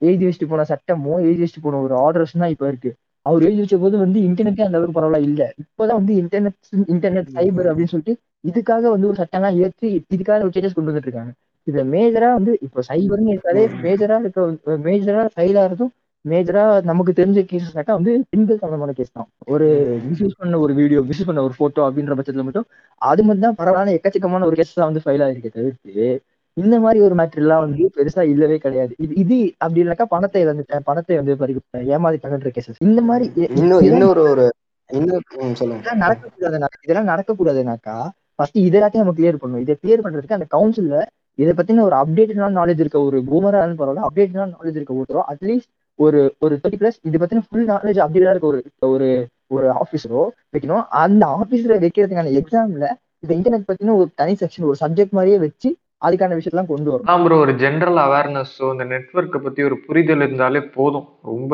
எழுதி 0.06 0.24
வச்சுட்டு 0.26 0.48
போன 0.48 0.64
சட்டமோ 0.70 1.14
எழுதி 1.24 1.42
வச்சுட்டு 1.42 1.64
போன 1.64 1.80
ஒரு 1.86 1.94
ஆர்டர்ஸ் 2.04 2.34
தான் 2.34 2.52
இப்ப 2.54 2.66
இருக்கு. 2.68 2.90
அவர் 3.26 3.44
எழுதி 3.46 3.60
வச்ச 3.60 3.76
போது 3.78 3.96
வந்து 3.98 4.18
இன்டர்நெட்டே 4.28 4.64
அந்த 4.66 4.76
அளவுக்கு 4.76 4.98
பரவாயில்ல 4.98 5.28
இல்ல. 5.30 5.42
இப்பதான் 5.62 5.98
வந்து 6.00 6.14
இன்டர்நெட் 6.22 6.58
இன்டர்நெட் 6.92 7.30
சைபர் 7.36 7.68
அப்படின்னு 7.70 7.92
சொல்லிட்டு 7.92 8.14
இதுக்காக 8.44 8.84
வந்து 8.92 9.08
ஒரு 9.08 9.18
சட்டம்லாம் 9.18 9.56
ஏற்றி 9.64 9.86
இதுக்காக 10.08 10.42
ஒரு 10.42 10.54
சேஞ்சஸ் 10.54 10.76
கொண்டு 10.76 10.90
வந்துட்டு 10.90 11.08
இருக்காங்க 11.08 11.32
இதுல 11.66 11.82
மேஜரா 11.92 12.28
வந்து 12.36 12.52
இப்போ 12.66 12.80
சைபர்னு 12.86 13.32
இருக்காலே 13.34 13.64
மேஜரா 13.82 14.18
இருக்க 14.20 14.44
மேஜரா 14.86 15.24
ஃபைல் 15.34 15.58
ஆகிறதும் 15.62 15.92
மேஜரா 16.24 16.62
நமக்கு 16.88 17.12
தெரிஞ்ச 17.18 17.40
கேசஸ்னாக்கா 17.50 17.92
வந்து 17.98 18.12
பெண்கள் 18.32 18.58
சம்பந்தமான 18.58 18.94
கேஸ் 18.96 19.12
தான். 19.12 19.28
ஒரு 19.52 19.66
மிஸ்யூஸ் 20.08 20.34
பண்ண 20.40 20.58
ஒரு 20.64 20.72
வீடியோ 20.78 21.00
மிஸ்யூஸ் 21.06 21.28
பண்ண 21.28 21.42
ஒரு 21.46 21.54
போட்டோ 21.60 21.82
அப்படின்ற 21.86 22.16
பட்சத்துல 22.18 22.44
மட்டும் 22.48 22.66
அது 23.00 23.20
மட்டும் 23.22 23.46
தான் 23.46 23.58
பரவாயில்ல 23.60 23.94
எக்கச்சக்கமான 23.96 24.48
ஒரு 24.48 24.56
கேஸ் 24.58 24.74
தான் 24.74 24.90
வந்து 24.90 25.04
ஃபைல் 25.04 25.24
ஆகிருக்கே 25.26 25.52
தவிர்த்து 25.54 26.08
இந்த 26.56 26.76
மாதிரி 26.82 27.00
ஒரு 27.06 27.14
மேட்டர் 27.18 27.42
எல்லாம் 27.42 27.62
வந்து 27.64 27.84
பெருசா 27.96 28.22
இல்லவே 28.30 28.56
கிடையாது. 28.58 28.92
இது 29.04 29.12
இது 29.22 29.36
அப்படி 29.60 29.80
இல்லைனாக்கா 29.80 30.06
பணத்தை 30.12 30.40
இழந்துட்டேன் 30.44 30.86
பணத்தை 30.88 31.16
வந்து 31.20 31.36
பறிக்க 31.40 31.60
ஏமாதிட்டாங்கன்ற 31.94 32.52
கேசஸ் 32.56 32.82
இந்த 32.86 33.02
மாதிரி 33.08 33.26
இன்னொரு 33.60 34.24
ஒரு 34.26 34.46
இதெல்லாம் 34.90 36.02
நடக்கக்கூடாதுனாக்கா 36.04 36.78
இதெல்லாம் 36.84 37.10
நடக்கக்கூடாதுனாக்கா 37.10 37.96
ஃபர்ஸ்ட் 38.40 38.58
இது 38.66 38.76
எல்லாத்தையும் 38.78 39.04
நம்ம 39.04 39.16
கிளியர் 39.18 39.40
பண்ணணும். 39.40 39.64
இதை 39.64 39.74
கிளியர் 39.82 40.04
பண்றதுக்கு 40.04 40.36
அந்த 40.36 40.46
கவுன்சில்ல 40.54 40.98
இதை 41.38 41.52
பத்தின 41.58 41.82
ஒரு 41.88 41.96
அப்டேட்டடான 41.98 42.54
நாலேஜ் 42.60 42.80
இருக்க 42.82 42.98
ஒரு 43.08 43.18
பூமரான்னு 43.28 43.76
பரவாயில்ல 43.80 44.06
அப்டேட்டடான 44.06 44.52
நாலேஜ் 44.56 44.78
இருக்க 44.78 44.96
ஒருத்தரோ 44.98 45.22
அட்லீஸ்ட் 45.32 45.70
ஒரு 45.98 46.20
ஒரு 46.44 46.54
தேர்ட்டி 46.62 46.78
பிளஸ் 46.80 46.98
இதை 47.08 47.18
பத்தின 47.22 47.42
ஃபுல் 47.46 47.68
நாலேஜ் 47.72 48.00
அப்டேட்டா 48.04 48.32
இருக்க 48.34 48.48
ஒரு 48.52 48.60
ஒரு 48.94 49.08
ஒரு 49.56 49.66
ஆஃபீஸரோ 49.82 50.22
வைக்கணும். 50.54 50.82
அந்த 51.02 51.22
ஆஃபீஸரை 51.38 51.76
வைக்கிறதுக்கான 51.84 52.32
எக்ஸாம்ல 52.40 52.88
இந்த 53.22 53.32
இன்டர்நெட் 53.38 53.68
பத்தின 53.70 53.94
ஒரு 54.00 54.10
தனி 54.20 54.34
செக்ஷன் 54.42 54.68
ஒரு 54.70 54.78
சப்ஜெக்ட் 54.82 55.16
மாதிரியே 55.18 55.38
வச்சு 55.44 55.70
அதுக்கான 56.06 56.36
விஷயத்தெல்லாம் 56.36 56.70
கொண்டு 56.70 56.90
வரும் 56.92 57.24
ப்ரோ 57.24 57.38
ஒரு 57.44 57.52
ஜென்ரல் 57.62 57.98
அவேர்னஸோ 58.04 58.66
இந்த 58.74 58.84
நெட்வொர்க்கை 58.92 59.38
பத்தி 59.46 59.60
ஒரு 59.68 59.76
புரிதல் 59.86 60.24
இருந்தாலே 60.26 60.60
போதும். 60.76 61.08
ரொம்ப 61.30 61.52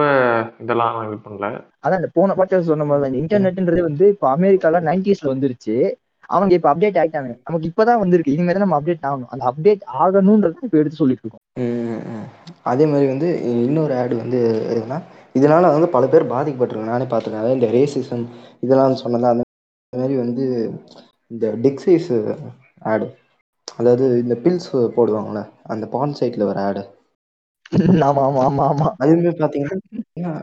இதெல்லாம் 0.63 0.99
இது 1.07 1.17
பண்ணல. 1.25 1.49
அதான் 1.85 2.01
இந்த 2.01 2.11
போன 2.19 2.35
பாட்டு 2.39 2.61
சொன்ன 2.71 2.87
மாதிரி 2.91 3.05
தான் 3.05 3.19
இன்டர்நெட்ன்றது 3.21 3.83
வந்து 3.89 4.07
இப்போ 4.15 4.29
அமெரிக்கால 4.37 4.83
நைன்டிஸ்ல 4.89 5.33
வந்துருச்சு. 5.33 5.77
அவங்க 6.31 6.53
இப்ப 6.55 6.69
அப்டேட் 6.73 6.99
ஆயிட்டாங்க. 7.01 7.31
நமக்கு 7.43 7.69
இப்பதான் 7.71 8.01
வந்திருக்கு. 8.03 8.35
இனிமே 8.35 8.53
தான் 8.53 8.65
நம்ம 8.65 8.79
அப்டேட் 8.79 9.07
ஆகணும். 9.09 9.31
அந்த 9.33 9.45
அப்டேட் 9.51 9.83
ஆகணும்ன்றது 10.01 10.67
இப்ப 10.67 10.79
எடுத்து 10.79 11.01
சொல்லிட்டு 11.01 11.25
இருக்கோம். 11.25 11.45
அதே 12.71 12.85
மாதிரி 12.87 13.07
வந்து 13.11 13.29
இன்னொரு 13.65 13.95
ஆடு 13.95 14.15
வந்து 14.17 14.39
எதுனா 14.73 14.99
இதனால 15.35 15.71
வந்து 15.73 15.89
பல 15.95 16.05
பேர் 16.09 16.31
பாதிக்கப்பட்டிருக்காங்க. 16.31 16.93
நானே 16.93 17.07
பார்த்துருக்கேன். 17.07 17.43
அதாவது 17.43 17.59
இந்த 17.59 17.71
ரேசிசம் 17.75 18.25
இதெல்லாம் 18.63 19.01
சொன்னதா 19.03 19.31
அந்த 19.33 19.45
மாதிரி 19.93 20.17
வந்து 20.23 20.45
இந்த 21.31 21.47
டிக்ஸைஸ் 21.65 22.11
ஆடு 22.87 23.07
அதாவது 23.79 24.07
இந்த 24.23 24.35
பில்ஸ் 24.43 24.69
போடுவாங்கள்ல 24.97 25.41
அந்த 25.73 25.85
பான் 25.93 26.19
சைட்ல 26.19 26.47
வர 26.47 26.59
ஆடு 26.65 26.83
ஆமா 28.07 28.23
ஆமா 28.25 28.41
ஆமா 28.45 28.65
ஆமா. 28.71 28.89
அதுவுமே 29.03 29.31
பார்த்தீங்கன்னா 29.35 29.77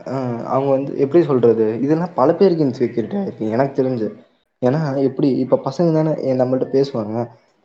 அஹ், 0.07 0.41
அவங்க 0.49 0.69
வந்து 0.69 0.91
எப்படி 1.03 1.21
சொல்றது? 1.25 1.65
இதெல்லாம் 1.86 2.15
பல 2.15 2.29
பேருக்கு 2.36 2.65
இன்செக்யூரிட்டி 2.65 3.17
ஆயிருக்கு. 3.19 3.45
எனக்கு 3.55 3.73
தெரிஞ்சு. 3.75 4.07
ஏன்னா 4.64 4.80
எப்படி 5.07 5.30
இப்போ 5.43 5.57
பசங்க 5.66 5.89
தானே 5.97 6.11
நம்மள்ட்ட 6.39 6.68
பேசுவாங்க. 6.74 7.16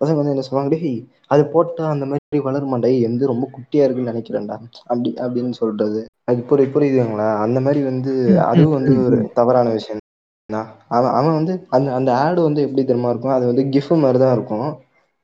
பசங்க 0.00 0.16
வந்து 0.18 0.34
என்ன 0.34 0.44
சொல்லுவாங்க 0.46 0.72
டேய் 0.74 0.98
அது 1.30 1.42
போட்டா 1.52 1.84
அந்த 1.94 2.04
மாதிரி 2.08 2.40
வளருமாண்டா 2.44 2.88
ஏய் 2.88 3.06
எந்த 3.08 3.30
ரொம்ப 3.30 3.46
குட்டியா 3.54 3.84
இருக்குன்னு 3.84 4.12
நினைக்கிறேன்டா. 4.12 4.56
அப்படி 4.86 5.10
அப்படின்னு 5.24 5.54
சொல்றது. 5.60 6.00
அது 6.28 6.40
புரி 6.50 6.64
புரியுதுங்களா? 6.72 7.28
அந்த 7.44 7.58
மாதிரி 7.60 7.80
வந்து 7.90 8.12
அதுவும் 8.48 8.76
வந்து 8.78 8.94
ஒரு 9.06 9.18
தவறான 9.38 9.68
விஷயம் 9.74 10.02
தான். 10.50 10.68
அவன் 10.96 11.14
அவன் 11.14 11.36
வந்து 11.36 11.54
அந்த 11.76 11.88
அந்த 11.98 12.10
ஆடு 12.22 12.40
வந்து 12.46 12.60
எப்படி 12.62 12.82
தெரியுமா 12.84 13.12
இருக்கும்? 13.12 13.36
அது 13.36 13.44
வந்து 13.50 13.64
கிஃப் 13.74 13.92
மாதிரி 14.02 14.18
தான் 14.18 14.36
இருக்கும். 14.36 14.68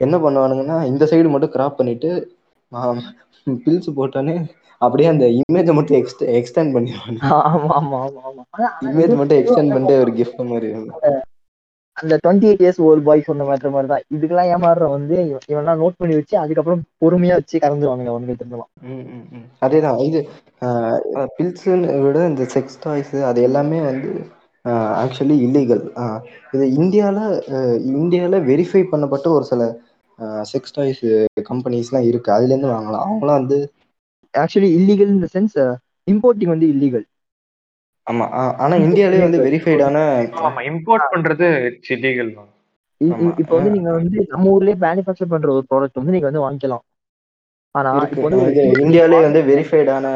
என்ன 0.00 0.16
பண்ணுவானுங்கன்னா 0.22 0.76
இந்த 0.90 1.04
சைடு 1.10 1.32
மட்டும் 1.32 1.54
கிராப் 1.54 1.78
பண்ணிட்டு 1.78 2.10
பில்ஸ் 3.46 3.96
போட்டானே 3.96 4.34
அப்படியே 4.80 5.08
அந்த 5.10 5.24
இமேஜை 5.40 5.74
மட்டும் 5.74 5.98
எக்ஸ்ட் 6.00 6.22
எக்ஸ்டெண்ட் 6.38 6.74
பண்ணிடுவானு 6.74 7.20
ஆமா 7.42 7.74
ஆமா 7.78 7.98
ஆமா 8.00 8.22
ஆமா. 8.24 8.42
ஆனா 8.54 8.68
இமேஜ் 8.88 9.14
மட்டும் 9.20 9.40
எக்ஸ்டெண்ட் 9.40 9.74
பண்ணிட்டு 9.74 10.02
ஒரு 10.04 10.12
கிஃப்ட் 10.18 10.42
மாதிரி. 10.52 10.70
அந்த 11.96 12.14
twenty 12.22 12.46
eight 12.48 12.62
years 12.62 12.80
old 12.80 13.04
boy 13.04 13.26
சொன்ன 13.26 13.44
மாதிரி 13.44 13.70
மாதிரி 13.70 13.88
தான் 13.88 14.04
இதுக்கெல்லாம் 14.14 14.48
ஏமாறுற 14.52 14.86
வந்து 14.94 15.16
இவன் 15.24 15.44
இவன்லாம் 15.52 15.80
நோட் 15.82 15.98
பண்ணி 15.98 16.14
வச்சு 16.14 16.34
அதுக்கப்புறம் 16.38 16.82
பொறுமையா 17.02 17.34
வச்சு 17.34 17.56
கறந்துருவாங்க 17.58 18.12
அவனுக்கு 18.12 18.38
திருந்தலாம் 18.40 18.70
ம், 18.88 19.04
ம், 19.12 19.26
ம். 19.32 19.44
அதேதான். 19.62 20.00
இது 20.08 20.20
பில்ஸ்ன்னு 21.36 21.92
விட 22.04 22.18
இந்த 22.26 22.46
செக்ஸ் 22.54 22.80
டாய்ஸ் 22.82 23.14
அது 23.22 23.40
எல்லாமே 23.42 23.78
வந்து 23.82 24.10
ஆக்சுவலி 25.00 25.36
இல்லீகல் 25.46 25.84
இது 26.52 26.66
இந்தியாவில் 26.74 27.22
இந்தியாவில் 27.94 28.46
வெரிஃபை 28.50 28.82
பண்ணப்பட்ட 28.92 29.26
ஒரு 29.36 29.44
சில 29.44 29.62
செக்ஸ் 30.52 30.74
டாய்ஸ் 30.74 31.04
கம்பெனிஸ்லாம் 31.48 32.08
இருக்கு. 32.10 32.30
அதுலேருந்து 32.32 32.74
வாங்கலாம். 32.74 33.04
அவங்களாம் 33.04 33.40
வந்து 33.40 33.58
ஆக்சுவலி 34.34 34.70
இல்லீகல் 34.78 35.12
இந்த 35.16 35.28
சென்ஸ் 35.34 35.56
இம்போர்ட்டிங் 36.06 36.52
வந்து 36.54 36.68
இல்லீகல் 36.68 37.04
ஆமா 38.06 38.24
ஆனா 38.58 38.74
இந்தியாவிலே 38.84 39.20
வந்து 39.22 39.38
வெரிஃபைடான 39.44 39.98
ஆமா 40.42 40.60
இம்போர்ட் 40.68 41.12
பண்றது 41.12 41.46
ஆமா. 43.00 43.30
இப்போ 43.40 43.54
வந்து 43.56 43.70
நீங்க 43.70 43.90
வந்து 43.92 44.18
நம்ம 44.28 44.50
ஊர்லயே 44.50 44.76
மேனுஃபேக்சர் 44.82 45.32
பண்ற 45.32 45.48
ஒரு 45.52 45.64
ப்ராடக்ட் 45.70 46.00
வந்து 46.00 46.14
நீங்க 46.16 46.28
வந்து 46.30 46.44
வாங்கிக்கலாம். 46.44 46.84
ஆனா 47.74 47.90
இப்போ 48.06 48.26
வந்து 48.26 48.42
இந்தியாவிலே 48.82 49.20
வந்து 49.26 49.40
வெரிஃபைடான 49.48 50.06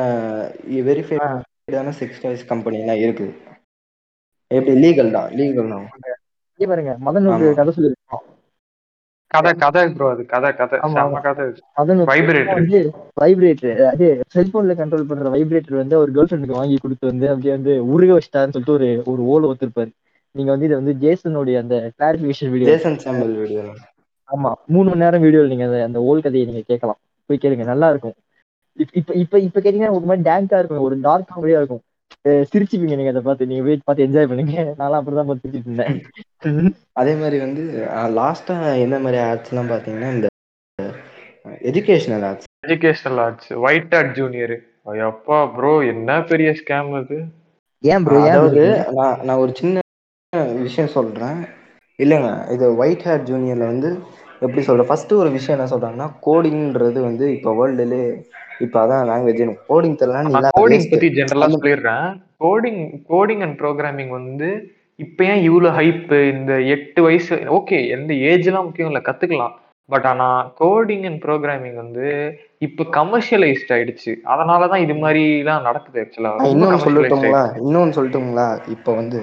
வெரிஃபைடான 0.89 1.93
செக்ஸ் 1.99 2.22
டாய்ஸ் 2.22 2.45
கம்பெனிலாம் 2.51 3.01
இருக்குது 3.03 3.32
எப்படி 4.51 4.74
லீகல் 4.82 5.14
தான் 5.16 5.30
லீகல் 5.39 5.72
தான். 5.72 5.86
பாருங்க 6.61 6.93
மதன். 7.07 7.26
கதை 7.59 7.72
சொல்லிருக்கோம் 7.76 8.24
கதை 9.31 9.53
கதை. 9.57 9.85
ப்ரோ 9.93 10.07
அது 10.12 10.22
கதை 10.29 10.51
கதை. 10.55 10.79
ஆமா. 10.89 11.18
கதை 11.26 11.47
வைப்ரேட்டர் 12.11 12.66
வைப்ரேட்டர் 13.20 13.81
அது 13.91 14.07
செல்போன்ல 14.35 14.74
கண்ட்ரோல் 14.79 15.09
பண்ற 15.09 15.31
வைப்ரேட்டர் 15.35 15.81
வந்து 15.81 15.97
அவர் 15.99 16.14
கேர்ள் 16.14 16.29
ஃப்ரெண்டுக்கு 16.29 16.59
வாங்கி 16.59 16.76
கொடுத்து 16.79 17.11
வந்து 17.11 17.26
அப்படியே 17.33 17.55
வந்து 17.57 17.72
உருக 17.93 18.11
வச்சிட்டாருன்னு 18.16 18.57
சொல்லிட்டு 18.57 18.76
ஒரு 18.76 18.89
ஒரு 19.12 19.22
ஓல 19.33 19.51
ஒத்துருப்பாரு. 19.51 19.91
நீங்க 20.35 20.51
வந்து 20.53 20.66
இதை 20.68 20.76
வந்து 20.76 20.95
ஜேசனுடைய 21.03 21.57
அந்த 21.62 21.74
கிளாரிபிகேஷன் 21.97 22.53
வீடியோ 22.55 22.70
ஜேசன் 22.70 22.99
சாம்பல் 23.05 23.37
வீடியோ 23.41 23.62
ஆமா 24.29 24.51
மூணு 24.66 24.87
மணி 24.91 25.03
நேரம் 25.03 25.24
வீடியோல 25.24 25.51
நீங்க 25.53 25.66
அந்த 25.68 25.79
அந்த 25.87 25.99
ஓல் 26.09 26.24
கதையை 26.24 26.47
நீங்க 26.49 26.62
கேட்கலாம். 26.66 26.99
போய் 27.31 27.43
கேளுங்க 27.43 27.64
நல்லா 27.70 27.89
இருக்கும். 27.93 28.16
இப்ப 28.79 28.93
இப்ப 29.01 29.12
இப்ப 29.22 29.39
இப்ப 29.47 29.61
கேட்டீங்கன்னா 29.61 29.97
ஒரு 29.97 30.07
மாதிரி 30.09 30.26
டேங்கா 30.29 30.59
இருக்கும் 30.61 30.87
ஒரு 30.87 30.97
டார்க் 31.01 31.31
காமெடியா 31.31 31.61
இருக்கும். 31.61 31.83
சிரிச்சுப்பீங்க 32.51 32.97
நீங்க 32.99 33.12
அதை 33.14 33.23
பார்த்து. 33.27 33.49
நீங்க 33.51 33.62
போய் 33.66 33.87
பார்த்து 33.89 34.07
என்ஜாய் 34.07 34.29
பண்ணுங்க. 34.31 34.57
நான்லாம் 34.81 35.01
அப்படிதான் 35.01 35.29
பார்த்து 35.29 35.45
சிரிச்சிட்டு 35.47 35.71
இருந்தேன். 35.71 36.73
அதே 37.01 37.12
மாதிரி 37.23 37.39
வந்து 37.45 37.62
லாஸ்டா 38.19 38.57
என்ன 38.85 38.97
மாதிரி 39.05 39.19
ஆட்ஸ்லாம் 39.29 39.71
பார்த்தீங்கன்னா 39.73 40.11
இந்த 40.16 40.29
educational 41.71 42.25
ads 42.31 42.49
educational 42.66 43.21
arts 43.25 43.51
white 43.66 43.95
art 43.99 44.14
junior 44.19 44.57
அப்பா 45.11 45.39
ப்ரோ 45.57 45.73
என்ன 45.93 46.11
பெரிய 46.31 46.51
ஸ்கேம் 46.61 46.91
அது? 47.01 47.16
ஏன் 47.85 48.05
ப்ரோ 48.07 48.21
அதாவது 48.27 48.62
bro? 48.64 48.95
நான் 48.99 49.19
நான் 49.27 49.43
ஒரு 49.45 49.53
சின்ன 49.61 49.81
விஷயம் 50.66 50.95
சொல்றேன். 50.97 51.39
இல்லைங்க 51.99 52.31
இது 52.55 52.64
ஒயிட் 52.83 53.05
ஹேர் 53.09 53.27
ஜூனியர்ல 53.31 53.66
வந்து 53.73 53.89
எப்படி 54.45 54.62
சொல்றேன் 54.66 54.89
ஃபர்ஸ்ட் 54.91 55.12
ஒரு 55.21 55.31
விஷயம் 55.37 55.57
என்ன 55.57 55.69
சொல்றாங்கன்னா 55.73 56.09
கோடிங்ன்றது 56.27 56.99
வந்து 57.07 57.27
இப்போ 57.37 57.53
வேர்ல்டுலே 57.59 58.03
இப்போ 58.61 58.79
அதான் 58.85 59.07
லாங்குவேஜ் 59.11 59.43
கோடிங் 59.71 59.99
தெரியல 60.01 60.51
கோடிங். 60.59 60.89
பத்தி 60.93 61.09
ஜென்ரலா 61.19 61.49
சொல்லிடுறேன். 61.55 62.09
கோடிங் 62.45 62.83
கோடிங் 63.13 63.43
அண்ட் 63.47 63.57
ப்ரோக்ராமிங் 63.63 64.13
வந்து 64.19 64.49
இப்ப 64.99 65.25
ஏன் 65.33 65.43
இவ்வளவு 65.49 65.77
ஹைப் 65.79 66.13
இந்த 66.35 66.53
எட்டு 66.75 67.01
வயசு 67.07 67.35
ஓகே 67.59 67.79
எந்த 67.97 68.13
ஏஜ்லாம் 68.31 68.67
முக்கியம் 68.69 68.91
இல்ல 68.93 69.01
கத்துக்கலாம். 69.09 69.55
பட் 69.89 70.07
ஆனா 70.11 70.29
கோடிங் 70.63 71.05
அண்ட் 71.09 71.21
ப்ரோக்ராமிங் 71.25 71.77
வந்து 71.83 72.07
இப்ப 72.67 72.87
கமர்ஷியலைஸ்ட் 72.99 73.73
ஆயிடுச்சு. 73.75 74.13
அதனாலதான் 74.33 74.85
இது 74.87 74.95
மாதிரி 75.05 75.23
எல்லாம் 75.43 75.67
நடக்குது 75.69 76.01
ஆக்சுவலா 76.05 76.33
நான் 76.39 76.53
இன்னொன்னு 76.55 76.85
சொல்லட்டுங்களா? 76.87 77.43
இன்னொன்னு 77.65 77.97
சொல்லட்டுங்களா? 77.99 78.49
இப்போ 78.75 78.93
வந்து 79.01 79.19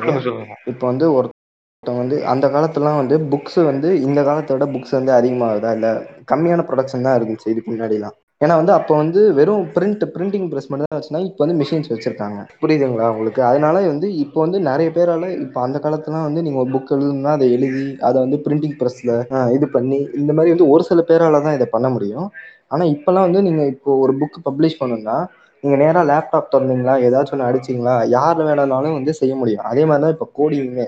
இப்போ 0.71 0.85
வந்து 0.91 1.07
ஒருத்தன் 1.17 2.01
வந்து 2.03 2.17
அந்த 2.33 2.45
காலத்துலலாம் 2.55 3.01
வந்து 3.01 3.17
புக்ஸ் 3.33 3.59
வந்து 3.71 3.89
இந்த 4.07 4.19
காலத்தை 4.29 4.53
விட 4.55 4.67
புக்ஸ் 4.75 4.97
வந்து 4.99 5.11
அதிகமாகுதா 5.19 5.71
இல்லை 5.77 5.91
கம்மியான 6.31 6.65
ப்ரொடக்ஷன் 6.69 7.07
தான் 7.07 7.17
இருந்துச்சு 7.19 7.51
இதுக்கு 7.53 7.71
முன்னாடிலாம். 7.73 8.15
ஏன்னா 8.41 8.55
வந்து 8.59 8.73
அப்போ 8.77 8.93
வந்து 9.01 9.21
வெறும் 9.37 9.67
பிரிண்ட் 9.75 10.03
பிரிண்டிங் 10.13 10.47
ப்ரெஸ் 10.51 10.67
மட்டும் 10.71 10.89
தான் 10.89 10.99
வச்சுனா 10.99 11.19
இப்போ 11.27 11.41
வந்து 11.43 11.57
மிஷின்ஸ் 11.59 11.91
வச்சிருக்காங்க. 11.91 12.39
புரியுதுங்களா 12.63 13.05
உங்களுக்கு? 13.13 13.41
அதனால 13.49 13.83
வந்து 13.91 14.07
இப்போ 14.23 14.39
வந்து 14.45 14.59
நிறைய 14.69 14.89
பேரால 14.97 15.29
இப்போ 15.45 15.59
அந்த 15.65 15.77
காலத்துலாம் 15.83 16.25
வந்து 16.27 16.43
நீங்கள் 16.47 16.61
ஒரு 16.63 16.71
புக் 16.75 16.91
எழுதுனா 16.95 17.31
அதை 17.37 17.47
எழுதி 17.57 17.85
அதை 18.07 18.17
வந்து 18.25 18.39
பிரிண்டிங் 18.45 18.75
ப்ரெஸ்ல 18.81 19.13
இது 19.57 19.67
பண்ணி 19.75 19.99
இந்த 20.19 20.31
மாதிரி 20.37 20.53
வந்து 20.55 20.69
ஒரு 20.73 20.85
சில 20.89 21.01
பேரால 21.11 21.41
தான் 21.47 21.57
இதை 21.59 21.67
பண்ண 21.75 21.89
முடியும். 21.95 22.27
ஆனால் 22.73 22.91
இப்போலாம் 22.95 23.27
வந்து 23.27 23.41
நீங்கள் 23.47 23.71
இப்போ 23.73 23.91
ஒரு 24.03 24.15
புக் 24.21 24.39
பப்ளிஷ் 24.47 24.79
பண்ணணும்னா 24.81 25.17
நீங்கள் 25.63 25.81
நேராக 25.83 26.05
லேப்டாப் 26.11 26.51
திறந்தீங்களா? 26.53 26.95
ஏதாச்சும் 27.07 27.35
ஒன்று 27.37 27.49
அடிச்சிங்களா? 27.49 27.95
யார் 28.17 28.41
வேணாலும் 28.47 28.97
வந்து 28.99 29.13
செய்ய 29.21 29.33
முடியும். 29.41 29.65
அதே 29.71 29.83
மாதிரி 29.89 30.03
தான் 30.05 30.15
இப்போ 30.15 30.27
கோடிங்குமே 30.39 30.87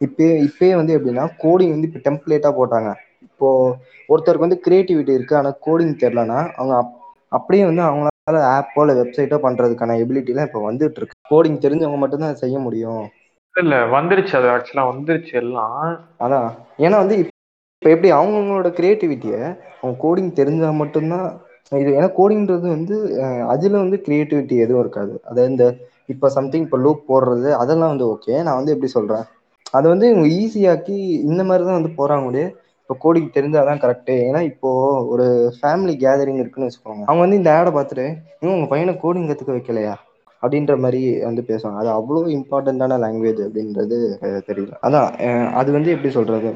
இப்போ 0.00 0.24
இப்பயே 0.48 0.74
வந்து 0.80 0.92
எப்படின்னா 0.96 1.26
கோடிங் 1.44 1.72
வந்து 1.74 1.88
இப்போ 1.90 2.00
டெம்ப்ளேட்டாக 2.08 2.52
போட்டாங்க. 2.58 2.90
இப்போ 3.38 3.50
ஒருத்தருக்கு 4.08 4.46
வந்து 4.46 4.60
கிரியேட்டிவிட்டி 4.64 5.12
இருக்கு 5.12 5.36
ஆனால் 5.36 5.58
கோடிங் 5.66 5.92
தெரிலனா 6.00 6.38
அவங்க 6.56 6.74
அப்- 6.76 6.94
அப்படியே 7.32 7.64
வந்து 7.64 7.82
அவங்களால 7.82 8.38
ஆப்போ 8.54 8.80
இல்லை 8.80 8.94
வெப்சைட்டோ 8.96 9.36
பண்றதுக்கான 9.42 9.96
எபிலிட்டிலாம் 9.98 10.46
இப்போ 10.46 10.60
வந்துட்டு 10.64 10.98
இருக்கு. 10.98 11.16
கோடிங் 11.30 11.58
தெரிஞ்சவங்க 11.58 11.96
மட்டும்தான் 11.96 12.28
அதை 12.28 12.38
செய்ய 12.38 12.58
முடியும். 12.58 13.04
இல்ல 13.54 13.76
வந்துருச்சு. 13.86 14.34
அது 14.36 14.48
ஆக்சுவலா 14.48 14.84
வந்துருச்சு 14.90 15.32
எல்லாம். 15.34 15.76
அதான். 16.20 16.48
ஏன்னா 16.78 16.96
வந்து 16.96 17.16
இப்போ 17.18 17.90
எப்படி 17.90 18.12
அவங்கவுங்களோட 18.12 18.68
கிரியேட்டிவிட்டியை 18.76 19.40
அவங்க 19.80 19.96
கோடிங் 20.02 20.32
தெரிஞ்சா 20.32 20.70
மட்டும்தான் 20.74 21.26
இது 21.72 21.90
ஏன்னா 21.96 22.10
கோடிங்கிறது 22.18 22.68
வந்து 22.68 22.96
அதுல 23.48 23.78
வந்து 23.78 23.96
கிரியேட்டிவிட்டி 24.06 24.56
எதுவும் 24.58 24.80
இருக்காது. 24.80 25.20
அதாவது 25.24 25.50
இந்த 25.50 25.64
இப்போ 26.06 26.28
சம்திங் 26.28 26.64
இப்போ 26.64 26.78
லூப் 26.78 27.02
போடுறது 27.08 27.50
அதெல்லாம் 27.54 27.88
வந்து 27.88 28.06
ஓகே 28.06 28.42
நான் 28.42 28.56
வந்து 28.56 28.72
எப்படி 28.72 28.90
சொல்றேன்? 28.90 29.26
அது 29.70 29.88
வந்து 29.88 30.06
இவங்க 30.10 30.28
ஈஸியாக்கி 30.36 30.96
இந்த 31.26 31.44
மாதிரி 31.44 31.64
தான் 31.64 31.78
வந்து 31.80 31.92
போறாங்க 31.98 32.24
முடியே 32.24 32.46
இப்போ 32.88 32.96
கோடிங் 33.02 33.26
தெரிஞ்சால் 33.34 33.66
தான் 33.68 33.80
கரெக்டு 33.82 34.14
ஏன்னா 34.26 34.40
இப்போது 34.50 35.08
ஒரு 35.14 35.24
ஃபேமிலி 35.56 35.94
கேதரிங் 36.04 36.38
இருக்குன்னு 36.42 36.68
வச்சுக்கோங்க. 36.68 37.02
அவங்க 37.08 37.22
வந்து 37.24 37.38
இந்த 37.40 37.50
ஆடை 37.56 37.70
பார்த்துட்டு 37.74 38.06
இவங்க 38.40 38.54
உங்கள் 38.54 38.70
பையனை 38.70 38.92
கோடிங் 39.02 39.26
கற்றுக்க 39.30 39.56
வைக்கலையா? 39.56 39.94
அப்படின்ற 40.42 40.74
மாதிரி 40.84 41.00
வந்து 41.26 41.42
பேசுவாங்க. 41.50 41.80
அது 41.82 41.90
அவ்வளோ 41.96 42.22
இம்பார்ட்டண்ட்டான 42.36 42.98
லாங்குவேஜ் 43.04 43.42
அப்படின்றது 43.46 43.98
தெரியல. 44.48 44.72
அதான் 44.86 45.10
அது 45.60 45.68
வந்து 45.76 45.92
எப்படி 45.96 46.12
சொல்கிறது 46.16 46.52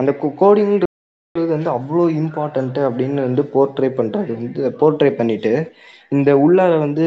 அந்த 0.00 0.10
கோடிங்ன்றது 0.42 1.54
வந்து 1.56 1.72
அவ்வளோ 1.76 2.08
இம்பார்ட்டண்ட்டு 2.22 2.82
அப்படின்னு 2.88 3.28
வந்து 3.28 3.44
போர்ட்ரே 3.54 3.90
பண்ணுறது 4.00 4.36
வந்து 4.40 4.74
போர்ட்ரே 4.82 5.12
பண்ணிட்டு 5.20 5.54
இந்த 6.16 6.30
உள்ளார 6.44 6.72
வந்து 6.86 7.06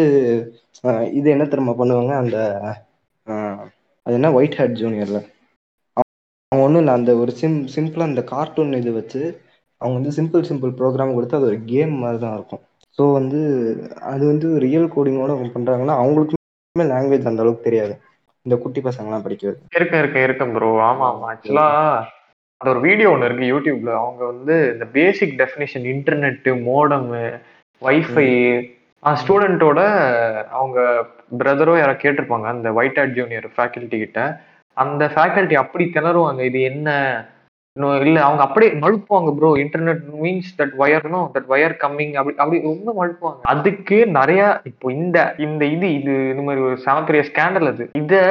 இது 1.19 1.27
என்ன 1.35 1.47
திரும்ப 1.55 1.77
பண்ணுவாங்க? 1.81 2.13
அந்த 2.23 2.37
அது 4.05 4.15
என்ன? 4.19 4.31
ஒயிட் 4.39 4.59
ஹேட் 4.61 4.81
ஜூனியரில் 4.83 5.21
அவங்க 6.51 6.65
ஒன்றும் 6.65 6.81
இல்லை 6.81 6.93
அந்த 6.97 7.11
ஒரு 7.21 7.31
சிம் 7.39 7.57
சிம்பிளாக 7.73 8.09
அந்த 8.09 8.23
கார்ட்டூன் 8.31 8.79
இது 8.81 8.91
வச்சு 8.97 9.21
அவங்க 9.81 9.95
வந்து 9.99 10.11
சிம்பிள் 10.17 10.47
சிம்பிள் 10.49 10.71
ப்ரோக்ராம் 10.79 11.15
கொடுத்து 11.15 11.37
அது 11.37 11.49
ஒரு 11.51 11.59
கேம் 11.71 11.93
மாதிரி 12.01 12.19
தான் 12.23 12.35
இருக்கும். 12.37 12.61
ஸோ 12.97 13.03
வந்து 13.17 13.39
அது 14.11 14.23
வந்து 14.31 14.47
ரியல் 14.65 14.93
கோடிங்கோட 14.93 15.31
அவங்க 15.35 15.53
பண்ணுறாங்கன்னா 15.55 15.95
அவங்களுக்குமே 16.01 16.85
லாங்குவேஜ் 16.91 17.29
அந்த 17.31 17.43
அளவுக்கு 17.43 17.67
தெரியாது. 17.67 17.95
இந்த 18.45 18.55
குட்டி 18.63 18.81
பசங்கலாம் 18.87 19.25
படிக்கிறது. 19.25 19.57
இருக்க 19.77 19.95
இருக்க 20.03 20.17
இருக்க 20.27 20.45
ப்ரோ 20.55 20.69
ஆமா 20.89 21.05
ஆமா. 21.11 21.27
ஆக்சுவலா 21.31 21.67
அது 22.61 22.69
ஒரு 22.73 22.81
வீடியோ 22.87 23.07
ஒன்று 23.13 23.27
இருக்கு 23.29 23.51
யூடியூப்ல 23.53 23.91
அவங்க 24.01 24.21
வந்து 24.31 24.55
இந்த 24.73 24.85
basic 24.97 25.35
definition 25.41 25.85
internet 25.93 26.49
modem 26.67 27.09
wifi 27.81 28.27
ஸ்டூடெண்ட்டோட 29.03 29.79
அவங்க 30.59 30.77
பிரதரோ 31.41 31.73
யாரோ 31.79 31.95
கேட்டிருப்பாங்க 32.03 32.47
அந்த 32.53 32.69
ஒயிட் 32.79 32.99
ஹேட் 32.99 33.17
ஜூனியர் 33.19 33.47
ஃபேக்கல்ட்டி 33.55 33.97
கிட்ட. 34.03 34.21
அந்த 34.84 35.03
ஃபேக்கல்ட்டி 35.13 35.55
அப்படி 35.63 35.86
திணறுவாங்க. 35.97 36.41
இது 36.49 36.59
என்ன? 36.71 36.89
இன்னும் 37.76 38.03
இல்ல 38.07 38.17
அவங்க 38.26 38.41
அப்படியே 38.45 38.69
மழுப்புவாங்க 38.84 39.30
ப்ரோ 39.38 39.49
இன்டர்நெட் 39.61 40.03
மீன்ஸ் 40.23 40.51
தட் 40.59 40.76
வயர்னோ 40.82 41.21
தட் 41.34 41.49
வயர் 41.53 41.73
கம்மிங் 41.82 42.13
அப்படி 42.19 42.36
அப்படி 42.41 42.59
ரொம்ப 42.67 42.89
மழுப்புவாங்க. 42.99 43.41
அதுக்கு 43.53 43.97
நிறைய 44.19 44.41
இப்போ 44.69 44.91
இந்த 44.99 45.17
இந்த 45.45 45.63
இது 45.76 45.88
இது 45.97 46.13
இந்த 46.34 46.43
மாதிரி 46.49 46.63
ஒரு 46.67 46.78
செம 46.86 47.03
பெரிய 47.09 47.23
ஸ்கேண்டல் 47.32 47.71
அது. 47.73 47.86
இத 48.01 48.21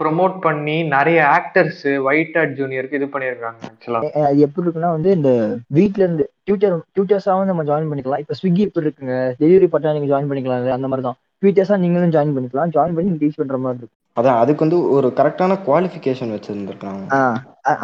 ப்ரொமோட் 0.00 0.34
பண்ணி 0.46 0.76
நிறைய 0.94 1.18
ஆக்டர்ஸ் 1.36 1.82
ஒயிட் 2.08 2.38
ஆட் 2.40 2.56
ஜூனியருக்கு 2.60 2.98
இது 3.00 3.06
பண்ணியிருக்காங்க 3.12 3.60
ஆக்சுவலா 3.68 4.00
எப்படி 4.46 4.64
இருக்குன்னா 4.64 4.90
வந்து 4.96 5.10
இந்த 5.18 5.30
வீட்ல 5.78 6.02
இருந்து 6.06 6.24
டியூட்டர் 6.46 7.28
வந்து 7.36 7.52
நம்ம 7.52 7.66
ஜாயின் 7.70 7.90
பண்ணிக்கலாம். 7.90 8.22
இப்ப 8.24 8.36
ஸ்விக்கி 8.40 8.64
எப்படி 8.68 8.86
இருக்குங்க? 8.88 9.16
டெலிவரி 9.42 9.68
பட்டா 9.74 9.94
நீங்க 9.98 10.10
ஜாயின் 10.14 10.30
பண்ணிக்கலாம் 10.32 10.74
அந்த 10.78 10.90
மாதிரி 10.92 11.06
தான் 11.08 11.18
டியூட்டர்ஸா 11.42 11.78
நீங்களும் 11.84 12.16
ஜாயின் 12.16 12.36
பண்ணிக்கலாம். 12.36 12.72
ஜாயின் 12.76 12.96
பண்ணி 12.98 13.20
டீச் 13.22 13.40
பண்ற 13.42 13.58
மாதிரி 13.64 13.80
இருக்கும். 13.82 14.02
அதான் 14.16 14.38
அதுக்கு 14.42 14.64
வந்து 14.64 14.78
ஒரு 14.96 15.08
கரெக்டான 15.18 15.58
குவாலிஃபிகேஷன் 15.66 16.34
வச்சிருந்துருக்காங்க 16.34 17.02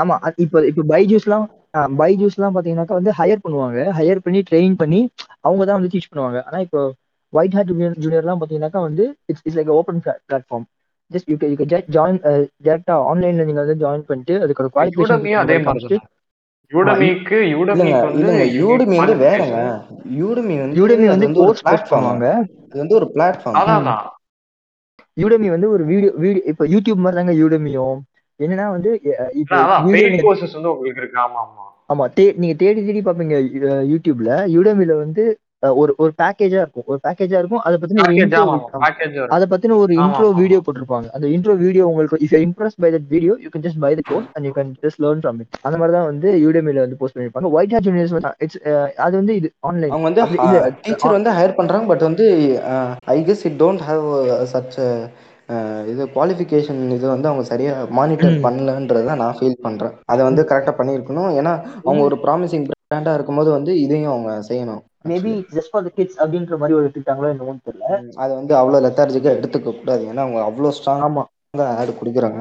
ஆமா 0.02 0.14
இப்போ 0.44 0.58
இப்போ 0.70 0.82
பைஜூஸ்லாம் 0.92 1.46
பைஜூஸ்லாம் 1.98 2.54
பாத்தீங்கன்னாக்கா 2.56 2.98
வந்து 2.98 3.12
ஹையர் 3.18 3.44
பண்ணுவாங்க. 3.44 3.78
ஹையர் 3.98 4.24
பண்ணி 4.24 4.40
ட்ரெயின் 4.48 4.74
பண்ணி 4.82 5.00
அவங்க 5.46 5.62
தான் 5.64 5.78
வந்து 5.78 5.92
டீச் 5.94 6.10
பண்ணுவாங்க. 6.10 6.38
ஆனா 6.48 6.58
இப்போ 6.66 6.80
ஒயிட் 7.32 7.54
ஹேட் 7.56 7.70
ஜூனியர் 7.70 8.00
ஜூனியர்லாம் 8.04 8.40
பாத்தீங்கன்னாக்கா 8.40 8.82
வந்து 8.88 9.04
it's 9.28 9.44
it's 9.44 9.58
like 9.58 9.70
open 9.76 10.00
platform 10.24 10.66
just 11.10 11.28
you 11.30 11.36
you 11.52 11.66
join 11.96 12.18
டேரக்டா 12.66 12.96
ஆன்லைன்ல 13.10 13.46
நீங்க 13.48 13.60
வந்து 13.64 13.78
ஜாயின் 13.84 14.08
பண்ணிட்டு 14.10 14.36
அதுக்கு 14.42 14.64
ஒரு 14.64 14.72
யூடமியும் 14.98 15.42
அதே 15.42 15.58
மாதிரி 15.60 15.86
குவாலிஃபிகேஷன் 15.86 16.10
யூடமிக்கு 16.72 17.38
யூடமிக்கு 17.52 18.02
வந்து 18.02 18.20
இல்லைங்க 18.20 18.44
யூடுமி 18.58 18.96
வந்து 19.00 19.16
வேறங்க. 19.24 19.56
யூடுமி 20.20 20.54
வந்து 20.62 20.78
யூடமி 20.80 21.06
வந்து 21.12 21.26
கோர்ஸ் 21.38 21.62
பிளாட்ஃபார்ம் 21.64 22.08
அது 22.12 22.30
வந்து 22.76 22.98
ஒரு 23.00 23.08
பிளாட்ஃபார்ம் 23.14 23.58
அதான் 23.62 23.88
தான் 23.90 24.02
யூடமி 25.16 25.48
வந்து 25.50 25.68
ஒரு 25.70 25.84
வீடியோ 25.84 26.12
வீடியோ 26.16 26.42
இப்போ 26.50 26.64
யூடியூப் 26.66 27.02
மாதிரி 27.04 27.18
தாங்க 27.20 27.34
யூடமியும் 27.38 27.98
என்னன்னா 28.40 28.66
வந்து 28.70 28.90
உங்களுக்கு 30.70 31.00
இருக்கு. 31.02 31.18
ஆமா 31.18 31.40
ஆமா. 31.42 31.64
ஆமா 31.90 32.04
தே 32.16 32.24
நீங்க 32.36 32.54
தேடி 32.54 32.80
தேடி 32.84 33.00
பாப்பீங்க 33.00 33.36
யூடியூப்ல 33.90 34.30
யூடமில 34.54 34.92
வந்து 34.98 35.24
ஒரு 35.80 35.92
ஒரு 36.02 36.12
பேக்கேஜா 36.20 36.60
இருக்கும். 36.62 36.86
ஒரு 36.92 36.98
பேக்கேஜா 37.06 37.36
இருக்கும். 37.40 37.62
அதை 37.66 37.76
பத்தின 37.82 38.06
அதை 39.36 39.46
பத்தின 39.52 39.76
ஒரு 39.82 39.92
இன்ட்ரோ. 40.04 40.28
வீடியோ 40.40 40.58
போட்டிருப்பாங்க. 40.66 41.08
அந்த 41.16 41.26
இன்ட்ரோ 41.34 41.54
வீடியோ 41.64 41.84
உங்களுக்கு 41.90 42.18
if 42.26 42.36
impress 42.46 42.76
by 42.84 42.90
that 42.94 43.08
video 43.14 43.34
you 43.44 43.50
can 43.54 43.64
just 43.66 43.80
buy 43.84 43.92
the 44.00 44.04
course 44.10 44.28
and 44.36 44.46
you 44.48 44.52
can 44.58 44.72
just 44.84 45.00
learn 45.04 45.22
from 45.24 45.38
it 45.42 45.60
அந்த 45.68 45.76
மாதிரி 45.80 45.94
தான் 45.98 46.08
வந்து 46.10 46.30
யூடமில 46.44 46.84
வந்து 46.86 46.98
போஸ்ட் 47.02 47.16
பண்ணிருப்பாங்க. 47.16 47.50
ஒயிட் 47.56 47.74
ஹேட் 47.76 47.88
ஜூனியர்ஸ் 47.88 48.14
வந்து 48.16 48.32
இட்ஸ் 48.46 48.60
அது 49.06 49.14
வந்து 49.20 49.36
இது 49.40 49.50
ஆன்லைன் 49.70 49.94
அவங்க 49.94 50.08
வந்து 50.10 50.72
டீச்சர் 50.86 51.16
வந்து 51.18 51.36
ஹையர் 51.38 51.58
பண்றாங்க 51.60 51.86
பட் 51.92 52.06
வந்து 52.08 52.26
I 53.16 53.18
guess 53.30 53.46
it 53.50 53.60
don't 53.64 53.84
have 53.90 54.06
such 54.54 54.78
இது 55.92 56.02
குவாலிஃபிகேஷன் 56.16 56.82
இது 56.96 57.06
வந்து 57.14 57.28
அவங்க 57.30 57.44
சரியா 57.52 57.72
மானிட்டர். 57.98 58.36
பண்ணலன்றத 58.44 59.14
நான் 59.22 59.36
ஃபீல் 59.38 59.62
பண்றேன். 59.64 59.94
அதை 60.12 60.20
வந்து 60.28 60.42
கரெக்டா 60.50 60.72
பண்ணியிருக்கணும். 60.78 61.32
ஏன்னா 61.40 61.52
அவங்க 61.86 62.02
ஒரு 62.10 62.16
ப்ராமிசிங் 62.24 62.64
பிராண்டா 62.92 63.14
இருக்கும்போது 63.14 63.50
வந்து 63.52 63.74
இதையும் 63.82 64.12
அவங்க 64.12 64.32
செய்யணும். 64.48 64.82
Maybe 65.08 65.32
just 65.50 65.72
for 65.72 65.84
the 65.86 65.92
kids 65.94 66.18
அப்படின்ற 66.22 66.58
மாதிரி 66.58 66.76
ஒரு 66.76 66.86
எடுத்துட்டாங்களோ 66.86 67.30
என்னமோ 67.32 67.54
தெரியல. 67.62 67.88
அது 68.22 68.32
வந்து 68.38 68.52
அவ்வளவு 68.60 68.84
லெத்தார்ஜிக்கா 68.86 69.30
எடுத்துக்க 69.36 69.72
கூடாது. 69.72 70.02
ஏன்னா 70.10 70.24
அவங்க 70.24 70.40
அவ்வளவு 70.44 70.76
ஸ்ட்ராங்கா 70.76 71.08
ஆமா. 71.08 71.24
ஆட் 71.74 71.98
கொடுக்குறாங்க. 71.98 72.40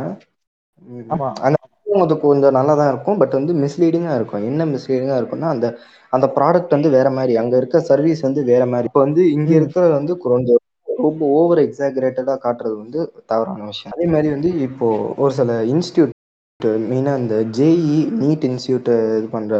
அந்த 1.41 1.57
அது 2.03 2.15
கொஞ்சம் 2.21 2.55
நல்லா 2.57 2.73
தான் 2.75 2.91
இருக்கும். 2.91 3.19
பட் 3.21 3.37
வந்து 3.37 3.53
மிஸ்லீடிங்கா 3.63 4.13
இருக்கும். 4.15 4.43
என்ன 4.49 4.65
மிஸ்லீடிங்கா 4.71 5.15
இருக்கும்னா 5.19 5.49
அந்த 5.51 5.67
அந்த 6.13 6.27
ப்ராடக்ட் 6.35 6.75
வந்து 6.75 6.89
வேற 6.89 7.07
மாதிரி. 7.11 7.33
அங்க 7.37 7.53
இருக்க 7.57 7.79
சர்வீஸ் 7.89 8.21
வந்து 8.21 8.41
வேற 8.45 8.63
மாதிரி. 8.71 8.89
இப்போ 8.89 9.01
வந்து 9.05 9.23
இங்க 9.35 9.49
ம். 9.49 9.57
இருக்கிறது 9.59 9.93
வந்து 9.99 10.13
கொஞ்சம் 10.25 10.61
ரொம்ப 10.87 11.21
ஓவர் 11.35 11.61
எக்ஸாகரேட்டடா 11.65 12.35
காட்டுறது 12.43 12.75
வந்து 12.77 12.99
தவறான 13.25 13.67
விஷயம். 13.67 13.93
அதே 13.93 14.07
மாதிரி 14.09 14.29
வந்து 14.29 14.49
இப்போ 14.67 14.87
ஒரு 15.17 15.33
சில 15.33 15.51
இன்ஸ்டியூட் 15.71 16.13
மெயினா 16.85 17.13
இந்த 17.21 17.35
ஜேஇ 17.55 17.77
நீட் 18.19 18.45
இன்ஸ்டியூட் 18.49 18.89
இது 19.13 19.29
பண்ற 19.31 19.53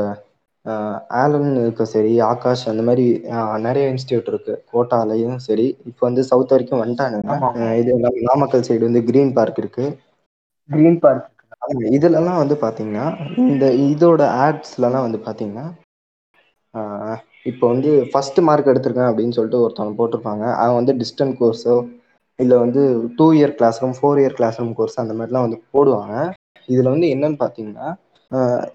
ஆலன் 1.22 1.52
இருக்க 1.62 1.84
சரி 1.92 2.12
ஆகாஷ் 2.28 2.64
அந்த 2.72 2.82
மாதிரி 2.88 3.06
நிறைய 3.66 3.86
இன்ஸ்டியூட் 3.94 4.30
இருக்கு. 4.32 4.54
கோட்டாலையும் 4.72 5.38
சரி 5.46 5.68
இப்போ 5.90 6.04
வந்து 6.08 6.24
சவுத் 6.30 6.54
வரைக்கும் 6.54 6.82
வந்துட்டானுங்க. 6.82 7.36
இது 7.82 7.94
நாமக்கல் 8.30 8.66
சைடு 8.68 8.84
வந்து 8.90 9.04
கிரீன் 9.10 9.34
பார்க் 9.38 9.62
இருக்கு. 9.64 9.86
கிரீன் 10.70 11.00
பார்க் 11.04 11.28
இதுலலாம் 11.92 12.42
வந்து 12.42 12.56
பாத்தீங்கன்னா 12.62 13.06
இந்த 13.46 13.66
இதோட 13.88 14.22
ஆட்ஸ்லலாம் 14.46 15.06
வந்து 15.08 15.22
பாத்தீங்கன்னா 15.26 15.66
ஆஹ், 16.74 17.18
இப்போ 17.46 17.66
வந்து 17.72 17.92
ஃபர்ஸ்ட் 18.12 18.40
மார்க் 18.48 18.70
எடுத்திருக்கேன் 18.72 19.10
அப்படின்னு 19.10 19.36
சொல்லிட்டு 19.38 19.62
ஒருத்தவங்க 19.64 19.96
போட்டிருப்பாங்க. 19.98 20.44
அவன் 20.62 20.78
வந்து 20.78 20.94
டிஸ்டன்ட் 21.02 21.36
கோர்ஸோ 21.40 21.76
இல்லை 22.40 22.58
வந்து 22.64 22.82
two 23.18 23.26
year 23.38 23.56
class 23.58 23.80
room 23.82 23.98
four 23.98 24.20
year 24.22 24.38
class 24.38 24.60
room 24.60 24.74
course 24.78 25.02
அந்த 25.02 25.14
மாதிரிலாம் 25.18 25.46
வந்து 25.48 25.60
போடுவாங்க. 25.74 26.14
இதில் 26.70 26.92
வந்து 26.94 27.08
என்னன்னு 27.14 27.40
பார்த்தீங்கன்னா 27.42 27.88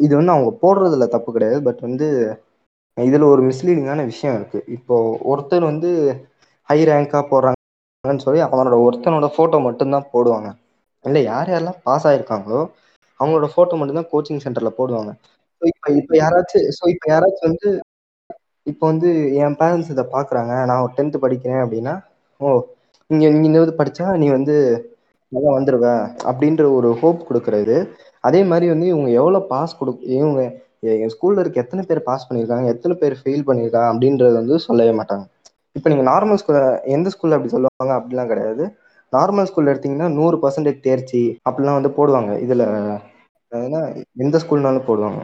இது 0.05 0.13
வந்து 0.19 0.35
அவங்க 0.35 0.51
போடுறதுல 0.63 1.07
தப்பு 1.15 1.31
கிடையாது. 1.37 1.61
பட் 1.69 1.81
வந்து 1.87 2.07
இதில் 2.97 3.31
ஒரு 3.33 3.43
மிஸ்லீடிங்கான 3.49 4.05
விஷயம் 4.11 4.37
இருக்கு. 4.39 4.59
இப்போ 4.77 4.97
ஒருத்தர் 5.33 5.65
வந்து 5.71 5.91
ஹை 6.69 6.79
ரேங்காக 6.91 7.23
போடுறாங்கன்னு 7.31 8.25
சொல்லி 8.27 8.41
அவனோட 8.47 8.77
ஒருத்தனோட 8.87 9.29
ஃபோட்டோ 9.35 9.59
மட்டும்தான் 9.67 10.11
போடுவாங்க. 10.15 10.49
இல்லை 11.05 11.21
யார் 11.25 11.51
யாரெல்லாம் 11.53 11.81
பாஸ் 11.87 12.07
ஆகிருக்காங்களோ 12.11 12.61
அவங்களோட 13.21 13.47
ஃபோட்டோ 13.53 13.77
மட்டும்தான் 13.81 14.11
கோச்சிங் 14.13 14.43
சென்டரில் 14.45 14.79
போடுவாங்க. 14.79 15.11
ஸோ 15.63 15.65
இப்போ 15.73 15.89
இப்போ 16.01 16.15
யாராச்சும் 16.23 16.67
ஸோ 16.79 16.85
இப்போ 16.95 17.07
யாராச்சும் 17.13 17.49
வந்து 17.49 17.69
இப்போ 18.67 18.85
வந்து 18.91 19.09
என் 19.43 19.59
பேரண்ட்ஸ் 19.61 19.93
இதை 19.95 20.05
பார்க்குறாங்க 20.15 20.53
நான் 20.69 20.83
ஒரு 20.85 20.93
டென்த்து 20.97 21.19
படிக்கிறேன் 21.25 21.63
அப்படின்னா 21.65 21.95
ஓ 22.41 22.49
இங்கே 23.11 23.29
நீங்கள் 23.35 23.49
இந்த 23.49 23.65
இது 23.65 23.81
படித்தா 23.81 24.07
நீ 24.23 24.27
வந்து 24.37 24.55
நல்லா 25.33 25.51
வந்துடுவ 25.57 25.87
அப்படின்ற 26.31 26.65
ஒரு 26.79 26.89
ஹோப் 27.01 27.27
கொடுக்குறது 27.29 27.77
அதே 28.29 28.41
மாதிரி 28.51 28.67
வந்து 28.73 28.87
இவங்க 28.93 29.09
எவ்வளோ 29.21 29.41
பாஸ் 29.53 29.77
கொடு 29.79 29.93
இவங்க 30.19 30.43
என் 31.05 31.13
ஸ்கூலில் 31.15 31.43
இருக்க 31.43 31.65
எத்தனை 31.65 31.83
பேர் 31.89 32.07
பாஸ் 32.09 32.27
பண்ணியிருக்காங்க 32.29 32.73
எத்தனை 32.75 32.95
பேர் 33.03 33.15
ஃபெயில் 33.21 33.47
பண்ணியிருக்காங்க 33.49 33.89
அப்படின்றது 33.93 34.35
வந்து 34.41 34.57
சொல்லவே 34.67 34.93
மாட்டாங்க. 34.99 35.25
இப்போ 35.77 35.89
நீங்கள் 35.93 36.09
நார்மல் 36.11 36.39
ஸ்கூல்ல 36.41 36.61
எந்த 36.97 37.09
ஸ்கூலில் 37.15 37.37
அப்படி 37.37 37.53
சொல்லுவாங்க? 37.55 37.93
அப்படிலாம் 37.99 38.31
கிடையாது. 38.33 38.65
நார்மல் 39.13 39.49
ஸ்கூல்ல 39.49 39.73
எடுத்தீங்கன்னா 39.73 40.09
நூறு 40.19 40.37
பர்சன்டேஜ் 40.43 40.85
தேர்ச்சி 40.87 41.23
அப்படிலாம் 41.49 41.79
வந்து 41.79 41.93
போடுவாங்க. 41.99 42.33
இதில் 42.45 42.65
அதனா 43.53 43.81
எந்த 44.25 44.37
ஸ்கூல்னாலும் 44.43 44.87
போடுவாங்க. 44.89 45.19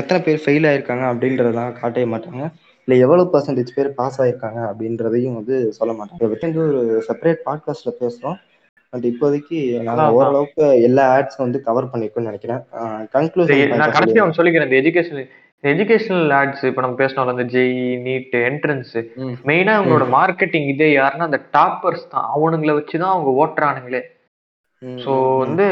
எத்தனை 0.00 0.18
பேர் 0.26 0.42
ஃபெயில் 0.44 0.66
ஆயிருக்காங்க 0.70 1.04
அப்படின்றதெல்லாம் 1.12 1.72
காட்டவே 1.80 2.06
மாட்டாங்க. 2.12 2.44
இல்லை 2.88 2.96
எவ்வளோ 3.04 3.22
பர்சன்டேஜ் 3.32 3.72
பேர் 3.76 3.88
பாஸ் 4.00 4.18
ஆயிருக்காங்க 4.24 4.60
அப்படின்றதையும் 4.70 5.38
வந்து 5.38 5.56
சொல்ல 5.78 5.92
மாட்டாங்க. 5.98 6.20
இதை 6.20 6.28
பற்றி 6.32 6.46
வந்து 6.48 6.64
ஒரு 6.66 6.82
செப்பரேட் 7.08 7.40
பாட்காஸ்ட்ல 7.48 7.92
பேசுகிறோம் 8.02 8.38
பட் 8.96 9.08
இப்போதைக்கு 9.12 9.56
அதான். 9.92 10.12
ஓரளவுக்கு 10.18 10.66
எல்லா 10.88 11.06
ஆட்ஸும் 11.14 11.46
வந்து 11.46 11.58
கவர் 11.66 11.90
பண்ணிருக்கோம்னு 11.92 12.30
நினைக்கிறேன். 12.30 12.62
கன்க்ளூஷன் 13.16 13.80
நான் 13.80 13.96
கடைசியா 13.96 14.22
ஒன்று 14.24 14.38
சொல்லிக்கிறேன். 14.38 14.68
இந்த 14.68 14.80
எஜுகேஷன் 14.82 15.26
எஜுகேஷனல் 15.64 16.32
ஆட்ஸ் 16.38 16.64
இப்போ 16.68 16.82
நம்ம 16.84 16.96
பேசணும்ல 17.00 17.34
இந்த 17.36 17.46
ஜெய் 17.54 17.76
நீட் 18.06 18.34
என்ட்ரன்ஸ் 18.48 18.92
மெயினா 19.48 19.74
அவங்களோட 19.76 20.06
மார்க்கெட்டிங் 20.16 20.66
இதே 20.72 20.88
யாருன்னா 20.94 21.28
அந்த 21.28 21.40
டாப்பர்ஸ் 21.56 22.04
தான். 22.14 22.26
அவனுங்களை 22.36 22.74
வச்சு 22.78 22.96
தான் 23.02 23.14
அவங்க 23.14 23.30
ஓட்டுறானுங்களே. 23.42 24.02
ஸோ 25.04 25.12
வந்து 25.44 25.66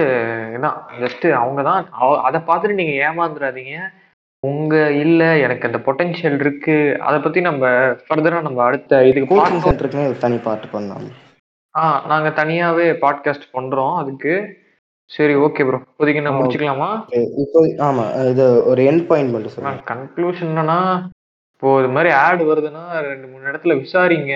என்ன 0.57 0.69
ஜஸ்ட் 1.03 1.27
அவங்க 1.43 1.63
தான். 1.71 1.85
அதை 2.29 2.41
பார்த்துட்டு 2.49 2.81
நீங்க 2.81 2.95
ஏமாந்துடாதீங்க 3.09 3.77
உங்க 4.43 4.75
இல்ல 5.05 5.23
எனக்கு 5.47 5.69
அந்த 5.69 5.79
பொட்டன்ஷியல் 5.85 6.39
இருக்கு. 6.45 6.77
அதை 7.09 7.19
பத்தி 7.27 7.41
நம்ம 7.49 7.67
ஃபர்தரா 8.07 8.41
நம்ம 8.49 8.65
அடுத்த 8.69 9.05
இதுக்கு 9.11 9.31
கோச்சிங். 9.33 9.63
சென்டருக்குன்னு 9.67 10.23
தனி 10.25 10.39
பாட்டு 10.49 10.69
பண்ணலாம் 10.75 11.07
ஆ 11.79 12.05
நாங்க 12.07 12.29
தனியாவே 12.29 12.87
பாட்காஸ்ட் 13.05 13.47
பண்றோம் 13.53 13.97
அதுக்கு. 13.97 14.63
சரி 15.11 15.35
ஓகே 15.35 15.63
ப்ரோ 15.69 15.79
இப்போதைக்கு 15.85 16.21
okay. 16.21 16.35
முடிச்சுக்கலாமா? 16.37 16.91
இப்போ 17.43 17.61
ஆமா 17.89 18.29
இது 18.31 18.65
ஒரு 18.65 18.83
எண்ட் 18.83 19.07
பாயிண்ட் 19.07 19.33
மட்டும் 19.33 19.55
சொல்லுங்க. 19.55 19.83
கன்க்ளூஷன் 19.95 20.51
என்னன்னா 20.53 21.09
இப்போ 21.53 21.79
இது 21.79 21.89
மாதிரி 21.89 22.15
ஆட் 22.15 22.43
வருதுன்னா 22.43 23.01
ரெண்டு 23.01 23.27
மூணு 23.27 23.45
இடத்துல 23.51 23.75
விசாரிங்க. 23.83 24.35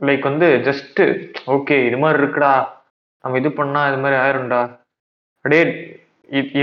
லைக் 0.00 0.20
வந்து 0.20 0.48
ஜஸ்ட் 0.68 1.02
ஓகே 1.46 1.86
இது 1.86 1.98
மாதிரி 1.98 2.22
இருக்குடா. 2.22 2.68
நம்ம 3.20 3.38
இது 3.38 3.52
பண்ணா 3.52 3.88
இது 3.88 3.96
மாதிரி 3.96 4.20
ஆயிரும்டா. 4.20 4.60
அப்படியே 5.36 5.62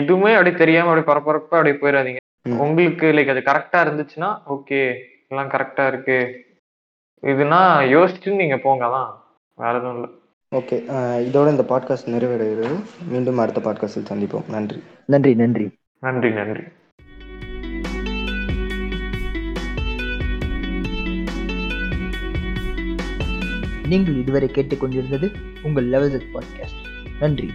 எதுவுமே 0.01 0.33
அப்படியே 0.33 0.55
தெரியாம 0.57 0.89
அப்படியே 0.91 1.09
பரபரப்பா 1.11 1.57
அப்படியே 1.59 1.77
போயிடாதீங்க. 1.81 2.17
உங்களுக்கு 2.45 3.05
லைக் 3.05 3.33
அது 3.35 3.43
கரெக்டா 3.51 3.79
இருந்துச்சுன்னா 3.85 4.37
ஓகே 4.55 4.81
எல்லாம் 5.27 5.49
கரெக்டா 5.49 5.87
இருக்கு. 5.87 6.19
இதுனா 7.23 7.61
யோசிச்சு 7.95 8.35
நீங்க 8.35 8.57
போங்க 8.57 8.87
தான் 8.87 9.11
வேற 9.55 9.77
எதுவும் 9.77 9.95
இல்லை. 9.95 10.09
ஓகே 10.55 10.77
இதோட 11.27 11.49
இந்த 11.49 11.65
பாட்காஸ்ட் 11.69 12.09
நிறைவடைகிறது. 12.13 12.69
மீண்டும் 13.09 13.37
அடுத்த 13.37 13.61
பாட்காஸ்டில் 13.61 14.09
சந்திப்போம். 14.09 14.49
நன்றி. 14.49 14.83
நன்றி 15.05 15.35
நன்றி. 15.35 15.69
நன்றி 15.99 16.31
நன்றி. 16.31 16.63
நீங்கள் 23.87 24.15
இதுவரை 24.15 24.49
கேட்டுக்கொண்டிருந்தது 24.49 25.27
உங்கள் 25.63 25.89
லெவல் 25.93 26.21
பாட்காஸ்ட் 26.33 26.81
நன்றி. 27.19 27.49